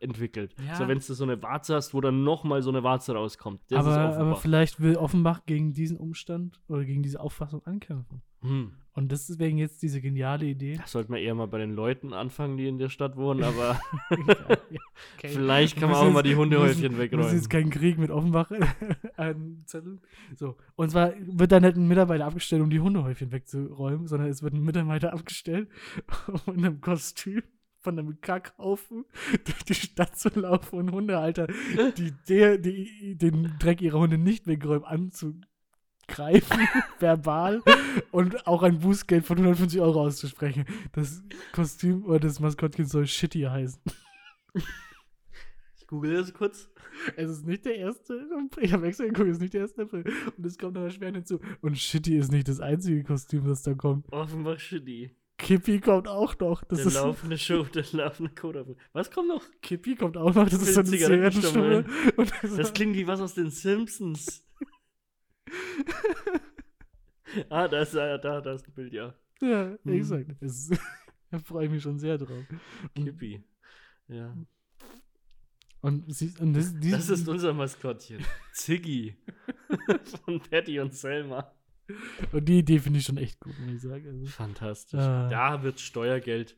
entwickelt. 0.05 0.55
Ja. 0.65 0.75
So 0.75 0.87
wenn 0.87 0.99
du 0.99 1.03
so 1.13 1.23
eine 1.23 1.41
Warze 1.43 1.75
hast, 1.75 1.93
wo 1.93 1.99
dann 2.01 2.23
nochmal 2.23 2.61
so 2.61 2.69
eine 2.69 2.83
Warze 2.83 3.13
rauskommt. 3.13 3.61
Das 3.69 3.85
ist 3.85 3.91
Aber, 3.91 4.17
aber 4.17 4.35
vielleicht 4.37 4.79
will 4.79 4.95
Offenbach 4.95 5.45
gegen 5.45 5.73
diesen 5.73 5.97
Umstand 5.97 6.61
oder 6.67 6.85
gegen 6.85 7.03
diese 7.03 7.19
Auffassung 7.19 7.65
ankämpfen. 7.65 8.21
Hm. 8.41 8.71
Und 8.93 9.11
deswegen 9.11 9.57
jetzt 9.57 9.81
diese 9.81 9.99
geniale 9.99 10.45
Idee. 10.45 10.75
Da 10.77 10.87
sollte 10.87 11.11
man 11.11 11.19
eher 11.19 11.35
mal 11.35 11.47
bei 11.47 11.57
den 11.57 11.71
Leuten 11.73 12.13
anfangen, 12.13 12.55
die 12.55 12.67
in 12.67 12.77
der 12.77 12.87
Stadt 12.87 13.17
wohnen, 13.17 13.43
aber 13.43 13.77
Okay. 15.17 15.27
vielleicht 15.29 15.77
kann 15.77 15.89
man 15.89 15.97
auch 15.97 16.03
müssen 16.03 16.13
mal 16.13 16.21
die 16.23 16.29
jetzt- 16.29 16.37
Hundehäufchen 16.39 16.97
wegräumen. 16.97 17.33
jetzt 17.35 17.49
keinen 17.49 17.69
Krieg 17.71 17.97
mit 17.97 18.09
Offenbach 18.11 18.51
anzetteln. 19.17 19.99
So. 20.35 20.55
Und 20.75 20.91
zwar 20.91 21.13
wird 21.19 21.51
dann 21.51 21.63
nicht 21.63 21.75
ein 21.75 21.87
Mitarbeiter 21.87 22.25
abgestellt, 22.25 22.61
um 22.61 22.69
die 22.69 22.79
Hundehäufchen 22.79 23.31
wegzuräumen, 23.31 24.07
sondern 24.07 24.29
es 24.29 24.41
wird 24.43 24.53
ein 24.53 24.61
Mitarbeiter 24.63 25.11
abgestellt, 25.13 25.67
in 26.47 26.63
einem 26.65 26.79
Kostüm 26.81 27.43
von 27.85 27.99
einem 27.99 28.19
Kackhaufen 28.19 29.05
durch 29.45 29.63
die 29.63 29.75
Stadt 29.75 30.17
zu 30.17 30.29
laufen 30.37 30.79
und 30.79 30.91
Hundehalter, 30.91 31.47
die, 31.97 32.11
der, 32.27 32.57
die 32.57 33.15
den 33.15 33.53
Dreck 33.59 33.81
ihrer 33.81 33.99
Hunde 33.99 34.17
nicht 34.17 34.47
wegräumen, 34.47 34.83
anzugreifen, 34.83 36.67
verbal 36.99 37.61
und 38.11 38.47
auch 38.47 38.63
ein 38.63 38.79
Bußgeld 38.79 39.23
von 39.23 39.37
150 39.37 39.79
Euro 39.79 40.01
auszusprechen. 40.01 40.65
Das 40.93 41.23
Kostüm 41.53 42.03
oder 42.05 42.19
das 42.19 42.39
Maskottchen 42.39 42.85
soll 42.85 43.07
Shitty 43.07 43.41
heißen. 43.41 43.81
Ich 45.77 45.89
google 45.89 46.15
das 46.15 46.33
kurz. 46.33 46.67
Es 47.15 47.29
ist 47.29 47.45
nicht 47.45 47.63
der 47.63 47.75
erste. 47.75 48.27
Ich 48.59 48.73
habe 48.73 48.87
extra 48.87 49.05
geguckt, 49.05 49.27
es 49.27 49.35
ist 49.35 49.41
nicht 49.41 49.53
der 49.53 49.61
erste 49.61 49.83
April. 49.83 50.03
Und 50.35 50.43
es 50.43 50.57
kommt 50.57 50.73
noch 50.73 50.81
erschwerend 50.81 51.17
hinzu. 51.17 51.39
Und 51.61 51.77
Shitty 51.77 52.17
ist 52.17 52.31
nicht 52.31 52.47
das 52.47 52.59
einzige 52.59 53.03
Kostüm, 53.03 53.45
das 53.45 53.61
da 53.61 53.75
kommt. 53.75 54.11
Offenbach 54.11 54.57
Shitty. 54.57 55.11
Kippy 55.37 55.81
kommt 55.81 56.07
auch 56.07 56.37
noch. 56.39 56.63
Das 56.63 56.79
Der 56.79 56.87
ist 56.87 56.93
laufende 56.95 57.37
Show, 57.37 57.63
der 57.73 57.83
laufende 57.91 58.33
Coda. 58.33 58.65
Was 58.93 59.11
kommt 59.11 59.27
noch? 59.27 59.43
Kippy 59.61 59.95
kommt 59.95 60.17
auch 60.17 60.33
noch. 60.33 60.47
Das 60.49 60.61
ist 60.61 60.73
so 60.73 60.79
eine 60.79 60.89
Zigarettenstummel. 60.89 61.85
Das, 62.41 62.55
Das 62.55 62.73
klingt 62.73 62.95
wie 62.95 63.05
was 63.07 63.19
aus 63.19 63.33
den 63.33 63.49
Simpsons. 63.49 64.45
ah, 67.49 67.67
da 67.67 67.81
ist, 67.81 67.93
äh, 67.95 68.19
da, 68.19 68.41
da 68.41 68.53
ist 68.53 68.67
ein 68.67 68.73
Bild, 68.73 68.93
ja. 68.93 69.13
ja, 69.41 69.75
Mhm. 69.83 69.93
exakt. 69.93 70.31
Es 70.41 70.69
Da 71.31 71.39
freue 71.39 71.65
ich 71.65 71.71
mich 71.71 71.83
schon 71.83 71.99
sehr 71.99 72.17
drauf. 72.17 72.45
Kippy. 72.95 73.43
Ja. 74.07 74.33
Und, 75.81 76.13
sie, 76.15 76.33
und 76.39 76.53
das, 76.53 76.73
Das 76.79 77.09
ist 77.09 77.27
unser 77.27 77.53
Maskottchen. 77.53 78.23
Ziggy. 78.53 79.17
Von 80.23 80.39
Patty 80.39 80.79
und 80.79 80.93
Selma. 80.95 81.51
Und 82.31 82.45
die 82.45 82.59
Idee 82.59 82.79
finde 82.79 82.99
ich 82.99 83.05
schon 83.05 83.17
echt 83.17 83.39
gut, 83.39 83.57
muss 83.59 83.75
ich 83.75 83.81
sagen. 83.81 84.07
Also, 84.07 84.25
Fantastisch. 84.25 84.99
Ah. 84.99 85.29
Da 85.29 85.63
wird 85.63 85.79
Steuergeld 85.79 86.57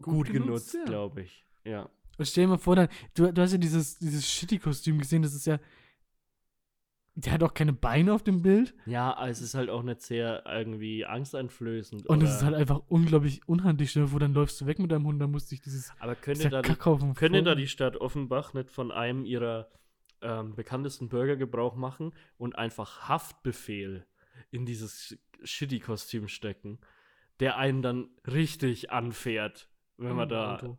gut, 0.00 0.26
genutzt, 0.26 0.72
genutzt, 0.72 0.74
ja. 0.74 0.84
glaube 0.84 1.22
ich. 1.22 1.44
Ja. 1.64 1.88
Und 2.18 2.26
stell 2.26 2.44
dir 2.44 2.50
mal 2.50 2.58
vor, 2.58 2.76
dann, 2.76 2.88
du, 3.14 3.32
du 3.32 3.42
hast 3.42 3.52
ja 3.52 3.58
dieses, 3.58 3.98
dieses 3.98 4.28
Shitty-Kostüm 4.28 4.98
gesehen, 4.98 5.22
das 5.22 5.34
ist 5.34 5.46
ja. 5.46 5.58
Der 7.14 7.34
hat 7.34 7.42
auch 7.42 7.52
keine 7.52 7.74
Beine 7.74 8.14
auf 8.14 8.22
dem 8.22 8.40
Bild. 8.40 8.74
Ja, 8.86 9.26
es 9.26 9.42
ist 9.42 9.52
halt 9.52 9.68
auch 9.68 9.82
nicht 9.82 10.00
sehr 10.00 10.44
irgendwie 10.46 11.04
angsteinflößend. 11.04 12.06
Und 12.06 12.22
es 12.22 12.36
ist 12.36 12.42
halt 12.42 12.54
einfach 12.54 12.80
unglaublich 12.88 13.46
unhandlich. 13.46 13.92
Dir 13.92 14.08
vor, 14.08 14.18
dann 14.18 14.32
läufst 14.32 14.58
du 14.62 14.66
weg 14.66 14.78
mit 14.78 14.90
deinem 14.90 15.06
Hund, 15.06 15.20
dann 15.20 15.30
musst 15.30 15.50
du 15.50 15.54
dich 15.54 15.60
dieses 15.60 15.92
Aber 15.98 16.14
könnte 16.14 16.48
da, 16.48 16.62
die, 16.62 16.68
Kackhaufen 16.68 17.12
könnte 17.12 17.42
da 17.42 17.54
die 17.54 17.66
Stadt 17.66 17.98
Offenbach 17.98 18.54
nicht 18.54 18.70
von 18.70 18.90
einem 18.90 19.26
ihrer 19.26 19.68
ähm, 20.22 20.54
bekanntesten 20.54 21.10
Bürger 21.10 21.36
Gebrauch 21.36 21.74
machen 21.74 22.14
und 22.38 22.56
einfach 22.56 23.08
Haftbefehl 23.08 24.06
in 24.52 24.66
dieses 24.66 25.18
Shitty-Kostüm 25.42 26.28
stecken, 26.28 26.78
der 27.40 27.56
einen 27.56 27.82
dann 27.82 28.10
richtig 28.26 28.92
anfährt, 28.92 29.68
wenn 29.96 30.14
man 30.14 30.28
Im 30.28 30.28
da 30.28 30.54
Auto. 30.54 30.78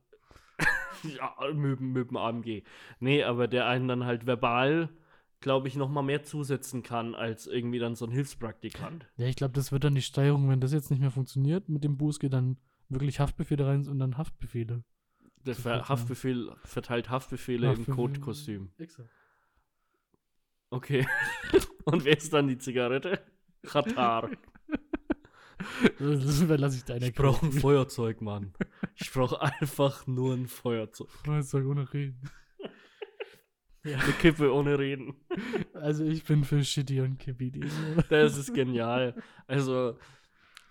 ja, 1.03 1.35
mit, 1.53 1.81
mit 1.81 2.09
dem 2.09 2.17
AMG. 2.17 2.63
Nee, 2.99 3.23
aber 3.23 3.47
der 3.47 3.67
einen 3.67 3.87
dann 3.87 4.05
halt 4.05 4.25
verbal, 4.25 4.89
glaube 5.41 5.67
ich, 5.67 5.75
noch 5.75 5.89
mal 5.89 6.03
mehr 6.03 6.23
zusetzen 6.23 6.83
kann 6.83 7.15
als 7.15 7.47
irgendwie 7.47 7.79
dann 7.79 7.95
so 7.95 8.05
ein 8.05 8.11
Hilfspraktikant. 8.11 9.07
Ja, 9.17 9.27
ich 9.27 9.35
glaube, 9.35 9.53
das 9.53 9.71
wird 9.71 9.83
dann 9.83 9.95
die 9.95 10.01
Steuerung, 10.01 10.47
wenn 10.49 10.61
das 10.61 10.71
jetzt 10.71 10.91
nicht 10.91 11.01
mehr 11.01 11.11
funktioniert 11.11 11.67
mit 11.67 11.83
dem 11.83 11.97
Bußgeld, 11.97 12.31
dann 12.31 12.57
wirklich 12.87 13.19
Haftbefehle 13.19 13.65
rein 13.65 13.87
und 13.87 13.99
dann 13.99 14.17
Haftbefehle. 14.17 14.83
Der. 15.45 15.55
Ver 15.55 15.89
Haftbefehl 15.89 16.55
verteilt 16.63 17.09
Haftbefehle 17.09 17.65
im 17.65 17.71
Haftbefehle. 17.71 17.95
Code-Kostüm. 17.95 18.71
Exakt. 18.77 19.09
Okay. 20.69 21.05
Und 21.85 22.03
wer 22.05 22.17
ist 22.17 22.33
dann 22.33 22.47
die 22.47 22.57
Zigarette? 22.57 23.19
Katar. 23.65 24.29
Das 25.97 26.41
überlasse 26.41 26.77
ich 26.77 26.83
deiner 26.83 27.05
Ich 27.05 27.13
brauche 27.13 27.45
ein 27.45 27.51
Feuerzeug, 27.53 28.21
Mann. 28.21 28.53
Ich 28.95 29.11
brauche 29.11 29.41
einfach 29.41 30.05
nur 30.07 30.33
ein 30.33 30.47
Feuerzeug. 30.47 31.09
Feuerzeug 31.09 31.65
ohne 31.65 31.91
Reden. 31.93 32.29
Ja, 33.85 33.97
Eine 33.97 34.13
Kippe 34.13 34.53
ohne 34.53 34.79
Reden. 34.79 35.13
also 35.73 36.05
ich 36.05 36.23
bin 36.23 36.45
für 36.45 36.63
Shitty 36.63 37.01
und 37.01 37.17
Kippy. 37.17 37.51
Die 37.51 37.69
Das 38.09 38.37
ist 38.37 38.53
genial. 38.53 39.21
Also, 39.45 39.97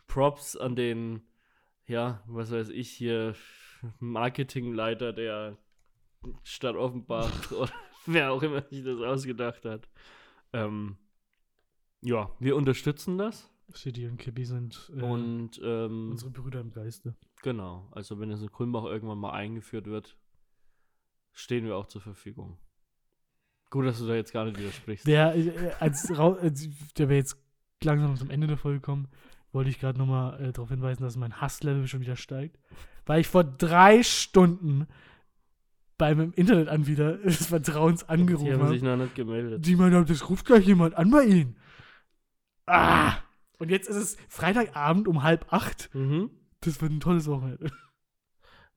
Props 0.07 0.57
an 0.57 0.76
den, 0.76 1.20
ja, 1.86 2.22
was 2.26 2.51
weiß 2.51 2.70
ich 2.70 2.90
hier, 2.90 3.34
Marketingleiter 3.99 5.12
der 5.12 5.59
Stadt 6.43 6.74
Offenbach 6.76 7.51
oder 7.53 7.72
wer 8.07 8.32
auch 8.32 8.43
immer 8.43 8.62
sich 8.62 8.82
das 8.82 9.01
ausgedacht 9.01 9.66
hat. 9.66 9.88
Ähm, 10.55 10.97
ja, 12.03 12.30
wir 12.38 12.57
unterstützen 12.57 13.18
das. 13.18 13.48
Shitty 13.74 14.07
und 14.07 14.18
Kippy 14.18 14.44
sind 14.44 14.90
äh, 14.94 15.00
Und 15.03 15.61
ähm, 15.64 16.11
unsere 16.11 16.30
Brüder 16.30 16.61
im 16.61 16.70
Geiste. 16.72 17.14
genau, 17.42 17.88
also 17.92 18.20
wenn 18.20 18.30
es 18.30 18.42
in 18.42 18.50
Kulmbach 18.53 18.84
irgendwann 18.84 19.18
mal 19.18 19.30
eingeführt 19.32 19.86
wird, 19.86 20.16
stehen 21.32 21.64
wir 21.64 21.76
auch 21.76 21.86
zur 21.86 22.03
Verfügung. 22.03 22.59
Gut, 23.70 23.86
dass 23.86 23.98
du 23.98 24.07
da 24.07 24.14
jetzt 24.14 24.32
gar 24.34 24.44
nicht 24.44 24.59
widersprichst. 24.59 25.07
Der, 25.07 25.34
äh, 25.34 25.70
als, 25.80 26.11
als 26.11 26.68
der 26.98 27.09
wir 27.09 27.16
jetzt 27.16 27.38
langsam 27.82 28.14
zum 28.16 28.28
Ende 28.28 28.46
der 28.46 28.59
Folge 28.59 28.80
kommen, 28.80 29.09
wollte 29.53 29.70
ich 29.70 29.80
gerade 29.80 29.98
nochmal 29.98 30.38
äh, 30.42 30.53
darauf 30.53 30.68
hinweisen, 30.68 31.03
dass 31.03 31.16
mein 31.16 31.40
Hasslevel 31.40 31.86
schon 31.86 32.00
wieder 32.00 32.16
steigt. 32.16 32.59
Weil 33.07 33.20
ich 33.22 33.28
vor 33.28 33.44
drei 33.44 34.03
Stunden 34.03 34.86
beim 35.96 36.32
Internetanbieter 36.32 37.18
des 37.18 37.46
Vertrauens 37.46 38.00
Die 38.00 38.09
angerufen 38.11 38.53
haben 38.53 38.68
sich 38.68 38.82
habe. 38.82 38.96
noch 38.98 39.05
nicht 39.05 39.14
gemeldet. 39.14 39.64
Die 39.64 39.76
meinen, 39.76 40.05
das 40.05 40.28
ruft 40.28 40.44
gleich 40.46 40.66
jemand 40.66 40.94
an 40.94 41.11
bei 41.11 41.24
Ihnen. 41.24 41.57
Ah! 42.66 43.18
Und 43.58 43.70
jetzt 43.70 43.88
ist 43.88 43.96
es 43.96 44.16
Freitagabend 44.28 45.08
um 45.08 45.22
halb 45.22 45.52
acht. 45.52 45.90
Mhm. 45.94 46.30
Das 46.60 46.80
wird 46.80 46.92
ein 46.92 47.00
tolles 47.00 47.26
Wochenende. 47.28 47.70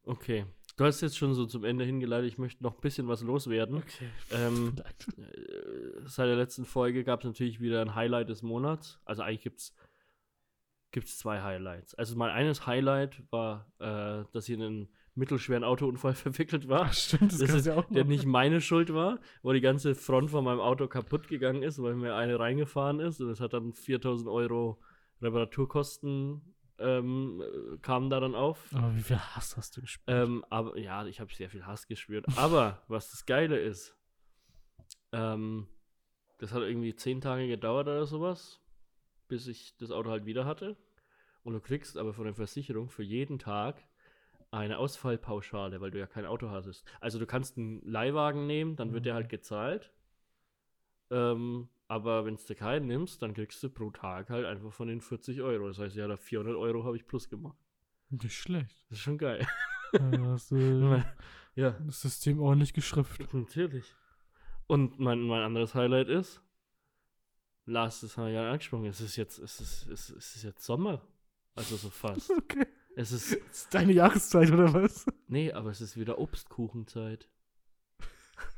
Okay. 0.03 0.45
Du 0.77 0.83
hast 0.83 1.01
jetzt 1.01 1.17
schon 1.17 1.33
so 1.33 1.45
zum 1.45 1.63
Ende 1.63 1.86
hingeleitet, 1.86 2.29
ich 2.29 2.38
möchte 2.38 2.61
noch 2.61 2.75
ein 2.75 2.81
bisschen 2.81 3.07
was 3.07 3.21
loswerden. 3.21 3.77
Okay. 3.77 4.09
Ähm, 4.31 4.75
äh, 5.17 6.01
seit 6.05 6.27
der 6.27 6.36
letzten 6.36 6.65
Folge 6.65 7.03
gab 7.03 7.21
es 7.21 7.25
natürlich 7.25 7.61
wieder 7.61 7.81
ein 7.81 7.95
Highlight 7.95 8.29
des 8.29 8.41
Monats. 8.41 8.99
Also 9.05 9.23
eigentlich 9.23 9.41
gibt 9.41 9.59
es 9.59 9.73
gibt's 10.91 11.17
zwei 11.17 11.41
Highlights. 11.41 11.95
Also 11.95 12.15
mein 12.15 12.31
eines 12.31 12.67
Highlight 12.67 13.23
war, 13.31 13.71
äh, 13.79 14.25
dass 14.31 14.47
ich 14.47 14.55
in 14.55 14.61
einen 14.61 14.89
mittelschweren 15.16 15.63
Autounfall 15.63 16.13
verwickelt 16.16 16.68
war. 16.68 16.84
Ach, 16.84 16.93
stimmt, 16.93 17.32
das, 17.32 17.39
Das 17.39 17.53
ist, 17.53 17.66
ja 17.66 17.76
auch 17.76 17.86
der 17.86 18.05
nicht 18.05 18.26
meine 18.26 18.61
Schuld 18.61 18.93
war, 18.93 19.20
wo 19.41 19.53
die 19.53 19.61
ganze 19.61 19.95
Front 19.95 20.32
von 20.32 20.43
meinem 20.43 20.59
Auto 20.59 20.88
kaputt 20.88 21.28
gegangen 21.28 21.63
ist, 21.63 21.82
weil 21.82 21.95
mir 21.95 22.16
eine 22.16 22.39
reingefahren 22.39 22.99
ist 22.99 23.22
und 23.22 23.30
es 23.30 23.39
hat 23.39 23.53
dann 23.53 23.74
4000 23.74 24.30
Euro 24.30 24.80
Reparaturkosten 25.22 26.41
ähm, 26.78 27.41
äh, 27.41 27.78
kamen 27.78 28.09
da 28.09 28.20
dann 28.20 28.36
auf. 28.36 28.68
Aber 28.74 28.95
wie 28.95 29.01
viel 29.01 29.18
Hass 29.18 29.55
hast 29.55 29.78
du 29.78 29.82
gespielt? 29.82 30.05
Ähm, 30.07 30.43
aber 30.49 30.78
ja, 30.78 31.05
ich 31.05 31.20
habe 31.20 31.34
sehr 31.34 31.49
viel 31.49 31.66
Hass 31.66 31.88
gespürt. 31.88 32.26
Aber 32.38 32.84
was 32.88 33.11
das 33.11 33.26
Geile 33.26 33.57
ist, 33.57 33.95
ähm, 35.13 35.68
das 36.39 36.51
hat 36.51 36.63
irgendwie 36.63 36.93
zehn 36.95 37.22
Tage 37.22 37.47
gedauert 37.47 37.88
oder 37.88 38.05
sowas, 38.05 38.61
bis 39.30 39.47
ich 39.47 39.78
das 39.78 39.91
Auto 39.91 40.09
halt 40.09 40.26
wieder 40.26 40.45
hatte. 40.45 40.76
Und 41.43 41.53
du 41.53 41.61
kriegst 41.61 41.97
aber 41.97 42.13
von 42.13 42.26
der 42.26 42.34
Versicherung 42.34 42.89
für 42.89 43.03
jeden 43.03 43.39
Tag 43.39 43.78
eine 44.56 44.78
Ausfallpauschale, 44.78 45.82
weil 45.82 45.91
du 45.91 45.99
ja 45.99 46.08
kein 46.08 46.26
Auto 46.26 46.49
hattest. 46.49 46.86
Also 47.01 47.20
du 47.20 47.26
kannst 47.26 47.58
einen 47.58 47.82
Leihwagen 47.86 48.47
nehmen, 48.47 48.76
dann 48.76 48.93
wird 48.93 49.06
der 49.06 49.16
halt 49.16 49.30
gezahlt. 49.30 49.91
Ähm, 51.12 51.70
aber 51.88 52.26
wenn 52.26 52.38
du 52.38 52.56
keinen 52.56 52.88
nimmst, 52.88 53.22
dann 53.22 53.34
kriegst 53.34 53.62
du 53.62 53.70
pro 53.70 53.91
Tag 53.91 54.30
halt 54.30 54.45
einfach 54.45 54.74
von 54.74 54.88
den 54.88 55.01
40 55.01 55.41
Euro. 55.41 55.68
Das 55.68 55.78
heißt, 55.80 55.95
ja, 55.95 56.08
da 56.08 56.18
400 56.18 56.56
Euro 56.56 56.84
habe 56.84 56.95
ich 56.95 57.06
plus 57.06 57.30
gemacht. 57.30 57.58
Nicht 58.10 58.36
schlecht. 58.36 58.86
Das 58.89 58.97
ist 58.99 59.03
schon 59.03 59.18
geil. 59.18 59.45
Da 59.91 60.20
hast 60.26 60.51
du 60.51 60.58
ja, 61.56 61.72
das 61.72 62.01
System 62.01 62.41
ordentlich 62.41 62.74
geschrifft. 62.74 63.34
natürlich. 63.34 63.95
Und 64.68 64.99
mein, 64.99 65.22
mein 65.22 65.41
anderes 65.41 65.74
Highlight 65.74 66.10
ist, 66.10 66.41
Lars, 67.66 68.01
das 68.01 68.18
haben 68.18 68.26
wir 68.26 68.34
ja 68.34 68.51
angesprochen, 68.51 68.88
es 68.88 68.99
ist 68.99 69.16
jetzt, 69.16 69.39
es 69.39 69.62
ist, 69.62 69.88
es 69.88 70.10
ist 70.10 70.43
jetzt 70.43 70.66
Sommer. 70.66 71.01
Also 71.56 71.78
so 71.78 71.89
fast. 71.89 72.30
Okay. 72.38 72.68
Es 72.95 73.11
ist, 73.11 73.33
ist 73.51 73.73
deine 73.73 73.93
Jahreszeit, 73.93 74.51
oder 74.51 74.73
was? 74.73 75.05
nee, 75.27 75.51
aber 75.51 75.69
es 75.69 75.81
ist 75.81 75.97
wieder 75.97 76.17
Obstkuchenzeit. 76.17 77.27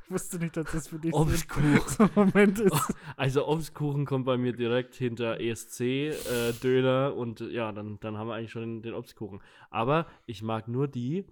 Ich 0.05 0.11
wusste 0.11 0.39
nicht, 0.39 0.55
dass 0.55 0.71
das 0.71 0.87
für 0.87 0.99
dich 0.99 1.13
Obstkuchen. 1.13 1.81
so 1.87 2.03
ein 2.03 2.09
Moment 2.15 2.59
ist. 2.59 2.93
Also 3.17 3.47
Obstkuchen 3.47 4.05
kommt 4.05 4.25
bei 4.25 4.37
mir 4.37 4.53
direkt 4.53 4.95
hinter 4.95 5.39
ESC, 5.39 5.81
äh, 5.81 6.53
Döner 6.63 7.13
und 7.15 7.41
ja, 7.41 7.71
dann, 7.73 7.99
dann 7.99 8.17
haben 8.17 8.27
wir 8.29 8.35
eigentlich 8.35 8.51
schon 8.51 8.61
den, 8.61 8.81
den 8.81 8.93
Obstkuchen. 8.93 9.41
Aber 9.69 10.07
ich 10.25 10.41
mag 10.41 10.69
nur 10.69 10.87
die, 10.87 11.25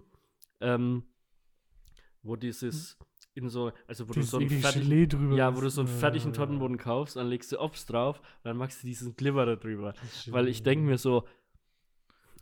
ähm, 0.60 1.04
wo 2.22 2.36
dieses 2.36 2.98
in 3.34 3.48
so, 3.50 3.72
also 3.86 4.08
wo 4.08 4.14
du 4.14 4.22
so 4.22 4.38
drüber. 4.38 5.36
ja, 5.36 5.54
wo 5.54 5.60
du 5.60 5.68
so 5.68 5.82
einen 5.82 5.88
fertigen 5.88 6.32
Tottenboden 6.32 6.78
kaufst, 6.78 7.16
dann 7.16 7.28
legst 7.28 7.52
du 7.52 7.60
Obst 7.60 7.90
drauf 7.90 8.18
und 8.18 8.44
dann 8.44 8.56
machst 8.56 8.82
du 8.82 8.86
diesen 8.86 9.14
Glibber 9.14 9.44
da 9.44 9.56
drüber. 9.56 9.94
Weil 10.28 10.48
ich 10.48 10.62
denke 10.62 10.84
mir 10.84 10.96
so, 10.96 11.24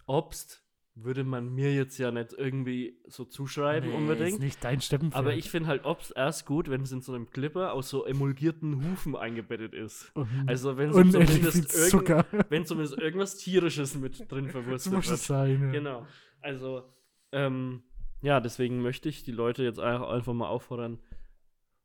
Obst 0.07 0.63
würde 0.97 1.25
man 1.25 1.53
mir 1.53 1.75
jetzt 1.75 1.99
ja 1.99 2.13
nicht 2.13 2.33
irgendwie 2.35 3.01
so 3.09 3.25
zuschreiben 3.25 3.91
Nee, 3.91 3.97
unbedingt. 3.97 4.35
Ist 4.35 4.39
nicht 4.41 4.63
dein 4.63 4.81
Steppenpferd. 4.81 5.19
Aber 5.19 5.35
ich 5.35 5.51
finde 5.51 5.69
halt 5.69 5.85
Obst 5.85 6.13
erst 6.15 6.47
gut, 6.47 6.71
wenn 6.71 6.83
es 6.83 6.93
in 6.93 7.01
so 7.01 7.13
einem 7.13 7.27
Glibber 7.27 7.73
aus 7.73 7.89
so 7.91 8.05
emulgierten 8.07 8.89
Hufen 8.93 9.17
eingebettet 9.17 9.75
ist. 9.75 10.13
Und, 10.15 10.29
Also 10.47 10.77
wenn 10.77 10.93
zumindest, 10.93 11.91
Zucker. 11.91 12.25
wenn 12.49 12.65
zumindest 12.65 12.97
irgendwas 12.99 13.37
Tierisches 13.39 13.97
mit 13.97 14.31
drin 14.31 14.49
Das 14.71 14.87
es 14.87 14.93
wird. 14.93 15.19
sein. 15.19 15.61
Ja. 15.63 15.71
Genau. 15.73 16.07
Also, 16.41 16.85
ähm, 17.33 17.83
ja, 18.23 18.39
deswegen 18.39 18.81
möchte 18.81 19.09
ich 19.09 19.25
die 19.25 19.33
Leute 19.33 19.65
jetzt 19.65 19.81
einfach 19.81 20.33
mal 20.33 20.47
auffordern, 20.49 21.01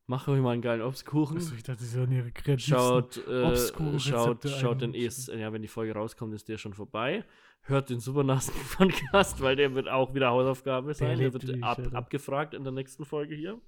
macht 0.05 0.27
euch 0.27 0.39
mal 0.39 0.51
einen 0.51 0.61
geilen 0.61 0.81
Obstkuchen. 0.83 1.37
Also 1.37 1.55
ich 1.55 1.63
dachte, 1.63 1.83
sie 1.83 1.95
sollen 1.95 2.11
ihre 2.11 2.31
kreativsten 2.31 2.75
Schaut, 2.75 3.17
äh, 3.27 3.41
Obstkuchenrezepte 3.43 4.49
schaut, 4.49 4.59
schaut 4.61 4.81
den 4.81 4.91
einrichten. 4.93 5.33
ES, 5.33 5.39
ja, 5.39 5.51
wenn 5.51 5.61
die 5.63 5.67
Folge 5.67 5.93
rauskommt, 5.93 6.33
ist 6.35 6.47
der 6.47 6.57
schon 6.59 6.73
vorbei. 6.75 7.23
Hört 7.69 7.91
den 7.91 7.99
Supernasen 7.99 8.55
Podcast, 8.77 9.41
weil 9.41 9.55
der 9.55 9.75
wird 9.75 9.87
auch 9.87 10.15
wieder 10.15 10.31
Hausaufgabe 10.31 10.91
sein. 10.95 11.09
Der, 11.09 11.29
lebt 11.29 11.47
wird 11.47 11.63
ab, 11.63 11.79
abgefragt 11.93 12.55
in 12.55 12.63
der 12.63 12.73
nächsten 12.73 13.05
Folge 13.05 13.35
hier. 13.35 13.61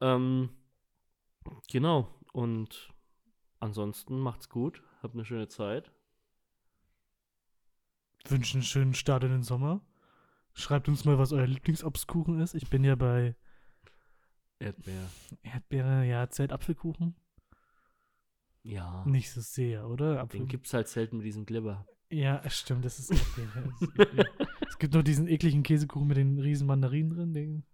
Ähm, 0.00 0.48
genau. 1.70 2.08
Und 2.32 2.94
ansonsten 3.60 4.18
macht's 4.18 4.48
gut. 4.48 4.82
Habt 5.02 5.12
eine 5.12 5.26
schöne 5.26 5.48
Zeit. 5.48 5.92
Wünschen 8.26 8.60
einen 8.60 8.64
schönen 8.64 8.94
Start 8.94 9.24
in 9.24 9.32
den 9.32 9.42
Sommer. 9.42 9.82
Schreibt 10.54 10.88
uns 10.88 11.04
mal, 11.04 11.18
was 11.18 11.32
euer 11.34 11.46
Lieblingsobstkuchen 11.46 12.40
ist. 12.40 12.54
Ich 12.54 12.70
bin 12.70 12.84
ja 12.84 12.94
bei 12.94 13.36
Erdbeer. 14.60 15.10
Erdbeere, 15.42 16.06
ja, 16.06 16.30
Zeltapfelkuchen. 16.30 17.16
Ja. 18.62 19.04
Nicht 19.04 19.30
so 19.30 19.42
sehr, 19.42 19.86
oder? 19.86 20.20
Apfel 20.22 20.40
Den 20.40 20.48
gibt's 20.48 20.72
halt 20.72 20.88
selten 20.88 21.18
mit 21.18 21.26
diesem 21.26 21.44
Glibber. 21.44 21.86
Ja, 22.10 22.48
stimmt, 22.50 22.84
das 22.84 22.98
ist 22.98 23.10
ist 23.10 23.38
Erdbeere. 23.38 24.26
es 24.68 24.78
gibt 24.78 24.94
noch 24.94 25.02
diesen 25.02 25.28
ekligen 25.28 25.62
Käsekuchen 25.62 26.06
mit 26.06 26.16
den 26.16 26.38
riesen 26.38 26.66
Mandarinen 26.66 27.10
drin. 27.10 27.32
Den, 27.34 27.64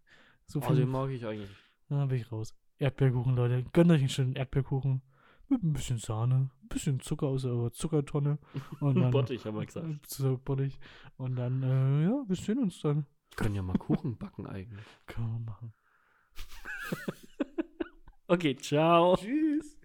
so 0.47 0.61
Oh, 0.61 0.62
viel, 0.62 0.76
den 0.76 0.89
mag 0.89 1.11
ich 1.11 1.24
eigentlich. 1.24 1.51
Da 1.89 2.07
bin 2.07 2.18
ich 2.18 2.30
raus. 2.33 2.55
Erdbeerkuchen, 2.78 3.37
Leute. 3.37 3.64
Gönnt 3.72 3.91
euch 3.91 4.01
einen 4.01 4.09
schönen 4.09 4.35
Erdbeerkuchen. 4.35 5.03
Mit 5.49 5.62
ein 5.62 5.72
bisschen 5.74 5.99
Sahne, 5.99 6.51
ein 6.62 6.68
bisschen 6.68 7.01
Zucker 7.01 7.26
aus 7.26 7.43
der 7.43 7.70
Zuckertonne. 7.72 8.39
Und 8.80 8.95
dann, 8.99 9.11
Bottich, 9.12 9.45
haben 9.45 9.57
wir 9.59 9.66
gesagt. 9.66 9.87
So 10.07 10.39
Bottich. 10.39 10.78
Und 11.18 11.37
dann, 11.37 11.62
äh, 11.62 12.05
ja, 12.05 12.24
wir 12.26 12.37
sehen 12.37 12.59
uns 12.59 12.80
dann. 12.80 13.07
Können 13.37 13.55
ja 13.55 13.62
mal 13.62 13.76
Kuchen 13.76 14.16
backen 14.16 14.47
eigentlich. 14.47 14.85
Können 15.07 15.30
wir 15.33 15.39
machen. 15.41 15.74
Okay, 18.28 18.57
ciao. 18.57 19.16
Tschüss. 19.16 19.78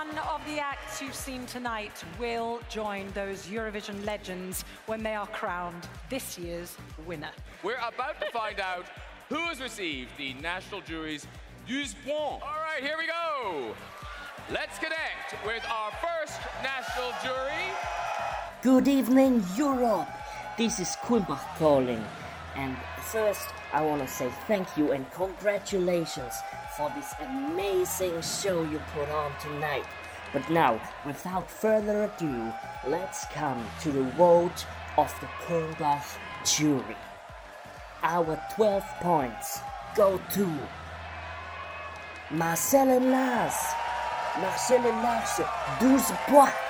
One 0.00 0.18
of 0.20 0.40
the 0.46 0.58
acts 0.58 1.02
you've 1.02 1.14
seen 1.14 1.44
tonight 1.44 2.02
will 2.18 2.60
join 2.70 3.08
those 3.12 3.46
Eurovision 3.48 4.02
legends 4.06 4.64
when 4.86 5.02
they 5.02 5.14
are 5.14 5.26
crowned 5.26 5.86
this 6.08 6.38
year's 6.38 6.74
winner. 7.06 7.28
We're 7.62 7.76
about 7.76 8.18
to 8.22 8.30
find 8.30 8.60
out 8.60 8.86
who 9.28 9.36
has 9.48 9.60
received 9.60 10.08
the 10.16 10.32
national 10.40 10.80
jury's 10.80 11.26
12 11.66 11.92
points. 12.06 12.06
All 12.06 12.62
right, 12.64 12.82
here 12.82 12.96
we 12.96 13.08
go. 13.08 13.74
Let's 14.50 14.78
connect 14.78 15.44
with 15.44 15.62
our 15.68 15.90
first 16.00 16.40
national 16.62 17.12
jury. 17.22 17.66
Good 18.62 18.88
evening, 18.88 19.44
Europe. 19.54 20.08
This 20.56 20.80
is 20.80 20.96
Kulmbach 21.02 21.44
calling. 21.58 22.02
And 22.56 22.74
first, 23.02 23.50
I 23.74 23.84
want 23.84 24.00
to 24.00 24.08
say 24.08 24.30
thank 24.46 24.78
you 24.78 24.92
and 24.92 25.04
congratulations 25.12 26.32
for 26.76 26.90
this 26.94 27.14
amazing 27.20 28.20
show 28.22 28.62
you 28.62 28.80
put 28.94 29.08
on 29.08 29.32
tonight. 29.40 29.84
But 30.32 30.48
now, 30.48 30.80
without 31.04 31.50
further 31.50 32.04
ado, 32.04 32.52
let's 32.86 33.24
come 33.26 33.64
to 33.82 33.90
the 33.90 34.04
vote 34.12 34.64
of 34.96 35.12
the 35.20 35.26
Kulmbach 35.44 36.04
jury. 36.44 36.96
Our 38.02 38.40
12 38.54 38.84
points 39.00 39.60
go 39.96 40.20
to 40.34 40.58
Marcel 42.30 43.00
Lars. 43.00 43.54
Marcel 44.40 44.82
Lars, 44.82 45.40
12 45.80 46.18
points. 46.28 46.69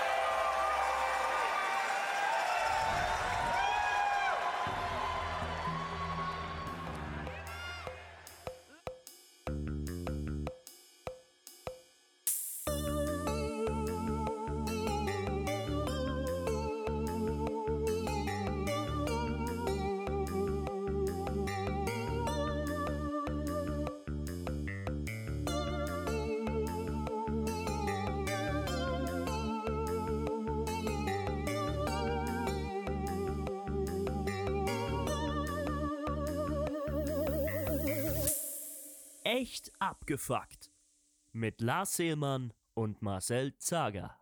Mit 41.41 41.63
Lars 41.63 41.97
Seelmann 41.97 42.53
und 42.75 43.01
Marcel 43.01 43.57
Zager. 43.57 44.20